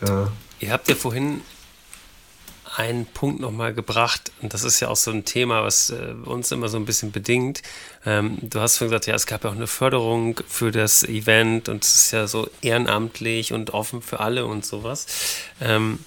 ja. 0.07 0.31
Ihr 0.59 0.71
habt 0.71 0.87
ja 0.89 0.95
vorhin 0.95 1.41
einen 2.75 3.05
Punkt 3.05 3.41
nochmal 3.41 3.73
gebracht, 3.73 4.31
und 4.41 4.53
das 4.53 4.63
ist 4.63 4.79
ja 4.79 4.87
auch 4.87 4.95
so 4.95 5.11
ein 5.11 5.25
Thema, 5.25 5.63
was 5.63 5.89
äh, 5.89 6.13
uns 6.25 6.51
immer 6.51 6.69
so 6.69 6.77
ein 6.77 6.85
bisschen 6.85 7.11
bedingt. 7.11 7.61
Ähm, 8.05 8.37
du 8.41 8.59
hast 8.59 8.77
schon 8.77 8.87
gesagt, 8.87 9.07
ja, 9.07 9.15
es 9.15 9.25
gab 9.25 9.43
ja 9.43 9.49
auch 9.49 9.55
eine 9.55 9.67
Förderung 9.67 10.39
für 10.47 10.71
das 10.71 11.03
Event 11.03 11.69
und 11.69 11.83
es 11.83 11.95
ist 11.95 12.11
ja 12.11 12.27
so 12.27 12.49
ehrenamtlich 12.61 13.53
und 13.53 13.73
offen 13.73 14.01
für 14.01 14.19
alle 14.19 14.45
und 14.45 14.65
sowas. 14.65 15.05
Ähm, 15.59 15.99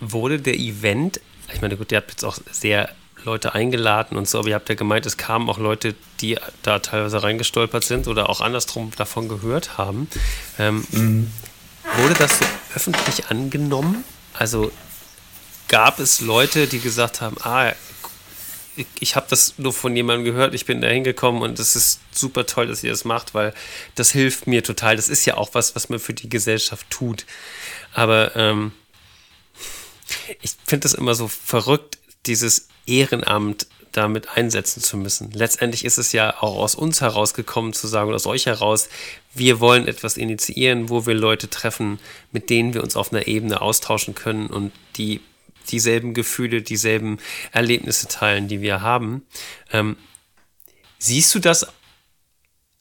wurde 0.00 0.40
der 0.40 0.58
Event, 0.58 1.20
ich 1.52 1.60
meine, 1.60 1.76
gut, 1.76 1.92
ihr 1.92 1.98
habt 1.98 2.10
jetzt 2.10 2.24
auch 2.24 2.38
sehr 2.50 2.90
Leute 3.24 3.54
eingeladen 3.54 4.16
und 4.16 4.28
so, 4.28 4.38
aber 4.38 4.48
ihr 4.48 4.54
habt 4.54 4.68
ja 4.68 4.74
gemeint, 4.74 5.06
es 5.06 5.16
kamen 5.16 5.48
auch 5.48 5.58
Leute, 5.58 5.94
die 6.20 6.38
da 6.62 6.78
teilweise 6.78 7.22
reingestolpert 7.22 7.84
sind 7.84 8.06
oder 8.06 8.28
auch 8.28 8.40
andersrum 8.40 8.92
davon 8.96 9.28
gehört 9.28 9.76
haben. 9.76 10.08
Ähm, 10.58 10.86
mhm. 10.92 11.32
Wurde 11.96 12.14
das 12.14 12.38
so 12.38 12.44
öffentlich 12.74 13.26
angenommen? 13.26 14.04
Also 14.34 14.70
gab 15.68 15.98
es 15.98 16.20
Leute, 16.20 16.66
die 16.66 16.80
gesagt 16.80 17.20
haben, 17.20 17.36
ah, 17.42 17.72
ich, 19.00 19.16
habe 19.16 19.26
das 19.28 19.54
nur 19.58 19.72
von 19.72 19.96
jemandem 19.96 20.24
gehört, 20.24 20.54
ich 20.54 20.64
bin 20.64 20.80
da 20.80 20.88
hingekommen 20.88 21.42
und 21.42 21.58
es 21.58 21.74
ist 21.74 22.00
super 22.12 22.46
toll, 22.46 22.68
dass 22.68 22.84
ihr 22.84 22.90
das 22.90 23.04
macht, 23.04 23.34
weil 23.34 23.52
das 23.94 24.12
hilft 24.12 24.46
mir 24.46 24.62
total. 24.62 24.96
Das 24.96 25.08
ist 25.08 25.24
ja 25.26 25.36
auch 25.36 25.50
was, 25.54 25.74
was 25.74 25.88
man 25.88 25.98
für 25.98 26.14
die 26.14 26.28
Gesellschaft 26.28 26.88
tut. 26.90 27.26
Aber 27.92 28.36
ähm, 28.36 28.72
ich 30.40 30.52
finde 30.64 30.84
das 30.84 30.94
immer 30.94 31.14
so 31.14 31.28
verrückt, 31.28 31.98
dieses 32.26 32.68
Ehrenamt 32.86 33.66
damit 33.92 34.36
einsetzen 34.36 34.82
zu 34.82 34.96
müssen. 34.96 35.30
Letztendlich 35.32 35.84
ist 35.84 35.98
es 35.98 36.12
ja 36.12 36.34
auch 36.42 36.56
aus 36.56 36.74
uns 36.74 37.00
herausgekommen 37.00 37.72
zu 37.72 37.86
sagen 37.86 38.12
aus 38.12 38.26
euch 38.26 38.46
heraus, 38.46 38.88
wir 39.34 39.60
wollen 39.60 39.86
etwas 39.86 40.16
initiieren, 40.16 40.88
wo 40.88 41.06
wir 41.06 41.14
Leute 41.14 41.48
treffen, 41.48 41.98
mit 42.32 42.50
denen 42.50 42.74
wir 42.74 42.82
uns 42.82 42.96
auf 42.96 43.12
einer 43.12 43.26
Ebene 43.26 43.60
austauschen 43.60 44.14
können 44.14 44.48
und 44.48 44.72
die 44.96 45.20
dieselben 45.70 46.14
Gefühle, 46.14 46.62
dieselben 46.62 47.18
Erlebnisse 47.52 48.08
teilen, 48.08 48.48
die 48.48 48.60
wir 48.60 48.80
haben. 48.80 49.26
Ähm, 49.72 49.96
siehst 50.98 51.34
du 51.34 51.38
das 51.38 51.66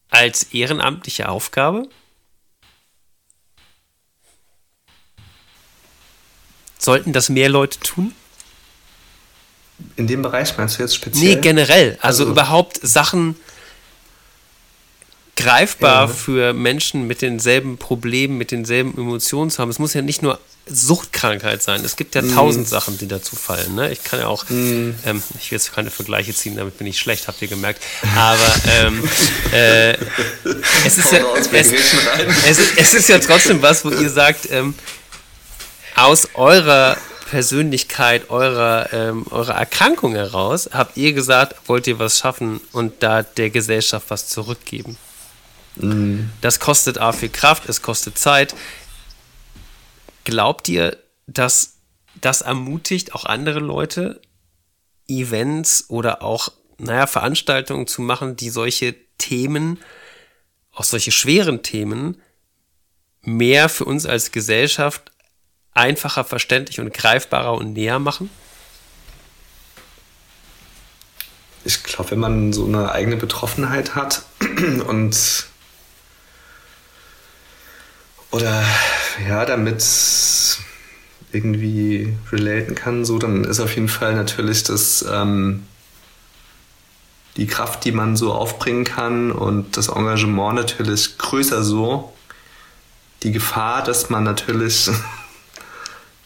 als 0.09 0.43
ehrenamtliche 0.53 1.29
Aufgabe? 1.29 1.89
Sollten 6.77 7.11
das 7.11 7.29
mehr 7.29 7.49
Leute 7.49 7.79
tun? 7.79 8.13
In 9.95 10.07
dem 10.07 10.21
Bereich 10.21 10.57
meinst 10.57 10.78
du 10.78 10.84
jetzt 10.84 10.95
speziell? 10.95 11.36
Nee, 11.36 11.41
generell. 11.41 11.97
Also, 12.01 12.23
also 12.23 12.32
überhaupt 12.32 12.80
Sachen 12.82 13.36
greifbar 15.38 16.07
ja. 16.07 16.13
für 16.13 16.53
Menschen 16.53 17.07
mit 17.07 17.21
denselben 17.21 17.78
Problemen, 17.78 18.38
mit 18.38 18.51
denselben 18.51 18.97
Emotionen 18.97 19.51
zu 19.51 19.59
haben. 19.59 19.69
Es 19.69 19.80
muss 19.80 19.93
ja 19.93 20.01
nicht 20.01 20.23
nur 20.23 20.39
Suchtkrankheit 20.65 21.63
sein. 21.63 21.86
Es 21.86 21.95
gibt 21.95 22.15
ja 22.15 22.21
mm. 22.21 22.34
tausend 22.34 22.67
Sachen, 22.67 22.97
die 22.97 23.07
dazu 23.07 23.36
fallen. 23.36 23.75
Ne? 23.75 23.91
Ich 23.91 24.03
kann 24.03 24.19
ja 24.19 24.28
auch, 24.28 24.43
mm. 24.49 24.95
ähm, 25.05 25.23
ich 25.39 25.51
will 25.51 25.57
jetzt 25.57 25.73
keine 25.73 25.91
Vergleiche 25.91 26.34
ziehen, 26.34 26.57
damit 26.57 26.78
bin 26.78 26.88
ich 26.88 26.99
schlecht, 26.99 27.28
habt 27.28 27.41
ihr 27.41 27.47
gemerkt. 27.47 27.82
Aber 28.15 28.55
ähm, 28.80 29.03
äh, 29.53 29.93
es, 30.86 30.97
ist 30.97 31.11
ja, 31.11 31.19
es, 31.36 31.47
es, 31.51 32.59
es, 32.75 32.93
ist 32.95 33.07
ja 33.07 33.19
trotzdem 33.19 33.61
was, 33.61 33.86
wo 33.86 33.89
ihr 33.89 34.09
sagt, 34.09 34.51
ähm, 34.51 34.73
aus 35.95 36.30
eurer 36.34 36.97
Persönlichkeit, 37.30 38.30
eurer, 38.30 38.93
ähm, 38.93 39.25
eurer 39.30 39.55
Erkrankung 39.55 40.13
heraus, 40.13 40.69
habt 40.71 40.95
ihr 40.95 41.11
gesagt, 41.11 41.67
wollt 41.67 41.86
ihr 41.88 41.99
was 41.99 42.19
schaffen 42.19 42.61
und 42.71 43.03
da 43.03 43.23
der 43.23 43.49
Gesellschaft 43.49 44.09
was 44.09 44.30
zurückgeben. 44.30 44.97
Mm. 45.75 46.30
Das 46.39 46.59
kostet 46.59 46.97
A 46.97 47.11
viel 47.11 47.30
Kraft, 47.30 47.67
es 47.67 47.82
kostet 47.82 48.17
Zeit. 48.17 48.55
Glaubt 50.23 50.69
ihr, 50.69 50.97
dass 51.28 51.78
das 52.21 52.41
ermutigt 52.41 53.13
auch 53.13 53.25
andere 53.25 53.59
Leute, 53.59 54.21
Events 55.07 55.86
oder 55.89 56.21
auch, 56.23 56.49
naja, 56.78 57.07
Veranstaltungen 57.07 57.88
zu 57.88 58.01
machen, 58.01 58.38
die 58.38 58.49
solche 58.49 58.95
Themen, 59.17 59.80
auch 60.71 60.86
solche 60.86 61.11
schweren 61.11 61.61
Themen, 61.61 62.21
mehr 63.21 63.67
für 63.67 63.84
uns 63.86 64.05
als 64.05 64.32
Gesellschaft 64.32 65.11
einfacher, 65.78 66.23
verständlich 66.23 66.80
und 66.80 66.93
greifbarer 66.93 67.53
und 67.53 67.73
näher 67.73 67.99
machen? 67.99 68.30
Ich 71.63 71.84
glaube, 71.84 72.11
wenn 72.11 72.19
man 72.19 72.53
so 72.53 72.65
eine 72.65 72.91
eigene 72.91 73.17
Betroffenheit 73.17 73.95
hat 73.95 74.23
und 74.88 75.47
oder 78.32 78.63
ja, 79.28 79.45
damit 79.45 79.84
irgendwie 81.32 82.15
relaten 82.32 82.75
kann, 82.75 83.05
so, 83.05 83.19
dann 83.19 83.43
ist 83.43 83.59
auf 83.59 83.75
jeden 83.75 83.89
Fall 83.89 84.15
natürlich 84.15 84.63
das 84.63 85.05
ähm, 85.09 85.65
die 87.38 87.47
Kraft, 87.47 87.86
die 87.86 87.91
man 87.91 88.17
so 88.17 88.34
aufbringen 88.34 88.84
kann 88.84 89.32
und 89.32 89.78
das 89.78 89.89
Engagement 89.89 90.55
natürlich 90.55 91.17
größer 91.17 91.63
so. 91.63 92.13
Die 93.23 93.32
Gefahr, 93.32 93.84
dass 93.84 94.09
man 94.09 94.23
natürlich 94.23 94.89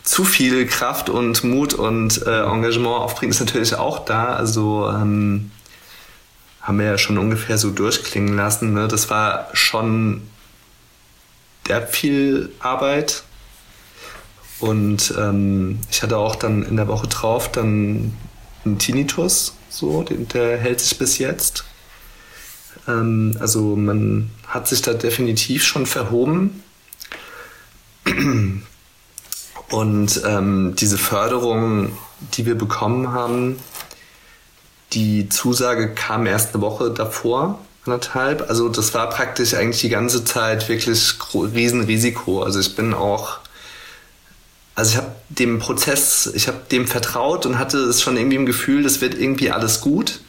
zu 0.04 0.24
viel 0.24 0.66
Kraft 0.66 1.10
und 1.10 1.44
Mut 1.44 1.74
und 1.74 2.26
äh, 2.26 2.44
Engagement 2.44 3.02
aufbringt, 3.02 3.34
ist 3.34 3.40
natürlich 3.40 3.76
auch 3.76 4.06
da. 4.06 4.34
Also 4.34 4.90
ähm, 4.90 5.52
haben 6.62 6.80
wir 6.80 6.86
ja 6.86 6.98
schon 6.98 7.18
ungefähr 7.18 7.58
so 7.58 7.72
durchklingen 7.72 8.36
lassen. 8.36 8.74
Ne? 8.74 8.88
Das 8.88 9.10
war 9.10 9.50
schon 9.54 10.22
der 11.68 11.88
viel 11.88 12.52
Arbeit. 12.60 13.24
Und 14.60 15.14
ähm, 15.18 15.80
ich 15.90 16.04
hatte 16.04 16.18
auch 16.18 16.36
dann 16.36 16.64
in 16.64 16.78
der 16.78 16.88
Woche 16.88 17.08
drauf 17.08 17.52
dann 17.52 18.14
einen 18.64 18.78
Tinnitus, 18.78 19.56
so, 19.70 20.04
den, 20.04 20.28
der 20.28 20.58
hält 20.58 20.80
sich 20.80 21.00
bis 21.00 21.18
jetzt. 21.18 21.64
Ähm, 22.88 23.36
also 23.40 23.76
man 23.76 24.30
hat 24.46 24.68
sich 24.68 24.84
da 24.84 24.94
definitiv 24.94 25.66
schon 25.66 25.88
verhoben. 25.88 26.64
Und 29.72 30.22
ähm, 30.26 30.76
diese 30.78 30.98
Förderung, 30.98 31.98
die 32.34 32.46
wir 32.46 32.56
bekommen 32.56 33.14
haben, 33.14 33.58
die 34.94 35.30
Zusage 35.30 35.94
kam 35.94 36.26
erst 36.26 36.54
eine 36.54 36.62
Woche 36.62 36.92
davor 36.92 37.60
anderthalb. 37.86 38.50
Also 38.50 38.68
das 38.68 38.94
war 38.94 39.10
praktisch 39.10 39.54
eigentlich 39.54 39.82
die 39.82 39.90
ganze 39.90 40.26
Zeit 40.26 40.68
wirklich 40.68 41.16
Riesenrisiko. 41.34 42.44
Also 42.44 42.60
ich 42.60 42.76
bin 42.76 42.94
auch, 42.94 43.40
also 44.76 44.92
ich 44.92 44.98
habe 44.98 45.12
dem 45.30 45.60
Prozess, 45.60 46.30
ich 46.36 46.50
habe 46.50 46.60
dem 46.70 46.86
vertraut 46.86 47.46
und 47.46 47.58
hatte 47.58 47.78
es 47.78 48.02
schon 48.02 48.18
irgendwie 48.18 48.36
im 48.36 48.46
Gefühl, 48.46 48.84
das 48.84 49.00
wird 49.00 49.16
irgendwie 49.16 49.52
alles 49.52 49.80
gut. 49.80 50.20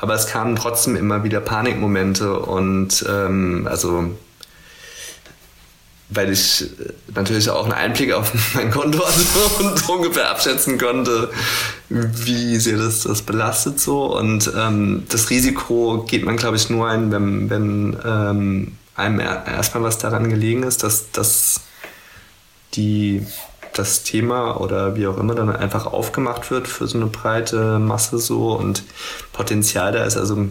Aber 0.00 0.14
es 0.14 0.26
kamen 0.26 0.56
trotzdem 0.56 0.96
immer 0.96 1.22
wieder 1.22 1.40
Panikmomente 1.40 2.38
und 2.38 3.04
ähm, 3.08 3.68
also 3.70 4.10
weil 6.10 6.32
ich 6.32 6.62
äh, 6.62 6.92
natürlich 7.14 7.50
auch 7.50 7.64
einen 7.64 7.72
Einblick 7.72 8.12
auf 8.12 8.32
mein 8.54 8.70
Konto 8.70 8.98
hatte 9.06 9.64
und 9.64 9.88
ungefähr 9.88 10.30
abschätzen 10.30 10.78
konnte, 10.78 11.30
wie 11.88 12.56
sehr 12.56 12.78
das, 12.78 13.02
das 13.02 13.22
belastet 13.22 13.80
so. 13.80 14.16
Und 14.16 14.50
ähm, 14.56 15.04
das 15.08 15.30
Risiko 15.30 16.04
geht 16.06 16.24
man, 16.24 16.36
glaube 16.36 16.56
ich, 16.56 16.70
nur 16.70 16.88
ein, 16.88 17.10
wenn, 17.10 17.50
wenn 17.50 17.96
ähm, 18.04 18.72
einem 18.94 19.20
erstmal 19.20 19.84
was 19.84 19.98
daran 19.98 20.28
gelegen 20.28 20.64
ist, 20.64 20.82
dass, 20.82 21.10
dass 21.12 21.60
die, 22.74 23.24
das 23.74 24.02
Thema 24.02 24.60
oder 24.60 24.96
wie 24.96 25.06
auch 25.06 25.18
immer 25.18 25.34
dann 25.34 25.54
einfach 25.54 25.86
aufgemacht 25.86 26.50
wird 26.50 26.66
für 26.66 26.86
so 26.86 26.98
eine 26.98 27.06
breite 27.06 27.78
Masse 27.78 28.18
so 28.18 28.52
und 28.54 28.82
Potenzial 29.32 29.92
da 29.92 30.04
ist. 30.04 30.16
Also 30.16 30.48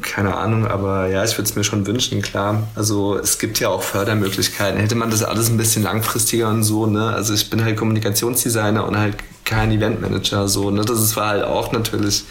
keine 0.00 0.34
Ahnung, 0.36 0.66
aber 0.66 1.08
ja, 1.08 1.22
ich 1.22 1.32
würde 1.36 1.50
es 1.50 1.54
mir 1.54 1.64
schon 1.64 1.86
wünschen, 1.86 2.22
klar. 2.22 2.66
Also 2.74 3.18
es 3.18 3.38
gibt 3.38 3.60
ja 3.60 3.68
auch 3.68 3.82
Fördermöglichkeiten. 3.82 4.80
Hätte 4.80 4.94
man 4.94 5.10
das 5.10 5.22
alles 5.22 5.50
ein 5.50 5.58
bisschen 5.58 5.82
langfristiger 5.82 6.48
und 6.48 6.62
so, 6.62 6.86
ne? 6.86 7.12
Also 7.12 7.34
ich 7.34 7.50
bin 7.50 7.62
halt 7.62 7.76
Kommunikationsdesigner 7.76 8.86
und 8.86 8.96
halt 8.96 9.16
kein 9.44 9.70
Eventmanager, 9.70 10.48
so, 10.48 10.70
ne? 10.70 10.82
Das 10.82 11.14
war 11.16 11.28
halt 11.28 11.44
auch 11.44 11.72
natürlich. 11.72 12.24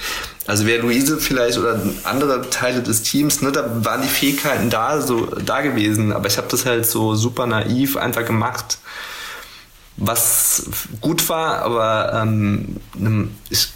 Also 0.47 0.65
wäre 0.65 0.81
Luise 0.81 1.17
vielleicht 1.17 1.59
oder 1.59 1.79
andere 2.03 2.49
Teile 2.49 2.81
des 2.81 3.03
Teams, 3.03 3.41
ne, 3.43 3.51
da 3.51 3.85
waren 3.85 4.01
die 4.01 4.07
Fähigkeiten 4.07 4.71
da, 4.71 4.99
so 4.99 5.27
da 5.27 5.61
gewesen. 5.61 6.11
Aber 6.11 6.27
ich 6.27 6.37
habe 6.37 6.47
das 6.49 6.65
halt 6.65 6.87
so 6.87 7.13
super 7.13 7.45
naiv 7.45 7.95
einfach 7.95 8.25
gemacht, 8.25 8.79
was 9.97 10.65
gut 10.99 11.29
war, 11.29 11.59
aber 11.59 12.11
ähm, 12.23 12.77
ich, 13.51 13.69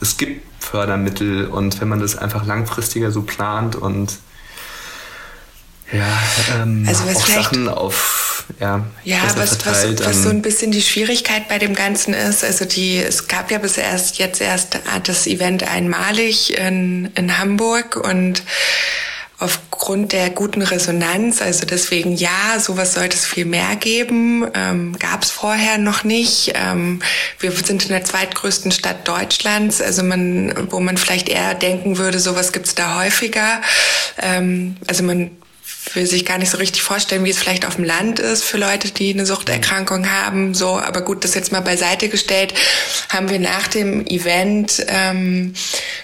es 0.00 0.16
gibt 0.16 0.42
Fördermittel 0.62 1.46
und 1.46 1.80
wenn 1.80 1.88
man 1.88 2.00
das 2.00 2.16
einfach 2.16 2.46
langfristiger 2.46 3.10
so 3.10 3.22
plant 3.22 3.76
und 3.76 4.18
ja, 5.92 6.22
ähm, 6.54 6.84
also 6.88 7.06
was 7.06 7.16
auch 7.16 7.26
Sachen 7.26 7.68
auf 7.68 8.44
ja, 8.60 8.84
ja 9.04 9.18
was, 9.36 9.56
verteilt, 9.56 10.00
was, 10.00 10.08
was 10.08 10.22
so 10.22 10.30
ein 10.30 10.42
bisschen 10.42 10.72
die 10.72 10.82
Schwierigkeit 10.82 11.48
bei 11.48 11.58
dem 11.58 11.74
Ganzen 11.74 12.14
ist, 12.14 12.44
also 12.44 12.64
die, 12.64 12.96
es 12.96 13.28
gab 13.28 13.50
ja 13.50 13.58
bis 13.58 13.76
erst 13.76 14.18
jetzt 14.18 14.40
erst 14.40 14.78
das 15.04 15.26
Event 15.26 15.68
einmalig 15.68 16.56
in, 16.56 17.10
in 17.14 17.38
Hamburg 17.38 17.96
und 17.96 18.42
aufgrund 19.82 20.12
der 20.12 20.30
guten 20.30 20.62
Resonanz, 20.62 21.42
also 21.42 21.66
deswegen 21.66 22.14
ja, 22.14 22.60
sowas 22.60 22.94
sollte 22.94 23.16
es 23.16 23.26
viel 23.26 23.46
mehr 23.46 23.74
geben, 23.74 24.46
ähm, 24.54 24.96
gab 24.96 25.24
es 25.24 25.32
vorher 25.32 25.76
noch 25.76 26.04
nicht. 26.04 26.52
Ähm, 26.54 27.02
wir 27.40 27.50
sind 27.50 27.82
in 27.82 27.88
der 27.88 28.04
zweitgrößten 28.04 28.70
Stadt 28.70 29.08
Deutschlands, 29.08 29.82
also 29.82 30.04
man, 30.04 30.68
wo 30.70 30.78
man 30.78 30.96
vielleicht 30.98 31.28
eher 31.28 31.54
denken 31.54 31.98
würde, 31.98 32.20
sowas 32.20 32.52
gibt 32.52 32.66
es 32.66 32.76
da 32.76 33.00
häufiger. 33.00 33.60
Ähm, 34.18 34.76
also 34.86 35.02
man 35.02 35.32
will 35.94 36.06
sich 36.06 36.24
gar 36.24 36.38
nicht 36.38 36.50
so 36.50 36.58
richtig 36.58 36.82
vorstellen, 36.82 37.24
wie 37.24 37.30
es 37.30 37.38
vielleicht 37.38 37.66
auf 37.66 37.76
dem 37.76 37.84
Land 37.84 38.18
ist 38.18 38.44
für 38.44 38.58
Leute, 38.58 38.90
die 38.90 39.12
eine 39.12 39.26
Suchterkrankung 39.26 40.10
haben. 40.10 40.54
So, 40.54 40.78
aber 40.78 41.02
gut, 41.02 41.24
das 41.24 41.34
jetzt 41.34 41.52
mal 41.52 41.60
beiseite 41.60 42.08
gestellt, 42.08 42.54
haben 43.08 43.30
wir 43.30 43.38
nach 43.38 43.68
dem 43.68 44.06
Event 44.06 44.84
ähm, 44.88 45.54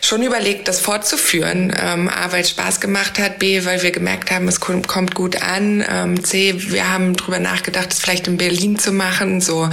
schon 0.00 0.22
überlegt, 0.22 0.68
das 0.68 0.80
fortzuführen. 0.80 1.74
Ähm, 1.78 2.08
A, 2.08 2.32
weil 2.32 2.42
es 2.42 2.50
Spaß 2.50 2.80
gemacht 2.80 3.18
hat, 3.18 3.38
B, 3.38 3.64
weil 3.64 3.82
wir 3.82 3.90
gemerkt 3.90 4.30
haben, 4.30 4.48
es 4.48 4.60
kommt 4.60 5.14
gut 5.14 5.42
an. 5.42 5.84
Ähm, 5.88 6.24
C, 6.24 6.54
wir 6.70 6.90
haben 6.90 7.16
drüber 7.16 7.38
nachgedacht, 7.38 7.92
es 7.92 8.00
vielleicht 8.00 8.26
in 8.28 8.36
Berlin 8.36 8.78
zu 8.78 8.92
machen. 8.92 9.40
So. 9.40 9.68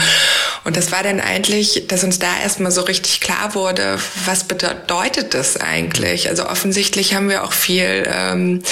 Und 0.63 0.77
das 0.77 0.91
war 0.91 1.03
dann 1.03 1.19
eigentlich, 1.19 1.87
dass 1.87 2.03
uns 2.03 2.19
da 2.19 2.39
erstmal 2.41 2.71
so 2.71 2.81
richtig 2.81 3.21
klar 3.21 3.55
wurde, 3.55 3.99
was 4.25 4.45
bedeutet 4.45 5.33
das 5.33 5.57
eigentlich? 5.57 6.29
Also 6.29 6.47
offensichtlich 6.47 7.13
haben 7.13 7.29
wir 7.29 7.43
auch 7.43 7.53
viel 7.53 8.03
ähm, 8.07 8.63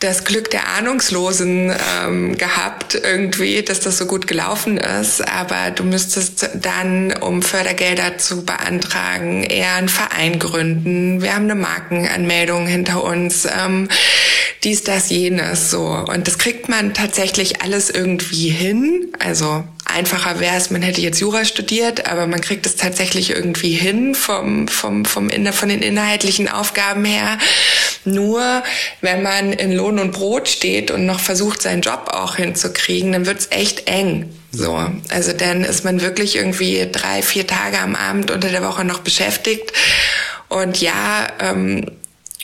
das 0.00 0.24
Glück 0.24 0.50
der 0.50 0.66
Ahnungslosen 0.68 1.72
ähm, 2.02 2.38
gehabt, 2.38 2.94
irgendwie, 2.94 3.62
dass 3.62 3.80
das 3.80 3.98
so 3.98 4.06
gut 4.06 4.26
gelaufen 4.26 4.78
ist. 4.78 5.26
Aber 5.28 5.70
du 5.70 5.84
müsstest 5.84 6.50
dann, 6.54 7.12
um 7.12 7.42
Fördergelder 7.42 8.16
zu 8.16 8.46
beantragen, 8.46 9.44
eher 9.44 9.74
einen 9.74 9.90
Verein 9.90 10.38
gründen. 10.38 11.20
Wir 11.20 11.34
haben 11.34 11.44
eine 11.44 11.54
Markenanmeldung 11.54 12.66
hinter 12.66 13.04
uns. 13.04 13.44
Ähm, 13.44 13.88
dies, 14.64 14.84
das, 14.84 15.10
jenes, 15.10 15.70
so. 15.70 15.86
Und 15.86 16.26
das 16.26 16.38
kriegt 16.38 16.68
man 16.70 16.94
tatsächlich 16.94 17.62
alles 17.62 17.90
irgendwie 17.90 18.48
hin. 18.48 19.12
Also 19.18 19.64
einfacher 19.84 20.40
wäre 20.40 20.56
es, 20.56 20.70
man 20.70 20.82
hätte 20.82 21.00
jetzt 21.00 21.20
Jura 21.20 21.44
studiert, 21.44 22.10
aber 22.10 22.26
man 22.26 22.40
kriegt 22.40 22.64
es 22.64 22.76
tatsächlich 22.76 23.30
irgendwie 23.30 23.72
hin 23.72 24.14
vom, 24.14 24.68
vom, 24.68 25.04
vom, 25.04 25.30
von 25.30 25.68
den 25.68 25.82
inhaltlichen 25.82 26.48
Aufgaben 26.48 27.04
her. 27.04 27.38
Nur 28.04 28.62
wenn 29.00 29.22
man 29.22 29.52
in 29.52 29.72
Lohn 29.72 29.98
und 29.98 30.12
Brot 30.12 30.48
steht 30.48 30.90
und 30.90 31.06
noch 31.06 31.20
versucht, 31.20 31.62
seinen 31.62 31.82
Job 31.82 32.10
auch 32.12 32.36
hinzukriegen, 32.36 33.12
dann 33.12 33.26
wird's 33.26 33.48
echt 33.50 33.88
eng. 33.88 34.30
So, 34.52 34.84
also 35.10 35.32
dann 35.32 35.64
ist 35.64 35.84
man 35.84 36.00
wirklich 36.00 36.36
irgendwie 36.36 36.88
drei, 36.90 37.22
vier 37.22 37.46
Tage 37.46 37.78
am 37.78 37.94
Abend 37.94 38.30
unter 38.30 38.48
der 38.48 38.64
Woche 38.64 38.84
noch 38.84 39.00
beschäftigt. 39.00 39.72
Und 40.48 40.80
ja, 40.80 41.28
ähm, 41.38 41.86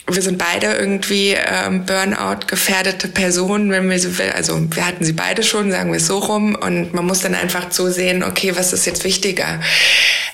wir 0.09 0.21
sind 0.21 0.37
beide 0.37 0.67
irgendwie 0.67 1.35
ähm, 1.35 1.85
Burnout 1.85 2.47
gefährdete 2.47 3.09
Personen, 3.09 3.71
wenn 3.71 3.89
wir 3.89 4.35
also 4.35 4.59
wir 4.73 4.85
hatten 4.87 5.03
sie 5.03 5.13
beide 5.13 5.43
schon, 5.43 5.71
sagen 5.71 5.91
wir 5.91 5.97
es 5.97 6.07
so 6.07 6.19
rum, 6.19 6.55
und 6.55 6.93
man 6.93 7.05
muss 7.05 7.19
dann 7.19 7.35
einfach 7.35 7.71
so 7.71 7.89
sehen, 7.89 8.23
okay, 8.23 8.55
was 8.55 8.71
ist 8.71 8.85
jetzt 8.85 9.03
wichtiger? 9.03 9.59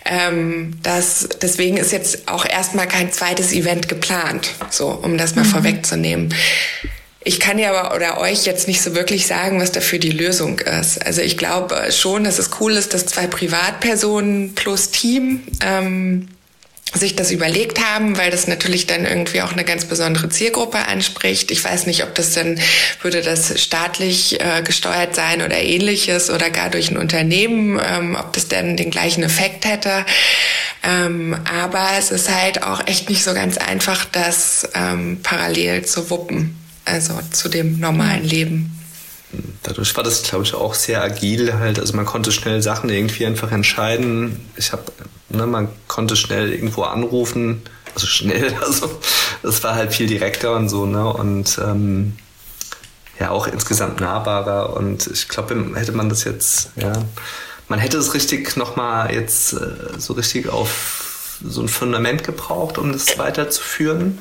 Ähm, 0.06 0.74
das, 0.84 1.30
deswegen 1.42 1.78
ist 1.78 1.92
jetzt 1.92 2.28
auch 2.28 2.46
erstmal 2.46 2.88
kein 2.88 3.12
zweites 3.12 3.52
Event 3.52 3.90
geplant, 3.90 4.52
so 4.70 4.90
um 4.90 5.18
das 5.18 5.36
mal 5.36 5.46
mhm. 5.46 5.50
vorwegzunehmen. 5.50 6.34
Ich 7.26 7.40
kann 7.40 7.58
ja 7.58 7.74
aber 7.74 7.96
oder 7.96 8.20
euch 8.20 8.46
jetzt 8.46 8.68
nicht 8.68 8.82
so 8.82 8.96
wirklich 8.96 9.28
sagen, 9.28 9.62
was 9.62 9.72
dafür 9.72 9.98
die 9.98 10.12
Lösung 10.12 10.60
ist. 10.60 11.04
Also 11.06 11.22
ich 11.22 11.38
glaube 11.38 11.92
schon, 11.92 12.26
dass 12.26 12.38
es 12.38 12.50
cool 12.60 12.74
ist, 12.74 12.94
dass 12.94 13.06
zwei 13.06 13.28
Privatpersonen 13.28 14.56
plus 14.56 14.92
Team 14.92 15.42
ähm, 15.62 16.28
sich 16.94 17.16
das 17.16 17.32
überlegt 17.32 17.80
haben, 17.82 18.18
weil 18.18 18.32
das 18.32 18.48
natürlich 18.48 18.88
dann 18.88 19.06
irgendwie 19.06 19.42
auch 19.42 19.52
eine 19.52 19.64
ganz 19.64 19.86
besondere 19.86 20.30
Zielgruppe 20.30 20.78
anspricht. 20.88 21.52
Ich 21.52 21.64
weiß 21.64 21.88
nicht, 21.88 22.04
ob 22.04 22.14
das 22.16 22.34
dann, 22.34 22.60
würde 23.02 23.22
das 23.22 23.60
staatlich 23.62 24.40
äh, 24.40 24.62
gesteuert 24.64 25.16
sein 25.16 25.42
oder 25.42 25.58
ähnliches 25.58 26.30
oder 26.30 26.50
gar 26.50 26.70
durch 26.70 26.92
ein 26.92 26.98
Unternehmen, 26.98 27.80
ähm, 27.84 28.16
ob 28.20 28.34
das 28.34 28.48
dann 28.48 28.78
den 28.78 28.92
gleichen 28.92 29.24
Effekt 29.24 29.66
hätte. 29.66 30.06
Ähm, 30.84 31.36
aber 31.52 31.88
es 31.98 32.12
ist 32.12 32.30
halt 32.30 32.64
auch 32.64 32.86
echt 32.88 33.10
nicht 33.10 33.24
so 33.24 33.34
ganz 33.34 33.58
einfach, 33.58 34.06
das 34.06 34.70
ähm, 34.76 35.20
parallel 35.24 35.86
zu 35.86 36.10
wuppen, 36.10 36.56
also 36.86 37.20
zu 37.32 37.50
dem 37.50 37.80
normalen 37.80 38.24
Leben 38.24 38.83
dadurch 39.64 39.96
war 39.96 40.04
das, 40.04 40.24
glaube 40.24 40.44
ich, 40.44 40.54
auch 40.54 40.74
sehr 40.74 41.02
agil 41.02 41.54
halt. 41.54 41.80
Also 41.80 41.96
man 41.96 42.06
konnte 42.06 42.32
schnell 42.32 42.62
Sachen 42.62 42.90
irgendwie 42.90 43.26
einfach 43.26 43.52
entscheiden. 43.52 44.50
Ich 44.56 44.72
habe, 44.72 44.84
ne, 45.30 45.46
man 45.46 45.70
konnte 45.88 46.16
schnell 46.16 46.52
irgendwo 46.52 46.84
anrufen, 46.84 47.62
also 47.94 48.08
schnell, 48.08 48.54
also 48.62 48.90
das 49.42 49.64
war 49.64 49.76
halt 49.76 49.94
viel 49.94 50.08
direkter 50.08 50.56
und 50.56 50.70
so, 50.70 50.86
ne? 50.86 51.12
Und 51.12 51.60
ähm, 51.64 52.18
ja, 53.20 53.30
auch 53.30 53.48
insgesamt 53.48 54.00
nahbarer. 54.02 54.76
Und 54.76 55.08
ich 55.08 55.28
glaube, 55.28 55.56
hätte 55.76 55.92
man 55.92 56.10
das 56.10 56.24
jetzt, 56.24 56.72
ja, 56.76 56.94
man 57.68 57.80
hätte 57.80 57.98
es 57.98 58.14
richtig 58.14 58.56
nochmal 58.58 59.14
jetzt 59.14 59.54
äh, 59.54 59.60
so 59.98 60.14
richtig 60.14 60.50
auf 60.50 61.40
so 61.44 61.62
ein 61.62 61.68
Fundament 61.68 62.24
gebraucht, 62.24 62.78
um 62.78 62.92
das 62.92 63.18
weiterzuführen. 63.18 64.20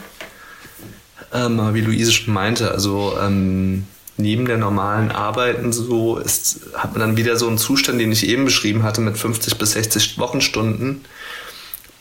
Ähm, 1.33 1.75
wie 1.75 1.81
Luise 1.81 2.13
schon 2.13 2.35
meinte, 2.35 2.71
also 2.71 3.17
ähm, 3.21 3.87
neben 4.23 4.47
der 4.47 4.57
normalen 4.57 5.11
Arbeiten 5.11 5.73
so 5.73 6.17
ist, 6.17 6.61
hat 6.75 6.93
man 6.93 7.01
dann 7.01 7.17
wieder 7.17 7.37
so 7.37 7.49
einen 7.49 7.59
Zustand, 7.59 8.01
den 8.01 8.13
ich 8.13 8.27
eben 8.27 8.45
beschrieben 8.45 8.83
hatte, 8.83 9.01
mit 9.01 9.19
50 9.19 9.59
bis 9.59 9.73
60 9.73 10.19
Wochenstunden. 10.19 11.05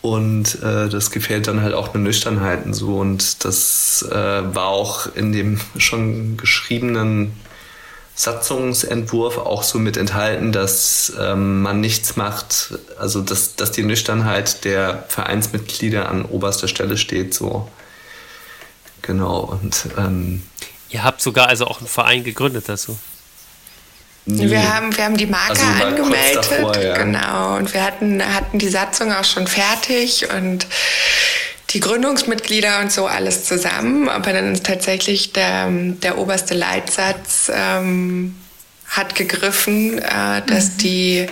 Und 0.02 0.62
äh, 0.64 0.90
das 0.90 1.12
gefällt 1.12 1.48
dann 1.48 1.62
halt 1.62 1.76
auch 1.76 1.94
eine 1.94 2.04
Nüchternheit 2.04 2.66
und 2.66 2.74
so. 2.74 2.98
Und 2.98 3.46
das 3.46 4.06
äh, 4.10 4.16
war 4.16 4.68
auch 4.68 5.14
in 5.16 5.32
dem 5.32 5.60
schon 5.78 6.38
geschriebenen 6.38 7.34
Satzungsentwurf 8.16 9.38
auch 9.38 9.64
so 9.64 9.80
mit 9.80 9.98
enthalten, 9.98 10.52
dass 10.52 11.14
ähm, 11.20 11.62
man 11.62 11.82
nichts 11.82 12.16
macht, 12.18 12.74
also 13.00 13.22
dass, 13.22 13.56
dass 13.56 13.72
die 13.72 13.84
Nüchternheit 13.84 14.64
der 14.66 15.06
Vereinsmitglieder 15.08 16.10
an 16.10 16.26
oberster 16.26 16.68
Stelle 16.68 16.98
steht. 16.98 17.34
So. 17.34 17.68
Genau. 19.02 19.40
Und 19.40 19.88
ähm, 19.98 20.44
Ihr 20.92 21.04
habt 21.04 21.22
sogar 21.22 21.48
also 21.48 21.68
auch 21.68 21.80
einen 21.80 21.88
Verein 21.88 22.24
gegründet 22.24 22.68
dazu. 22.68 22.98
Nee. 24.26 24.50
Wir 24.50 24.76
haben, 24.76 24.96
wir 24.96 25.04
haben 25.04 25.18
die 25.18 25.26
Marke 25.26 25.52
also 25.52 25.86
angemeldet, 25.86 26.38
davor, 26.52 26.78
ja. 26.78 26.98
genau. 26.98 27.56
Und 27.58 27.74
wir 27.74 27.84
hatten, 27.84 28.24
hatten 28.24 28.60
die 28.60 28.70
Satzung 28.70 29.12
auch 29.12 29.24
schon 29.24 29.48
fertig 29.48 30.28
und 30.32 30.68
die 31.72 31.80
Gründungsmitglieder 31.80 32.82
und 32.82 32.92
so 32.92 33.08
alles 33.08 33.46
zusammen. 33.46 34.10
Aber 34.10 34.34
dann 34.34 34.54
ist 34.54 34.66
tatsächlich 34.66 35.34
der, 35.34 35.70
der 35.70 36.18
oberste 36.18 36.54
Leitsatz 36.54 37.52
ähm, 37.54 38.36
hat 38.92 39.16
gegriffen, 39.16 40.00
äh, 40.00 40.42
dass 40.46 40.72
mhm. 40.72 40.78
die, 40.80 41.28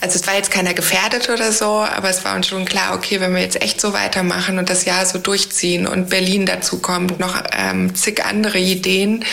also 0.00 0.18
es 0.18 0.26
war 0.26 0.34
jetzt 0.34 0.50
keiner 0.50 0.72
gefährdet 0.72 1.28
oder 1.28 1.52
so, 1.52 1.66
aber 1.66 2.08
es 2.08 2.24
war 2.24 2.34
uns 2.34 2.48
schon 2.48 2.64
klar, 2.64 2.94
okay, 2.94 3.20
wenn 3.20 3.34
wir 3.34 3.42
jetzt 3.42 3.60
echt 3.60 3.82
so 3.82 3.92
weitermachen 3.92 4.58
und 4.58 4.70
das 4.70 4.86
Jahr 4.86 5.04
so 5.04 5.18
durchziehen 5.18 5.86
und 5.86 6.08
Berlin 6.08 6.46
dazu 6.46 6.78
kommt, 6.78 7.20
noch 7.20 7.42
ähm, 7.52 7.94
zig 7.94 8.24
andere 8.24 8.58
Ideen, 8.58 9.26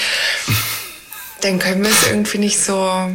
dann 1.41 1.57
können 1.57 1.81
wir 1.83 1.89
es 1.89 2.07
irgendwie 2.07 2.39
nicht 2.39 2.59
so 2.59 3.09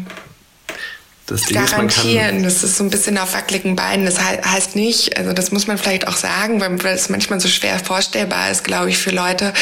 das 1.26 1.46
garantieren. 1.46 2.44
Ist, 2.44 2.62
das 2.62 2.70
ist 2.70 2.76
so 2.78 2.84
ein 2.84 2.90
bisschen 2.90 3.16
auf 3.16 3.32
wackeligen 3.34 3.76
Beinen. 3.76 4.04
Das 4.04 4.20
heißt 4.20 4.76
nicht, 4.76 5.16
also 5.16 5.32
das 5.32 5.52
muss 5.52 5.66
man 5.66 5.78
vielleicht 5.78 6.06
auch 6.06 6.16
sagen, 6.16 6.60
weil 6.60 6.94
es 6.94 7.08
manchmal 7.08 7.40
so 7.40 7.48
schwer 7.48 7.78
vorstellbar 7.78 8.50
ist, 8.50 8.64
glaube 8.64 8.90
ich, 8.90 8.98
für 8.98 9.10
Leute, 9.10 9.52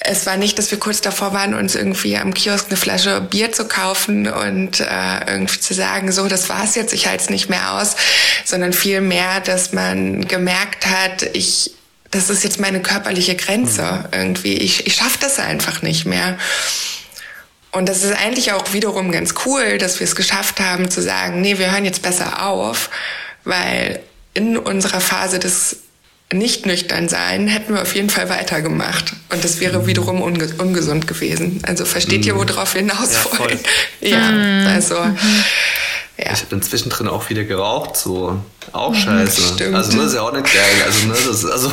es 0.00 0.26
war 0.26 0.36
nicht, 0.36 0.58
dass 0.58 0.70
wir 0.70 0.78
kurz 0.78 1.00
davor 1.00 1.32
waren, 1.32 1.54
uns 1.54 1.74
irgendwie 1.74 2.16
am 2.16 2.32
Kiosk 2.32 2.66
eine 2.68 2.76
Flasche 2.76 3.20
Bier 3.20 3.52
zu 3.52 3.66
kaufen 3.66 4.28
und 4.28 4.80
äh, 4.80 4.84
irgendwie 5.26 5.60
zu 5.60 5.74
sagen, 5.74 6.12
so, 6.12 6.28
das 6.28 6.48
war's 6.48 6.76
jetzt, 6.76 6.94
ich 6.94 7.06
halte 7.06 7.24
es 7.24 7.30
nicht 7.30 7.50
mehr 7.50 7.74
aus, 7.74 7.96
sondern 8.44 8.72
vielmehr, 8.72 9.40
dass 9.40 9.72
man 9.72 10.26
gemerkt 10.26 10.86
hat, 10.86 11.24
ich, 11.34 11.72
das 12.10 12.30
ist 12.30 12.44
jetzt 12.44 12.60
meine 12.60 12.80
körperliche 12.80 13.34
Grenze 13.34 13.82
mhm. 13.82 14.18
irgendwie. 14.18 14.54
Ich, 14.54 14.86
ich 14.86 14.94
schaffe 14.94 15.18
das 15.20 15.38
einfach 15.38 15.82
nicht 15.82 16.06
mehr. 16.06 16.38
Und 17.72 17.88
das 17.88 18.02
ist 18.02 18.12
eigentlich 18.12 18.52
auch 18.52 18.72
wiederum 18.72 19.12
ganz 19.12 19.34
cool, 19.44 19.78
dass 19.78 20.00
wir 20.00 20.04
es 20.04 20.16
geschafft 20.16 20.60
haben 20.60 20.90
zu 20.90 21.02
sagen, 21.02 21.40
nee, 21.40 21.58
wir 21.58 21.70
hören 21.70 21.84
jetzt 21.84 22.02
besser 22.02 22.46
auf, 22.46 22.90
weil 23.44 24.00
in 24.34 24.56
unserer 24.56 25.00
Phase 25.00 25.38
des 25.38 25.80
nicht 26.32 26.66
nüchtern 26.66 27.08
sein, 27.08 27.48
hätten 27.48 27.74
wir 27.74 27.82
auf 27.82 27.94
jeden 27.94 28.10
Fall 28.10 28.28
weitergemacht. 28.28 29.14
Und 29.30 29.44
das 29.44 29.60
wäre 29.60 29.80
mhm. 29.80 29.86
wiederum 29.86 30.20
unge 30.20 30.48
ungesund 30.58 31.06
gewesen. 31.06 31.60
Also 31.66 31.86
versteht 31.86 32.26
ihr, 32.26 32.34
mhm. 32.34 32.48
worauf 32.48 32.74
wir 32.74 32.82
hinaus 32.82 33.14
ja, 33.14 33.38
wollen? 33.38 33.60
ja, 34.00 34.30
mhm. 34.30 34.66
also. 34.66 34.96
Ja. 36.18 36.32
Ich 36.32 36.40
habe 36.40 36.50
dann 36.50 36.62
zwischendrin 36.62 37.06
auch 37.06 37.30
wieder 37.30 37.44
geraucht, 37.44 37.96
so 37.96 38.40
auch 38.72 38.92
scheiße. 38.92 39.54
Stimmt. 39.54 39.76
Also 39.76 39.96
das 39.96 40.06
ist 40.06 40.14
ja 40.14 40.22
auch 40.22 40.32
nicht 40.32 40.52
geil. 40.52 40.82
Also, 40.84 41.06
ne, 41.06 41.14
das, 41.14 41.44
also 41.44 41.68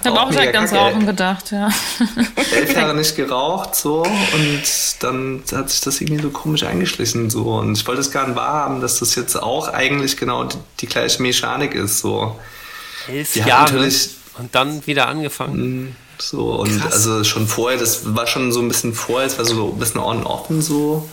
ich 0.00 0.06
habe 0.06 0.18
auch 0.18 0.30
direkt 0.30 0.56
ans 0.56 0.72
Rauchen 0.72 1.04
gedacht, 1.04 1.52
ja. 1.52 1.68
Elf 2.52 2.74
Jahre 2.74 2.94
nicht 2.94 3.16
geraucht, 3.16 3.74
so 3.74 4.02
und 4.02 4.62
dann 5.00 5.42
hat 5.52 5.68
sich 5.68 5.82
das 5.82 6.00
irgendwie 6.00 6.22
so 6.22 6.30
komisch 6.30 6.62
eingeschlichen, 6.62 7.28
so 7.28 7.56
und 7.58 7.76
ich 7.76 7.86
wollte 7.86 8.00
es 8.00 8.10
gar 8.10 8.26
nicht 8.26 8.36
wahrhaben, 8.36 8.80
dass 8.80 9.00
das 9.00 9.14
jetzt 9.14 9.36
auch 9.36 9.68
eigentlich 9.68 10.16
genau 10.16 10.44
die, 10.44 10.56
die 10.80 10.86
gleiche 10.86 11.20
Mechanik 11.20 11.74
ist, 11.74 11.98
so. 11.98 12.38
Elf 13.08 13.34
die 13.34 13.40
Jahre 13.40 13.90
und 14.38 14.54
dann 14.54 14.86
wieder 14.86 15.06
angefangen. 15.06 15.80
Mhm, 15.80 15.96
so, 16.16 16.54
und 16.54 16.80
Krass. 16.80 16.92
also 16.94 17.24
schon 17.24 17.46
vorher, 17.46 17.78
das 17.78 18.14
war 18.14 18.26
schon 18.26 18.52
so 18.52 18.60
ein 18.60 18.68
bisschen 18.68 18.94
vorher, 18.94 19.26
es 19.26 19.36
war 19.36 19.44
so 19.44 19.70
ein 19.70 19.78
bisschen 19.78 20.00
on-offen 20.00 20.62
so. 20.62 21.06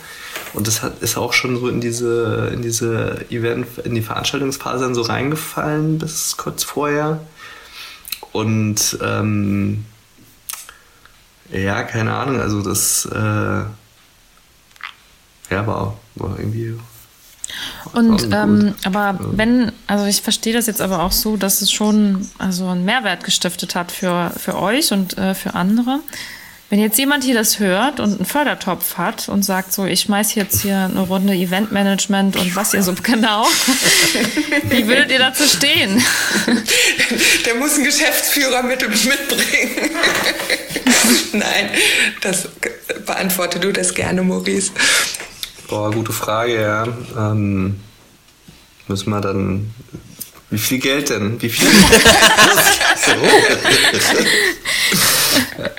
Und 0.54 0.66
das 0.66 0.82
hat, 0.82 1.02
ist 1.02 1.16
auch 1.16 1.32
schon 1.32 1.58
so 1.58 1.68
in 1.68 1.80
diese, 1.80 2.50
in 2.52 2.62
diese 2.62 3.24
Event, 3.30 3.66
in 3.84 3.94
die 3.94 4.02
Veranstaltungsphase 4.02 4.84
dann 4.84 4.94
so 4.94 5.02
reingefallen 5.02 5.98
bis 5.98 6.36
kurz 6.36 6.64
vorher. 6.64 7.20
Und 8.32 8.98
ähm, 9.02 9.84
ja, 11.50 11.82
keine 11.84 12.14
Ahnung, 12.14 12.40
also 12.40 12.62
das 12.62 13.06
äh, 13.06 13.16
ja, 13.18 13.66
war, 15.50 15.96
war 16.16 16.38
irgendwie 16.38 16.76
und 17.92 18.28
ähm, 18.32 18.74
aber 18.84 19.18
wenn, 19.20 19.72
also 19.86 20.06
ich 20.06 20.22
verstehe 20.22 20.52
das 20.52 20.66
jetzt 20.66 20.80
aber 20.80 21.02
auch 21.02 21.12
so, 21.12 21.36
dass 21.36 21.62
es 21.62 21.70
schon 21.70 22.28
also 22.38 22.66
einen 22.66 22.84
Mehrwert 22.84 23.24
gestiftet 23.24 23.74
hat 23.74 23.92
für, 23.92 24.32
für 24.36 24.58
euch 24.58 24.92
und 24.92 25.16
äh, 25.16 25.34
für 25.34 25.54
andere. 25.54 26.00
Wenn 26.68 26.80
jetzt 26.80 26.98
jemand 26.98 27.22
hier 27.22 27.34
das 27.34 27.60
hört 27.60 28.00
und 28.00 28.16
einen 28.16 28.26
Fördertopf 28.26 28.96
hat 28.96 29.28
und 29.28 29.44
sagt 29.44 29.72
so, 29.72 29.84
ich 29.84 30.00
schmeiß 30.00 30.34
jetzt 30.34 30.62
hier 30.62 30.76
eine 30.76 31.00
Runde 31.00 31.32
Eventmanagement 31.32 32.34
und 32.34 32.56
was 32.56 32.74
ihr 32.74 32.82
so 32.82 32.92
genau, 33.02 33.46
wie 34.64 34.88
würdet 34.88 35.12
ihr 35.12 35.20
dazu 35.20 35.44
stehen? 35.44 36.02
Der 37.46 37.54
muss 37.54 37.74
einen 37.74 37.84
Geschäftsführer 37.84 38.64
mit, 38.64 38.80
mitbringen. 38.80 39.90
Nein, 41.32 41.70
das 42.22 42.48
beantworte 43.06 43.60
du 43.60 43.72
das 43.72 43.94
gerne, 43.94 44.24
Maurice. 44.24 44.72
Boah, 45.68 45.92
gute 45.92 46.12
Frage, 46.12 46.60
ja. 46.60 46.84
Ähm, 47.16 47.78
müssen 48.88 49.10
wir 49.10 49.20
dann. 49.20 49.72
Wie 50.50 50.58
viel 50.58 50.78
Geld 50.78 51.10
denn? 51.10 51.40
Wie 51.42 51.48
viel? 51.48 51.68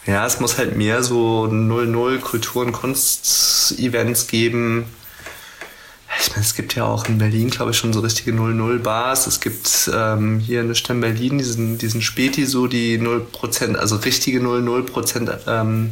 ja, 0.10 0.26
es 0.26 0.39
muss 0.39 0.57
halt 0.57 0.76
mehr 0.76 1.03
so 1.03 1.47
00 1.47 2.20
Kultur- 2.20 2.66
und 2.66 2.72
Kunst-Events 2.72 4.28
geben. 4.28 4.86
Ich 6.20 6.32
meine, 6.32 6.41
es 6.41 6.55
gibt 6.55 6.76
ja 6.76 6.86
auch 6.86 7.07
in 7.07 7.20
Berlin, 7.20 7.49
glaube 7.51 7.72
ich, 7.72 7.78
schon 7.78 7.93
so 7.93 7.99
richtige 7.99 8.32
00-Bars. 8.32 9.28
Es 9.28 9.39
gibt 9.39 9.89
ähm, 9.93 10.39
hier 10.39 10.62
in 10.62 10.68
der 10.68 10.76
Stadt 10.76 10.99
Berlin 10.99 11.38
diesen, 11.38 11.78
diesen 11.78 12.01
Späti, 12.01 12.45
so 12.45 12.66
die 12.68 12.99
0%, 12.99 13.76
also 13.76 13.97
richtige 13.97 14.39
00% 14.39 15.38
ähm, 15.47 15.91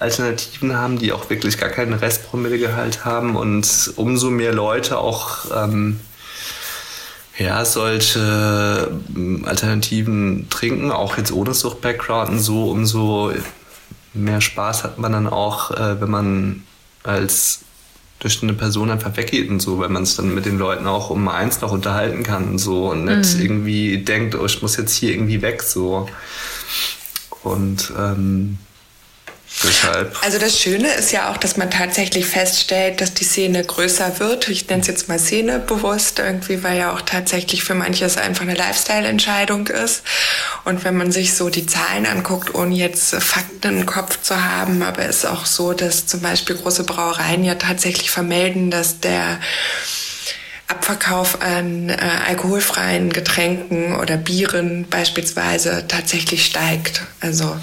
Alternativen 0.00 0.76
haben, 0.76 0.98
die 0.98 1.12
auch 1.12 1.30
wirklich 1.30 1.56
gar 1.56 1.70
keinen 1.70 1.94
Restpromillegehalt 1.94 3.04
haben 3.04 3.36
und 3.36 3.92
umso 3.96 4.30
mehr 4.30 4.52
Leute 4.52 4.98
auch 4.98 5.44
ähm, 5.54 6.00
ja, 7.38 7.64
solche 7.64 8.90
ähm, 9.16 9.44
Alternativen 9.44 10.46
trinken, 10.50 10.90
auch 10.90 11.16
jetzt 11.18 11.32
ohne 11.32 11.54
Sucht-Background 11.54 12.30
und 12.30 12.38
so, 12.38 12.70
umso 12.70 13.32
mehr 14.12 14.40
Spaß 14.40 14.84
hat 14.84 14.98
man 14.98 15.12
dann 15.12 15.26
auch, 15.26 15.72
äh, 15.72 16.00
wenn 16.00 16.10
man 16.10 16.62
als 17.02 17.60
durch 18.20 18.42
eine 18.42 18.54
Person 18.54 18.90
einfach 18.90 19.16
weggeht 19.16 19.50
und 19.50 19.60
so, 19.60 19.78
weil 19.78 19.88
man 19.88 20.04
es 20.04 20.16
dann 20.16 20.34
mit 20.34 20.46
den 20.46 20.58
Leuten 20.58 20.86
auch 20.86 21.10
um 21.10 21.28
eins 21.28 21.60
noch 21.60 21.72
unterhalten 21.72 22.22
kann 22.22 22.48
und 22.48 22.58
so 22.58 22.90
und 22.90 23.04
nicht 23.04 23.34
mhm. 23.34 23.42
irgendwie 23.42 23.98
denkt, 23.98 24.34
oh, 24.34 24.46
ich 24.46 24.62
muss 24.62 24.76
jetzt 24.76 24.94
hier 24.94 25.10
irgendwie 25.12 25.42
weg 25.42 25.62
so. 25.62 26.08
Und 27.42 27.92
ähm, 27.98 28.58
Deshalb. 29.62 30.16
Also 30.22 30.38
das 30.38 30.58
Schöne 30.58 30.92
ist 30.94 31.12
ja 31.12 31.30
auch, 31.30 31.36
dass 31.36 31.56
man 31.56 31.70
tatsächlich 31.70 32.26
feststellt, 32.26 33.00
dass 33.00 33.14
die 33.14 33.24
Szene 33.24 33.62
größer 33.62 34.18
wird. 34.18 34.48
Ich 34.48 34.68
nenne 34.68 34.82
es 34.82 34.88
jetzt 34.88 35.08
mal 35.08 35.18
Szene 35.18 35.60
bewusst 35.60 36.18
irgendwie, 36.18 36.62
weil 36.64 36.78
ja 36.78 36.92
auch 36.92 37.02
tatsächlich 37.02 37.62
für 37.62 37.74
manches 37.74 38.16
einfach 38.16 38.42
eine 38.42 38.54
Lifestyle-Entscheidung 38.54 39.68
ist. 39.68 40.02
Und 40.64 40.84
wenn 40.84 40.96
man 40.96 41.12
sich 41.12 41.34
so 41.34 41.50
die 41.50 41.66
Zahlen 41.66 42.04
anguckt, 42.06 42.54
ohne 42.54 42.74
jetzt 42.74 43.14
Fakten 43.14 43.80
im 43.80 43.86
Kopf 43.86 44.20
zu 44.20 44.42
haben, 44.44 44.82
aber 44.82 45.04
es 45.04 45.18
ist 45.18 45.26
auch 45.26 45.46
so, 45.46 45.72
dass 45.72 46.06
zum 46.06 46.20
Beispiel 46.20 46.56
große 46.56 46.84
Brauereien 46.84 47.44
ja 47.44 47.54
tatsächlich 47.54 48.10
vermelden, 48.10 48.70
dass 48.70 49.00
der 49.00 49.38
Abverkauf 50.66 51.42
an 51.42 51.90
äh, 51.90 51.96
alkoholfreien 52.26 53.12
Getränken 53.12 53.94
oder 53.96 54.16
Bieren 54.16 54.86
beispielsweise 54.88 55.84
tatsächlich 55.86 56.44
steigt. 56.46 57.02
Also 57.20 57.56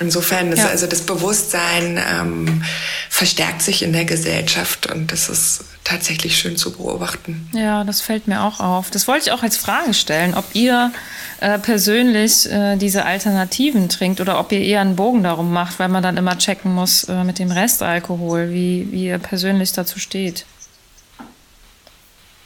insofern 0.00 0.52
ist 0.52 0.58
ja. 0.58 0.68
also 0.68 0.86
das 0.86 1.02
Bewusstsein 1.02 2.00
ähm, 2.12 2.62
verstärkt 3.08 3.62
sich 3.62 3.82
in 3.82 3.92
der 3.92 4.04
Gesellschaft 4.04 4.90
und 4.92 5.12
das 5.12 5.28
ist 5.28 5.64
tatsächlich 5.84 6.38
schön 6.38 6.56
zu 6.56 6.72
beobachten. 6.72 7.48
Ja, 7.52 7.84
das 7.84 8.00
fällt 8.00 8.28
mir 8.28 8.42
auch 8.42 8.60
auf. 8.60 8.90
Das 8.90 9.08
wollte 9.08 9.26
ich 9.26 9.32
auch 9.32 9.42
als 9.42 9.56
Frage 9.56 9.94
stellen, 9.94 10.34
ob 10.34 10.44
ihr 10.54 10.92
äh, 11.40 11.58
persönlich 11.58 12.50
äh, 12.50 12.76
diese 12.76 13.04
Alternativen 13.04 13.88
trinkt 13.88 14.20
oder 14.20 14.38
ob 14.38 14.52
ihr 14.52 14.60
eher 14.60 14.80
einen 14.80 14.96
Bogen 14.96 15.22
darum 15.22 15.52
macht, 15.52 15.78
weil 15.78 15.88
man 15.88 16.02
dann 16.02 16.16
immer 16.16 16.38
checken 16.38 16.72
muss 16.72 17.04
äh, 17.04 17.24
mit 17.24 17.38
dem 17.38 17.50
Restalkohol, 17.50 18.50
wie, 18.50 18.88
wie 18.90 19.06
ihr 19.06 19.18
persönlich 19.18 19.72
dazu 19.72 19.98
steht. 19.98 20.44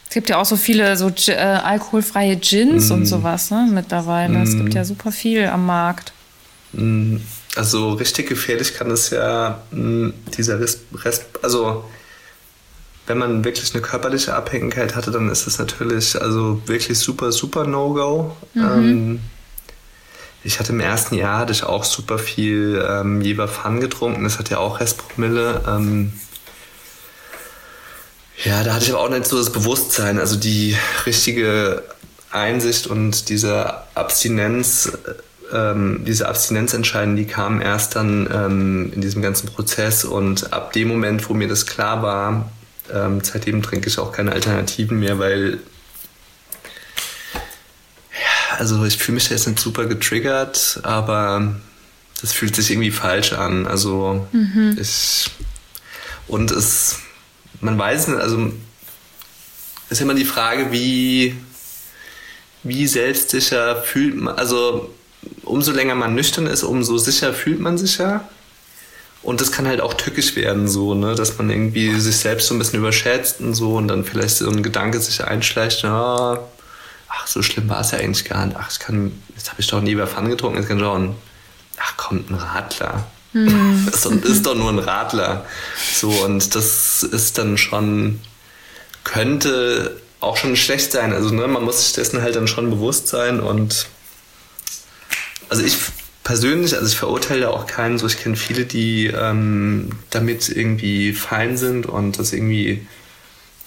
Es 0.05 0.11
gibt 0.14 0.30
ja 0.30 0.38
auch 0.38 0.44
so 0.44 0.57
viele 0.57 0.96
so 0.96 1.11
äh, 1.26 1.34
alkoholfreie 1.34 2.36
Gins 2.36 2.88
mm. 2.88 2.92
und 2.92 3.07
sowas 3.07 3.50
ne, 3.50 3.66
mittlerweile. 3.68 4.38
Mm. 4.38 4.42
Es 4.42 4.57
gibt 4.57 4.72
ja 4.72 4.84
super 4.84 5.11
viel 5.11 5.46
am 5.46 5.66
Markt. 5.66 6.12
Mm. 6.72 7.16
Also 7.57 7.92
richtig 7.92 8.28
gefährlich 8.28 8.74
kann 8.74 8.90
es 8.90 9.11
ja 9.11 9.62
mm, 9.70 10.11
dieser 10.36 10.61
Rest, 10.61 10.80
Rest, 11.05 11.24
also 11.42 11.84
wenn 13.07 13.18
man 13.18 13.44
wirklich 13.44 13.72
eine 13.74 13.82
körperliche 13.82 14.34
Abhängigkeit 14.34 14.96
hatte, 14.96 15.11
dann 15.11 15.28
ist 15.28 15.46
das 15.46 15.59
natürlich 15.59 16.20
also 16.20 16.62
wirklich 16.66 16.98
super, 16.98 17.32
super 17.32 17.64
No-Go. 17.66 18.34
Mhm. 18.55 18.62
Ähm, 18.62 19.20
ich 20.42 20.59
hatte 20.59 20.72
im 20.72 20.80
ersten 20.80 21.14
Jahr 21.14 21.38
hatte 21.40 21.52
ich 21.52 21.64
auch 21.64 21.84
super 21.84 22.18
viel 22.18 22.84
ähm, 22.86 23.20
Jever 23.20 23.48
Fun 23.48 23.80
getrunken. 23.80 24.24
Das 24.24 24.38
hat 24.38 24.50
ja 24.50 24.59
auch 24.59 24.80
Restpromille. 24.80 25.62
Ähm, 25.66 26.12
ja, 28.44 28.62
da 28.62 28.74
hatte 28.74 28.84
ich 28.84 28.92
aber 28.92 29.00
auch 29.00 29.11
nicht 29.11 29.26
so 29.26 29.38
das 29.38 29.52
Bewusstsein, 29.52 30.18
also 30.18 30.36
die 30.36 30.76
richtige 31.07 31.82
Einsicht 32.30 32.86
und 32.86 33.28
diese 33.28 33.74
Abstinenz, 33.94 34.92
ähm, 35.53 36.05
diese 36.07 36.28
Abstinenzentscheidung, 36.28 37.16
die 37.16 37.26
kam 37.26 37.61
erst 37.61 37.97
dann 37.97 38.28
ähm, 38.32 38.92
in 38.95 39.01
diesem 39.01 39.22
ganzen 39.22 39.49
Prozess 39.49 40.05
und 40.05 40.53
ab 40.53 40.72
dem 40.72 40.88
Moment, 40.88 41.28
wo 41.28 41.34
mir 41.34 41.49
das 41.49 41.66
klar 41.66 42.03
war, 42.03 42.51
ähm, 42.92 43.20
seitdem 43.22 43.62
trinke 43.62 43.88
ich 43.88 43.99
auch 43.99 44.12
keine 44.12 44.32
Alternativen 44.32 44.99
mehr, 44.99 45.18
weil 45.18 45.59
ja, 48.12 48.59
also 48.59 48.84
ich 48.84 48.99
fühle 48.99 49.16
mich 49.16 49.28
jetzt 49.30 49.47
nicht 49.47 49.59
super 49.59 49.86
getriggert, 49.86 50.80
aber 50.82 51.55
das 52.20 52.32
fühlt 52.32 52.57
sich 52.57 52.70
irgendwie 52.70 52.90
falsch 52.90 53.32
an. 53.32 53.66
Also 53.66 54.26
mhm. 54.32 54.76
ich 54.80 55.30
und 56.26 56.51
es 56.51 57.01
man 57.61 57.78
weiß 57.78 58.09
nicht, 58.09 58.20
also 58.20 58.53
ist 59.88 60.01
immer 60.01 60.14
die 60.14 60.24
Frage, 60.24 60.72
wie, 60.72 61.36
wie 62.62 62.86
selbstsicher 62.86 63.82
fühlt 63.82 64.16
man, 64.16 64.36
also 64.36 64.95
umso 65.42 65.72
länger 65.72 65.94
man 65.94 66.14
nüchtern 66.14 66.46
ist, 66.46 66.62
umso 66.62 66.98
sicher 66.98 67.32
fühlt 67.32 67.60
man 67.60 67.78
sich 67.78 67.98
ja. 67.98 68.28
Und 69.22 69.40
das 69.40 69.52
kann 69.52 69.66
halt 69.66 69.80
auch 69.80 69.94
tückisch 69.94 70.36
werden, 70.36 70.68
so, 70.68 70.94
ne, 70.94 71.14
dass 71.14 71.38
man 71.38 71.48
irgendwie 71.48 71.98
sich 71.98 72.18
selbst 72.18 72.48
so 72.48 72.54
ein 72.54 72.58
bisschen 72.58 72.78
überschätzt 72.78 73.40
und 73.40 73.54
so 73.54 73.76
und 73.76 73.88
dann 73.88 74.04
vielleicht 74.04 74.36
so 74.36 74.50
ein 74.50 74.62
Gedanke 74.62 75.00
sich 75.00 75.24
einschleicht, 75.24 75.82
ja, 75.82 76.38
ach, 77.08 77.26
so 77.26 77.40
schlimm 77.42 77.68
war 77.70 77.80
es 77.80 77.92
ja 77.92 77.98
eigentlich 77.98 78.26
gar 78.26 78.44
nicht. 78.44 78.58
Ach, 78.60 78.70
ich 78.70 78.78
kann, 78.78 79.12
jetzt 79.34 79.50
habe 79.50 79.60
ich 79.62 79.66
doch 79.66 79.80
nie 79.80 79.94
bei 79.94 80.06
Pfann 80.06 80.28
getrunken, 80.28 80.58
jetzt 80.58 80.68
kann 80.68 80.78
ich 80.78 80.84
auch 80.84 81.00
ach, 81.78 81.96
kommt 81.96 82.30
ein 82.30 82.36
Radler. 82.36 83.06
Mhm. 83.36 83.88
Das 83.90 84.06
ist 84.06 84.46
doch 84.46 84.54
nur 84.54 84.70
ein 84.70 84.78
Radler. 84.78 85.44
So, 85.92 86.08
und 86.08 86.54
das 86.54 87.02
ist 87.02 87.36
dann 87.36 87.58
schon, 87.58 88.20
könnte 89.02 90.00
auch 90.20 90.36
schon 90.36 90.54
schlecht 90.54 90.92
sein. 90.92 91.12
Also, 91.12 91.34
ne, 91.34 91.48
man 91.48 91.64
muss 91.64 91.82
sich 91.82 91.94
dessen 91.94 92.22
halt 92.22 92.36
dann 92.36 92.46
schon 92.46 92.70
bewusst 92.70 93.08
sein 93.08 93.40
und 93.40 93.88
also 95.49 95.62
ich 95.62 95.76
persönlich, 96.24 96.74
also 96.74 96.86
ich 96.86 96.97
verurteile 96.97 97.51
auch 97.51 97.66
keinen, 97.66 97.99
so 97.99 98.07
ich 98.07 98.18
kenne 98.18 98.36
viele, 98.36 98.64
die 98.64 99.07
ähm, 99.07 99.90
damit 100.11 100.49
irgendwie 100.49 101.12
fein 101.12 101.57
sind 101.57 101.86
und 101.86 102.18
das 102.18 102.32
irgendwie 102.32 102.86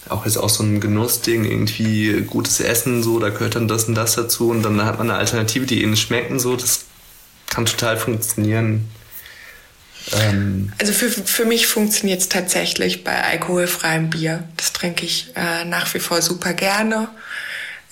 auch 0.09 0.25
jetzt 0.25 0.37
auch 0.37 0.49
so 0.49 0.63
ein 0.63 0.79
Genussding, 0.79 1.45
irgendwie 1.45 2.23
gutes 2.25 2.59
Essen, 2.59 3.03
so, 3.03 3.19
da 3.19 3.29
gehört 3.29 3.55
dann 3.55 3.67
das 3.67 3.85
und 3.85 3.95
das 3.95 4.15
dazu 4.15 4.49
und 4.49 4.63
dann 4.63 4.83
hat 4.83 4.97
man 4.97 5.09
eine 5.09 5.19
Alternative, 5.19 5.65
die 5.65 5.83
ihnen 5.83 5.97
schmecken, 5.97 6.39
so, 6.39 6.55
das 6.55 6.85
kann 7.49 7.65
total 7.65 7.97
funktionieren. 7.97 8.89
Ähm 10.13 10.71
also 10.79 10.93
für, 10.93 11.09
für 11.09 11.45
mich 11.45 11.67
funktioniert 11.67 12.21
es 12.21 12.29
tatsächlich 12.29 13.03
bei 13.03 13.21
alkoholfreiem 13.21 14.09
Bier. 14.09 14.47
Das 14.55 14.73
trinke 14.73 15.05
ich 15.05 15.31
äh, 15.35 15.65
nach 15.65 15.93
wie 15.93 15.99
vor 15.99 16.21
super 16.21 16.53
gerne. 16.53 17.09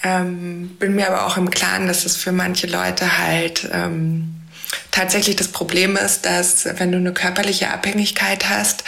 Ähm, 0.05 0.75
bin 0.77 0.93
mir 0.93 1.07
aber 1.07 1.25
auch 1.25 1.35
im 1.35 1.49
Klaren, 1.49 1.87
dass 1.87 2.05
es 2.05 2.15
für 2.15 2.31
manche 2.31 2.67
Leute 2.67 3.17
halt 3.17 3.67
ähm, 3.73 4.35
tatsächlich 4.91 5.35
das 5.35 5.47
Problem 5.47 5.97
ist, 5.97 6.27
dass 6.27 6.65
wenn 6.77 6.91
du 6.91 6.99
eine 6.99 7.11
körperliche 7.11 7.71
Abhängigkeit 7.71 8.47
hast, 8.47 8.83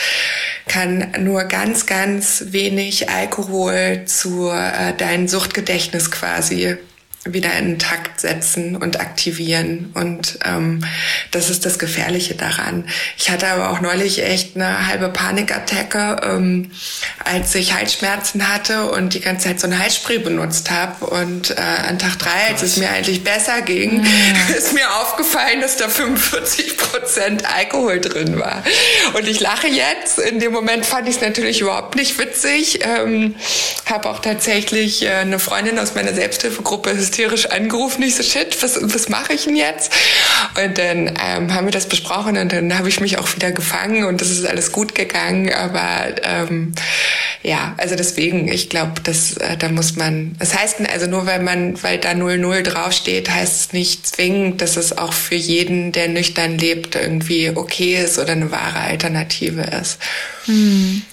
kann 0.67 1.13
nur 1.17 1.45
ganz, 1.45 1.87
ganz 1.87 2.43
wenig 2.49 3.09
Alkohol 3.09 4.03
zu 4.05 4.51
äh, 4.51 4.93
deinem 4.93 5.27
Suchtgedächtnis 5.27 6.11
quasi 6.11 6.77
wieder 7.25 7.53
in 7.53 7.79
Takt 7.79 8.21
setzen 8.21 8.75
und 8.75 8.99
aktivieren. 8.99 9.91
Und 9.93 10.39
ähm, 10.45 10.83
das 11.31 11.49
ist 11.49 11.65
das 11.65 11.79
Gefährliche 11.79 12.35
daran. 12.35 12.87
Ich 13.17 13.29
hatte 13.29 13.47
aber 13.47 13.71
auch 13.71 13.81
neulich 13.81 14.23
echt 14.23 14.55
eine 14.55 14.87
halbe 14.87 15.09
Panikattacke, 15.09 16.21
ähm, 16.23 16.71
als 17.23 17.53
ich 17.55 17.73
Halsschmerzen 17.73 18.47
hatte 18.47 18.91
und 18.91 19.13
die 19.13 19.19
ganze 19.19 19.47
Zeit 19.47 19.59
so 19.59 19.67
ein 19.67 19.77
Halsspray 19.77 20.19
benutzt 20.19 20.71
habe. 20.71 21.05
Und 21.05 21.51
äh, 21.51 21.61
an 21.87 21.99
Tag 21.99 22.19
drei, 22.19 22.49
als 22.49 22.61
es 22.61 22.77
mir 22.77 22.89
eigentlich 22.89 23.23
besser 23.23 23.61
ging, 23.61 24.03
ja. 24.03 24.55
ist 24.57 24.73
mir 24.73 24.89
aufgefallen, 25.01 25.61
dass 25.61 25.77
da 25.77 25.89
45 25.89 26.77
Prozent 26.77 27.43
Alkohol 27.55 27.99
drin 27.99 28.39
war. 28.39 28.63
Und 29.13 29.27
ich 29.27 29.39
lache 29.39 29.67
jetzt. 29.67 30.19
In 30.19 30.39
dem 30.39 30.51
Moment 30.51 30.85
fand 30.85 31.07
ich 31.07 31.15
es 31.15 31.21
natürlich 31.21 31.61
überhaupt 31.61 31.95
nicht 31.95 32.17
witzig. 32.19 32.79
Ähm, 32.83 33.35
habe 33.85 34.09
auch 34.09 34.19
tatsächlich 34.19 35.03
äh, 35.03 35.09
eine 35.09 35.39
Freundin 35.39 35.79
aus 35.79 35.95
meiner 35.95 36.13
Selbsthilfegruppe 36.13 36.95
hysterisch 37.07 37.47
angerufen, 37.47 38.03
ich 38.03 38.15
so, 38.15 38.23
shit, 38.23 38.61
was, 38.61 38.79
was 38.81 39.09
mache 39.09 39.33
ich 39.33 39.45
denn 39.45 39.55
jetzt? 39.55 39.91
Und 40.61 40.77
dann 40.77 41.13
ähm, 41.25 41.53
haben 41.53 41.65
wir 41.65 41.71
das 41.71 41.87
besprochen 41.87 42.37
und 42.37 42.51
dann 42.51 42.77
habe 42.77 42.89
ich 42.89 42.99
mich 42.99 43.17
auch 43.17 43.33
wieder 43.35 43.51
gefangen 43.51 44.03
und 44.05 44.19
das 44.19 44.29
ist 44.29 44.45
alles 44.45 44.71
gut 44.71 44.93
gegangen. 44.93 45.53
Aber 45.53 46.15
ähm, 46.23 46.73
ja, 47.43 47.75
also 47.77 47.95
deswegen, 47.95 48.47
ich 48.49 48.69
glaube, 48.69 49.01
äh, 49.05 49.57
da 49.57 49.69
muss 49.69 49.95
man, 49.95 50.35
das 50.39 50.57
heißt, 50.57 50.81
also 50.91 51.07
nur 51.07 51.25
weil 51.25 51.41
man, 51.41 51.81
weil 51.81 51.97
da 51.97 52.13
00 52.13 52.63
draufsteht, 52.63 53.29
heißt 53.29 53.61
es 53.61 53.73
nicht 53.73 54.05
zwingend, 54.05 54.61
dass 54.61 54.75
es 54.75 54.97
auch 54.97 55.13
für 55.13 55.35
jeden, 55.35 55.91
der 55.93 56.09
nüchtern 56.09 56.57
lebt, 56.57 56.95
irgendwie 56.95 57.51
okay 57.55 58.03
ist 58.03 58.19
oder 58.19 58.33
eine 58.33 58.51
wahre 58.51 58.79
Alternative 58.79 59.61
ist. 59.61 59.97
Hm. 60.45 61.03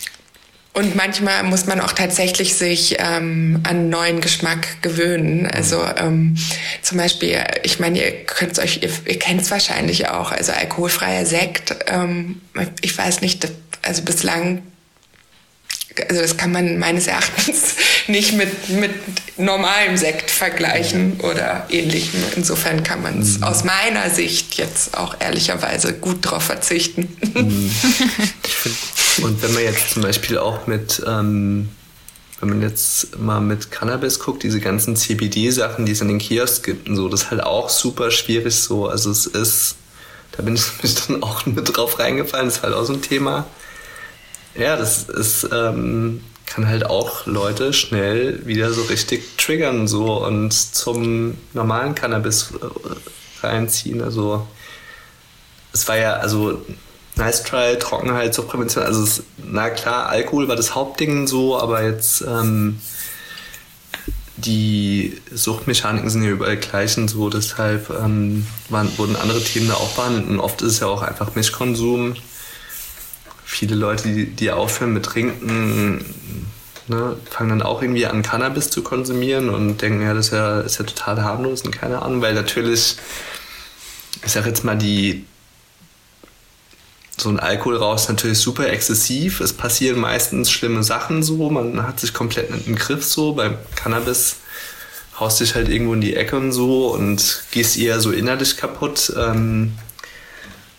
Und 0.74 0.96
manchmal 0.96 1.44
muss 1.44 1.66
man 1.66 1.80
auch 1.80 1.92
tatsächlich 1.92 2.56
sich 2.56 2.96
ähm, 2.98 3.60
an 3.62 3.90
neuen 3.90 4.20
Geschmack 4.20 4.82
gewöhnen. 4.82 5.46
Also 5.46 5.80
ähm, 5.96 6.36
zum 6.82 6.98
Beispiel, 6.98 7.44
ich 7.62 7.78
meine, 7.78 8.04
ihr 8.04 8.24
könnt 8.24 8.58
euch, 8.58 8.82
ihr, 8.82 8.90
ihr 9.06 9.18
kennt 9.20 9.42
es 9.42 9.52
wahrscheinlich 9.52 10.08
auch, 10.08 10.32
also 10.32 10.50
alkoholfreier 10.50 11.26
Sekt. 11.26 11.76
Ähm, 11.86 12.40
ich 12.80 12.98
weiß 12.98 13.20
nicht, 13.20 13.48
also 13.82 14.02
bislang 14.02 14.62
also 16.08 16.22
das 16.22 16.36
kann 16.36 16.52
man 16.52 16.78
meines 16.78 17.06
Erachtens 17.06 17.76
nicht 18.08 18.34
mit, 18.34 18.68
mit 18.68 18.92
normalem 19.36 19.96
Sekt 19.96 20.30
vergleichen 20.30 21.20
oder 21.20 21.66
ähnlichem. 21.70 22.22
Insofern 22.36 22.82
kann 22.82 23.02
man 23.02 23.20
es 23.20 23.38
mhm. 23.38 23.44
aus 23.44 23.64
meiner 23.64 24.10
Sicht 24.10 24.56
jetzt 24.56 24.96
auch 24.96 25.16
ehrlicherweise 25.20 25.94
gut 25.94 26.18
drauf 26.22 26.44
verzichten. 26.44 27.08
Mhm. 27.34 27.70
Und 29.22 29.42
wenn 29.42 29.54
man 29.54 29.62
jetzt 29.62 29.90
zum 29.90 30.02
Beispiel 30.02 30.38
auch 30.38 30.66
mit, 30.66 31.02
ähm, 31.06 31.68
wenn 32.40 32.48
man 32.48 32.62
jetzt 32.62 33.18
mal 33.18 33.40
mit 33.40 33.70
Cannabis 33.70 34.18
guckt, 34.18 34.42
diese 34.42 34.60
ganzen 34.60 34.96
CBD-Sachen, 34.96 35.86
die 35.86 35.92
es 35.92 36.00
in 36.00 36.08
den 36.08 36.18
Kiosk 36.18 36.64
gibt 36.64 36.88
und 36.88 36.96
so, 36.96 37.08
das 37.08 37.22
ist 37.22 37.30
halt 37.30 37.42
auch 37.42 37.68
super 37.68 38.10
schwierig 38.10 38.54
so. 38.54 38.88
Also 38.88 39.10
es 39.10 39.26
ist, 39.26 39.76
da 40.32 40.42
bin 40.42 40.56
ich 40.56 40.64
dann 41.06 41.22
auch 41.22 41.46
mit 41.46 41.76
drauf 41.76 41.98
reingefallen, 41.98 42.46
das 42.46 42.58
ist 42.58 42.62
halt 42.62 42.74
auch 42.74 42.84
so 42.84 42.92
ein 42.92 43.02
Thema. 43.02 43.46
Ja, 44.56 44.76
das 44.76 45.08
ist, 45.08 45.48
ähm, 45.52 46.20
kann 46.46 46.68
halt 46.68 46.86
auch 46.86 47.26
Leute 47.26 47.72
schnell 47.72 48.46
wieder 48.46 48.72
so 48.72 48.82
richtig 48.82 49.36
triggern 49.36 49.88
so 49.88 50.24
und 50.24 50.52
zum 50.52 51.38
normalen 51.52 51.94
Cannabis 51.94 52.52
äh, 52.52 53.46
reinziehen. 53.46 54.02
Also 54.02 54.46
es 55.72 55.88
war 55.88 55.96
ja, 55.96 56.14
also 56.14 56.62
Nice 57.16 57.42
Try, 57.44 57.78
Trockenheit 57.78 58.34
zur 58.34 58.46
Prävention. 58.46 58.84
Also 58.84 59.22
na 59.38 59.70
klar, 59.70 60.08
Alkohol 60.08 60.48
war 60.48 60.56
das 60.56 60.74
Hauptding 60.74 61.26
so, 61.26 61.58
aber 61.58 61.84
jetzt 61.84 62.22
ähm, 62.22 62.80
die 64.36 65.20
Suchtmechaniken 65.32 66.10
sind 66.10 66.24
ja 66.24 66.30
überall 66.30 66.56
gleich 66.56 66.96
und 66.98 67.08
so, 67.08 67.30
deshalb 67.30 67.88
ähm, 67.90 68.46
waren, 68.68 68.90
wurden 68.98 69.16
andere 69.16 69.42
Themen 69.42 69.68
da 69.68 69.74
auch 69.74 69.94
behandelt. 69.94 70.28
Und 70.28 70.40
oft 70.40 70.60
ist 70.62 70.72
es 70.72 70.80
ja 70.80 70.88
auch 70.88 71.02
einfach 71.02 71.34
Mischkonsum. 71.34 72.14
Viele 73.44 73.74
Leute, 73.74 74.08
die, 74.08 74.26
die 74.26 74.50
aufhören 74.50 74.92
mit 74.92 75.04
Trinken, 75.04 76.04
ne, 76.88 77.16
fangen 77.30 77.50
dann 77.50 77.62
auch 77.62 77.82
irgendwie 77.82 78.06
an, 78.06 78.22
Cannabis 78.22 78.70
zu 78.70 78.82
konsumieren 78.82 79.48
und 79.48 79.80
denken, 79.82 80.02
ja, 80.02 80.14
das 80.14 80.26
ist 80.26 80.32
ja, 80.32 80.60
ist 80.60 80.78
ja 80.78 80.84
total 80.84 81.22
harmlos 81.22 81.62
und 81.62 81.72
keine 81.72 82.02
Ahnung, 82.02 82.22
weil 82.22 82.34
natürlich, 82.34 82.96
ich 84.24 84.32
sag 84.32 84.46
jetzt 84.46 84.64
mal, 84.64 84.76
die 84.76 85.24
so 87.16 87.28
ein 87.28 87.38
Alkoholrausch 87.38 88.02
ist 88.02 88.08
natürlich 88.08 88.38
super 88.38 88.68
exzessiv. 88.68 89.40
Es 89.40 89.52
passieren 89.52 90.00
meistens 90.00 90.50
schlimme 90.50 90.82
Sachen 90.82 91.22
so. 91.22 91.48
Man 91.48 91.86
hat 91.86 92.00
sich 92.00 92.12
komplett 92.12 92.50
in 92.50 92.64
den 92.64 92.74
Griff 92.76 93.04
so. 93.04 93.34
Beim 93.34 93.56
Cannabis 93.76 94.36
haust 95.18 95.40
dich 95.40 95.54
halt 95.54 95.68
irgendwo 95.68 95.94
in 95.94 96.00
die 96.00 96.16
Ecke 96.16 96.36
und 96.36 96.52
so 96.52 96.88
und 96.88 97.44
gehst 97.52 97.78
eher 97.78 98.00
so 98.00 98.10
innerlich 98.10 98.56
kaputt. 98.56 99.12
Ähm, 99.16 99.74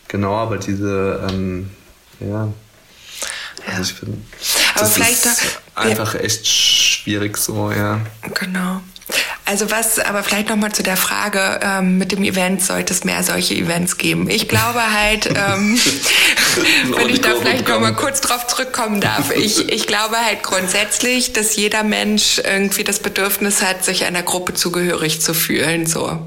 genau, 0.09 0.35
aber 0.35 0.57
diese, 0.57 1.25
ähm, 1.29 1.69
ja. 2.19 2.47
Also 3.67 3.91
ich 3.91 3.93
finde, 3.93 4.17
das 4.77 4.97
ist 4.97 5.59
einfach 5.73 6.13
ja. 6.13 6.19
echt 6.19 6.47
schwierig 6.47 7.37
so, 7.37 7.71
ja. 7.71 8.01
Genau. 8.39 8.81
Also 9.47 9.69
was, 9.69 9.99
aber 9.99 10.23
vielleicht 10.23 10.49
nochmal 10.49 10.71
zu 10.71 10.81
der 10.81 10.97
Frage 10.97 11.59
ähm, 11.61 11.99
mit 11.99 12.11
dem 12.11 12.23
Event, 12.23 12.63
sollte 12.63 12.91
es 12.91 13.03
mehr 13.03 13.21
solche 13.21 13.53
Events 13.53 13.97
geben? 13.97 14.27
Ich 14.27 14.47
glaube 14.47 14.81
halt, 14.91 15.27
ähm, 15.35 15.79
wenn 16.97 17.09
ich 17.09 17.21
da 17.21 17.35
vielleicht 17.35 17.67
nochmal 17.67 17.93
kurz 17.93 18.21
drauf 18.21 18.47
zurückkommen 18.47 19.01
darf, 19.01 19.29
ich, 19.31 19.69
ich 19.69 19.85
glaube 19.85 20.17
halt 20.17 20.41
grundsätzlich, 20.41 21.33
dass 21.33 21.55
jeder 21.55 21.83
Mensch 21.83 22.41
irgendwie 22.43 22.83
das 22.83 22.99
Bedürfnis 22.99 23.61
hat, 23.61 23.85
sich 23.85 24.05
einer 24.05 24.23
Gruppe 24.23 24.55
zugehörig 24.55 25.21
zu 25.21 25.35
fühlen, 25.35 25.85
so. 25.85 26.25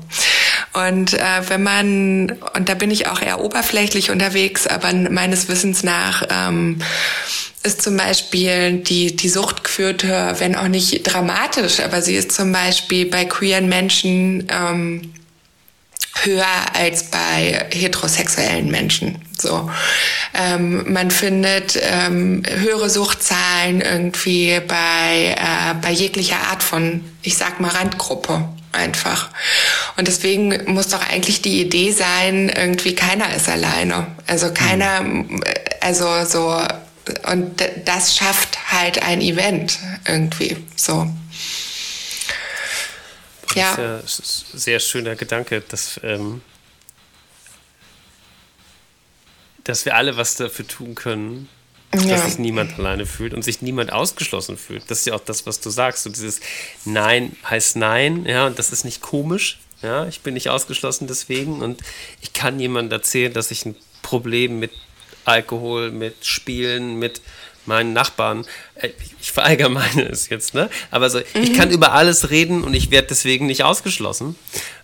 Und 0.72 1.14
äh, 1.14 1.48
wenn 1.48 1.62
man, 1.62 2.32
und 2.54 2.68
da 2.68 2.74
bin 2.74 2.90
ich 2.90 3.06
auch 3.06 3.20
eher 3.20 3.40
oberflächlich 3.40 4.10
unterwegs, 4.10 4.66
aber 4.66 4.92
meines 4.92 5.48
Wissens 5.48 5.82
nach 5.82 6.22
ähm, 6.30 6.80
ist 7.62 7.82
zum 7.82 7.96
Beispiel 7.96 8.78
die, 8.78 9.14
die 9.16 9.28
Sucht 9.28 9.64
geführt, 9.64 10.04
wenn 10.04 10.54
auch 10.54 10.68
nicht 10.68 11.02
dramatisch, 11.02 11.80
aber 11.80 12.00
sie 12.02 12.14
ist 12.14 12.32
zum 12.32 12.52
Beispiel 12.52 13.06
bei 13.06 13.24
queeren 13.24 13.68
Menschen 13.68 14.46
ähm, 14.50 15.12
höher 16.22 16.46
als 16.74 17.10
bei 17.10 17.66
heterosexuellen 17.70 18.70
Menschen. 18.70 19.18
So, 19.36 19.70
ähm, 20.34 20.92
man 20.92 21.10
findet 21.10 21.78
ähm, 21.80 22.42
höhere 22.48 22.90
Suchtzahlen 22.90 23.80
irgendwie 23.80 24.60
bei 24.66 25.36
äh, 25.38 25.74
bei 25.80 25.92
jeglicher 25.92 26.40
Art 26.50 26.62
von, 26.62 27.04
ich 27.22 27.36
sag 27.36 27.60
mal 27.60 27.70
Randgruppe 27.70 28.48
einfach. 28.72 29.30
Und 29.98 30.06
deswegen 30.06 30.72
muss 30.72 30.86
doch 30.86 31.02
eigentlich 31.02 31.42
die 31.42 31.60
Idee 31.60 31.90
sein, 31.90 32.50
irgendwie 32.50 32.94
keiner 32.94 33.34
ist 33.34 33.48
alleine. 33.48 34.06
Also 34.28 34.54
keiner, 34.54 35.04
also 35.80 36.24
so 36.24 36.56
und 37.26 37.60
das 37.84 38.16
schafft 38.16 38.70
halt 38.70 39.02
ein 39.02 39.20
Event 39.20 39.80
irgendwie 40.06 40.56
so. 40.76 41.10
Ja. 43.56 43.74
Das 43.76 44.20
ist 44.20 44.54
ein 44.54 44.58
sehr 44.58 44.78
schöner 44.78 45.16
Gedanke, 45.16 45.62
dass, 45.62 45.98
ähm, 46.04 46.42
dass 49.64 49.84
wir 49.84 49.96
alle 49.96 50.16
was 50.16 50.36
dafür 50.36 50.68
tun 50.68 50.94
können, 50.94 51.48
ja. 51.92 52.14
dass 52.14 52.26
sich 52.26 52.38
niemand 52.38 52.78
alleine 52.78 53.04
fühlt 53.04 53.34
und 53.34 53.42
sich 53.42 53.62
niemand 53.62 53.92
ausgeschlossen 53.92 54.58
fühlt. 54.58 54.88
Das 54.88 55.00
ist 55.00 55.06
ja 55.06 55.14
auch 55.14 55.24
das, 55.24 55.44
was 55.44 55.58
du 55.58 55.70
sagst. 55.70 56.04
So 56.04 56.10
dieses 56.10 56.38
Nein 56.84 57.34
heißt 57.50 57.74
Nein, 57.74 58.26
ja, 58.26 58.46
und 58.46 58.60
das 58.60 58.70
ist 58.70 58.84
nicht 58.84 59.00
komisch. 59.00 59.58
Ja, 59.82 60.06
ich 60.06 60.20
bin 60.20 60.34
nicht 60.34 60.48
ausgeschlossen 60.48 61.06
deswegen 61.06 61.62
und 61.62 61.80
ich 62.20 62.32
kann 62.32 62.58
jemandem 62.58 62.98
erzählen, 62.98 63.32
dass 63.32 63.50
ich 63.50 63.64
ein 63.64 63.76
Problem 64.02 64.58
mit 64.58 64.72
Alkohol, 65.24 65.90
mit 65.90 66.24
Spielen, 66.24 66.98
mit 66.98 67.20
meinen 67.66 67.92
Nachbarn. 67.92 68.44
Äh, 68.74 68.90
ich 69.20 69.30
verallgemeine 69.30 70.02
es 70.10 70.28
jetzt, 70.28 70.54
ne? 70.54 70.68
Aber 70.90 71.10
so, 71.10 71.18
mhm. 71.18 71.42
ich 71.42 71.54
kann 71.54 71.70
über 71.70 71.92
alles 71.92 72.30
reden 72.30 72.64
und 72.64 72.74
ich 72.74 72.90
werde 72.90 73.08
deswegen 73.08 73.46
nicht 73.46 73.62
ausgeschlossen. 73.62 74.36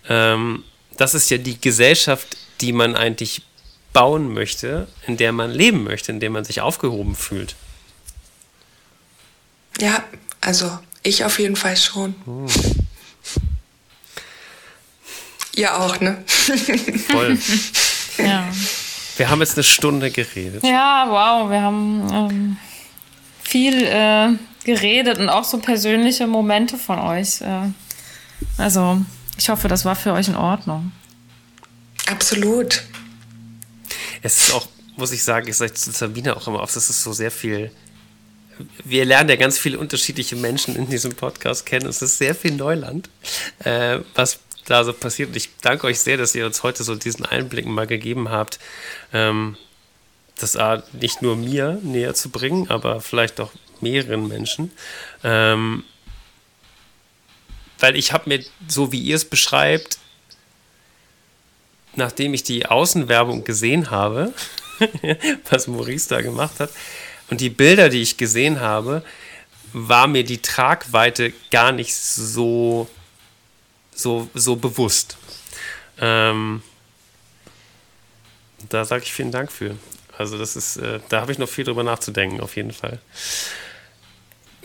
Ähm, 0.09 0.63
das 0.97 1.15
ist 1.15 1.31
ja 1.31 1.39
die 1.39 1.61
Gesellschaft, 1.61 2.37
die 2.61 2.73
man 2.73 2.95
eigentlich 2.95 3.43
bauen 3.93 4.33
möchte, 4.33 4.87
in 5.07 5.17
der 5.17 5.33
man 5.33 5.51
leben 5.51 5.83
möchte, 5.83 6.13
in 6.13 6.21
der 6.21 6.31
man 6.31 6.45
sich 6.45 6.61
aufgehoben 6.61 7.17
fühlt. 7.17 7.57
Ja, 9.81 10.05
also 10.41 10.79
ich 11.03 11.25
auf 11.25 11.39
jeden 11.39 11.57
Fall 11.57 11.77
schon. 11.77 12.15
Hm. 12.25 12.47
Ihr 15.57 15.79
auch, 15.79 16.01
ne? 16.01 16.23
Voll. 16.27 17.39
ja. 18.19 18.49
Wir 19.17 19.31
haben 19.31 19.41
jetzt 19.41 19.57
eine 19.57 19.63
Stunde 19.65 20.11
geredet. 20.11 20.65
Ja, 20.65 21.07
wow, 21.09 21.51
wir 21.51 21.63
haben 21.63 22.09
ähm, 22.13 22.57
viel 23.43 23.85
äh, 23.85 24.31
geredet 24.65 25.19
und 25.19 25.29
auch 25.29 25.45
so 25.45 25.59
persönliche 25.59 26.27
Momente 26.27 26.77
von 26.77 26.99
euch. 26.99 27.41
Äh, 27.41 27.71
also, 28.59 29.01
ich 29.39 29.49
hoffe, 29.49 29.69
das 29.69 29.85
war 29.85 29.95
für 29.95 30.13
euch 30.13 30.29
in 30.29 30.37
Ordnung. 30.37 30.91
Absolut. 32.07 32.83
Es 34.23 34.45
ist 34.45 34.55
auch, 34.55 34.67
muss 34.97 35.13
ich 35.13 35.23
sagen, 35.23 35.49
ich 35.49 35.57
sage 35.57 35.75
zu 35.75 35.91
Sabine 35.93 36.37
auch 36.37 36.49
immer 36.49 36.61
oft, 36.61 36.75
es 36.77 36.91
ist 36.91 37.03
so 37.03 37.13
sehr 37.13 37.31
viel. 37.31 37.71
Wir 38.85 39.05
lernen 39.05 39.29
ja 39.29 39.37
ganz 39.37 39.59
viele 39.59 39.79
unterschiedliche 39.79 40.37
Menschen 40.37 40.77
in 40.77 40.89
diesem 40.89 41.15
Podcast 41.15 41.67
kennen. 41.67 41.87
Es 41.87 42.03
ist 42.03 42.19
sehr 42.19 42.35
viel 42.35 42.53
Neuland, 42.53 43.11
äh, 43.61 43.99
was 44.15 44.39
da 44.67 44.85
so 44.85 44.93
passiert. 44.93 45.31
Und 45.31 45.37
ich 45.37 45.51
danke 45.61 45.87
euch 45.87 46.01
sehr, 46.01 46.17
dass 46.17 46.35
ihr 46.35 46.47
uns 46.47 46.63
heute 46.63 46.85
so 46.85 46.95
diesen 46.95 47.25
Einblick 47.27 47.67
mal 47.67 47.87
gegeben 47.87 48.31
habt, 48.31 48.59
ähm, 49.13 49.57
das 50.39 50.59
nicht 50.93 51.23
nur 51.23 51.37
mir 51.37 51.79
näher 51.83 52.15
zu 52.15 52.31
bringen, 52.31 52.69
aber 52.71 53.01
vielleicht 53.01 53.41
auch 53.41 53.53
mehreren 53.81 54.27
Menschen. 54.27 54.73
Ähm, 55.23 55.85
weil 57.79 57.97
ich 57.97 58.13
habe 58.13 58.29
mir, 58.29 58.45
so 58.67 58.93
wie 58.93 59.01
ihr 59.01 59.17
es 59.17 59.25
beschreibt, 59.25 59.99
nachdem 61.95 62.35
ich 62.35 62.43
die 62.43 62.67
Außenwerbung 62.67 63.45
gesehen 63.45 63.91
habe, 63.91 64.33
was 65.51 65.67
Maurice 65.67 66.09
da 66.09 66.21
gemacht 66.21 66.61
hat, 66.61 66.71
und 67.31 67.41
die 67.41 67.51
Bilder, 67.51 67.89
die 67.89 68.03
ich 68.03 68.17
gesehen 68.17 68.61
habe, 68.61 69.03
war 69.73 70.07
mir 70.07 70.25
die 70.25 70.43
Tragweite 70.43 71.33
gar 71.51 71.73
nicht 71.73 71.95
so, 71.95 72.89
so, 73.95 74.29
so 74.35 74.57
bewusst. 74.57 75.17
Ähm, 75.99 76.63
da 78.69 78.85
sage 78.85 79.05
ich 79.05 79.13
vielen 79.13 79.31
Dank 79.31 79.53
für. 79.53 79.77
Also 80.17 80.39
das 80.39 80.57
ist, 80.57 80.77
äh, 80.77 81.01
da 81.09 81.21
habe 81.21 81.33
ich 81.33 81.39
noch 81.39 81.49
viel 81.49 81.65
drüber 81.65 81.83
nachzudenken, 81.83 82.41
auf 82.41 82.57
jeden 82.57 82.73
Fall. 82.73 82.99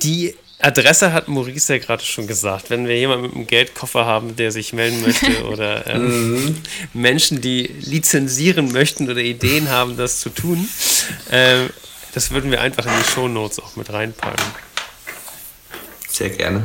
Die 0.04 0.36
Adresse 0.60 1.14
hat 1.14 1.28
Maurice 1.28 1.74
ja 1.74 1.80
gerade 1.80 2.04
schon 2.04 2.28
gesagt. 2.28 2.70
Wenn 2.70 2.88
wir 2.88 2.98
jemanden 2.98 3.24
mit 3.24 3.34
einem 3.34 3.48
Geldkoffer 3.48 4.06
haben, 4.06 4.36
der 4.36 4.52
sich 4.52 4.74
melden 4.74 5.02
möchte 5.02 5.46
oder 5.50 5.88
ähm, 5.88 6.32
mhm. 6.34 6.62
Menschen, 6.94 7.42
die 7.42 7.64
lizenzieren 7.64 8.72
möchten 8.72 9.10
oder 9.10 9.22
Ideen 9.22 9.70
haben, 9.70 9.98
das 9.98 10.20
zu 10.20 10.30
tun, 10.30 10.68
äh, 11.32 11.66
das 12.14 12.32
würden 12.32 12.52
wir 12.52 12.62
einfach 12.62 12.86
in 12.86 12.92
die 12.92 13.10
Shownotes 13.10 13.60
auch 13.60 13.76
mit 13.76 13.92
reinpacken. 13.92 14.46
Sehr 16.10 16.30
gerne. 16.30 16.64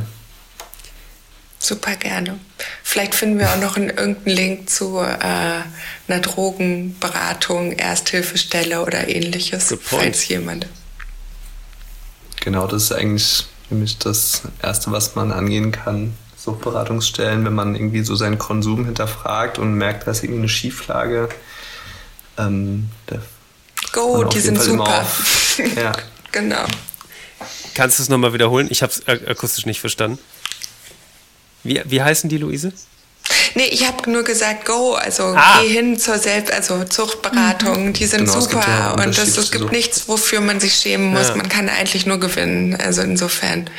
Super 1.65 1.97
gerne. 1.97 2.39
Vielleicht 2.83 3.15
finden 3.15 3.39
wir 3.39 3.49
auch 3.51 3.57
noch 3.57 3.79
einen, 3.79 3.89
irgendeinen 3.89 4.37
Link 4.37 4.69
zu 4.69 4.99
äh, 4.99 5.63
einer 6.07 6.21
Drogenberatung, 6.21 7.73
Ersthilfestelle 7.73 8.83
oder 8.83 9.09
ähnliches, 9.09 9.75
falls 9.81 10.29
jemand. 10.29 10.67
Genau, 12.43 12.67
das 12.67 12.83
ist 12.83 12.93
eigentlich 12.93 13.47
nämlich 13.71 13.97
das 13.97 14.43
Erste, 14.63 14.93
was 14.93 15.15
man 15.15 15.33
angehen 15.33 15.73
kann. 15.73 16.13
Suchtberatungsstellen, 16.37 17.47
wenn 17.47 17.55
man 17.55 17.75
irgendwie 17.75 18.05
so 18.05 18.15
seinen 18.15 18.37
Konsum 18.37 18.85
hinterfragt 18.85 19.59
und 19.59 19.73
merkt, 19.73 20.07
dass 20.07 20.23
irgendwie 20.23 20.41
eine 20.41 20.51
Schieflage. 20.51 21.31
Ähm, 22.37 22.91
Go, 23.93 24.25
die 24.25 24.41
sind 24.41 24.59
Fall 24.59 24.67
super. 24.67 25.07
ja. 25.81 25.93
genau. 26.33 26.67
Kannst 27.75 27.99
du 27.99 28.03
es 28.03 28.11
nochmal 28.11 28.35
wiederholen? 28.35 28.69
Ich 28.71 28.83
habe 28.83 28.93
es 28.93 29.09
akustisch 29.09 29.65
nicht 29.65 29.81
verstanden. 29.81 30.19
Wie, 31.65 31.83
wie 31.85 32.03
heißen 32.03 32.31
die, 32.31 32.39
Luise? 32.39 32.73
Nee, 33.55 33.67
ich 33.71 33.87
habe 33.87 34.11
nur 34.11 34.23
gesagt, 34.23 34.67
go, 34.67 34.95
also 34.95 35.23
ah. 35.23 35.61
geh 35.61 35.69
hin 35.69 35.99
zur 35.99 36.19
Selbst, 36.19 36.53
also 36.53 36.85
Zuchtberatung, 36.85 37.87
mhm. 37.87 37.93
die 37.95 38.05
sind 38.07 38.27
genau, 38.27 38.41
super 38.41 38.65
ja 38.67 38.93
und 38.93 39.17
es, 39.17 39.37
es 39.37 39.51
gibt 39.51 39.73
nichts, 39.73 40.09
wofür 40.09 40.41
man 40.41 40.61
sich 40.61 40.75
schämen 40.75 41.13
muss. 41.13 41.29
Ja. 41.29 41.37
Man 41.37 41.49
kann 41.49 41.69
eigentlich 41.69 42.05
nur 42.07 42.19
gewinnen. 42.19 42.77
Also 42.77 43.03
insofern. 43.03 43.71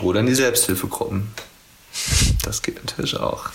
Oder 0.00 0.20
in 0.20 0.26
die 0.26 0.34
Selbsthilfegruppen. 0.34 1.28
Das 2.42 2.62
geht 2.62 2.76
natürlich 2.76 3.16
auch. 3.16 3.50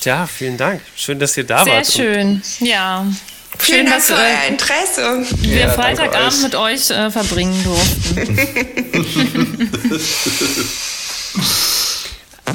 Tja, 0.00 0.26
vielen 0.26 0.56
Dank. 0.56 0.80
Schön, 0.96 1.18
dass 1.18 1.36
ihr 1.36 1.44
da 1.44 1.64
Sehr 1.64 1.74
wart. 1.74 1.86
Sehr 1.86 2.14
schön, 2.14 2.42
ja. 2.60 3.06
Vielen 3.58 3.86
Dank 3.86 4.02
für 4.02 4.14
euer 4.14 4.48
Interesse. 4.48 5.24
Wir 5.42 5.56
ja, 5.56 5.70
Freitagabend 5.70 6.42
mit 6.42 6.54
euch 6.54 6.90
äh, 6.90 7.10
verbringen 7.10 7.64
durften. 7.64 8.38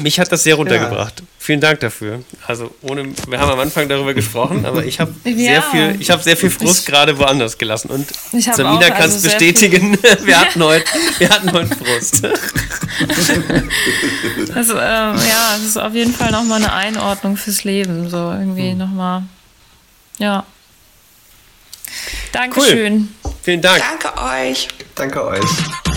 Mich 0.00 0.20
hat 0.20 0.30
das 0.30 0.42
sehr 0.42 0.56
runtergebracht. 0.56 1.20
Ja. 1.20 1.26
Vielen 1.38 1.60
Dank 1.60 1.80
dafür. 1.80 2.22
Also 2.46 2.74
ohne, 2.82 3.06
wir 3.28 3.38
haben 3.38 3.50
am 3.50 3.60
Anfang 3.60 3.88
darüber 3.88 4.14
gesprochen, 4.14 4.66
aber 4.66 4.84
ich 4.84 5.00
habe 5.00 5.14
ja. 5.24 5.34
sehr 5.34 5.62
viel, 5.62 5.96
ich 6.00 6.10
habe 6.10 6.22
sehr 6.22 6.36
viel 6.36 6.50
Frust 6.50 6.80
ich, 6.80 6.86
gerade 6.86 7.16
woanders 7.18 7.56
gelassen. 7.56 7.90
Und 7.90 8.08
Samina 8.32 8.90
kann 8.90 9.08
es 9.08 9.14
also 9.14 9.28
bestätigen. 9.28 9.98
wir 10.24 10.40
hatten 10.40 10.62
heute, 10.62 10.84
wir 11.18 11.28
hatten 11.28 11.52
heute 11.52 11.76
Frust. 11.76 12.24
also, 14.54 14.74
ähm, 14.74 14.78
ja, 14.78 15.56
das 15.56 15.62
ist 15.62 15.76
auf 15.76 15.94
jeden 15.94 16.12
Fall 16.12 16.30
nochmal 16.30 16.58
eine 16.58 16.72
Einordnung 16.72 17.36
fürs 17.36 17.64
Leben. 17.64 18.10
So 18.10 18.16
irgendwie 18.16 18.72
hm. 18.72 18.78
nochmal. 18.78 19.22
Ja. 20.18 20.44
Dankeschön. 22.32 23.14
Cool. 23.24 23.32
Vielen 23.42 23.62
Dank. 23.62 23.82
Danke 24.00 24.22
euch. 24.22 24.68
Danke 24.94 25.24
euch. 25.24 25.95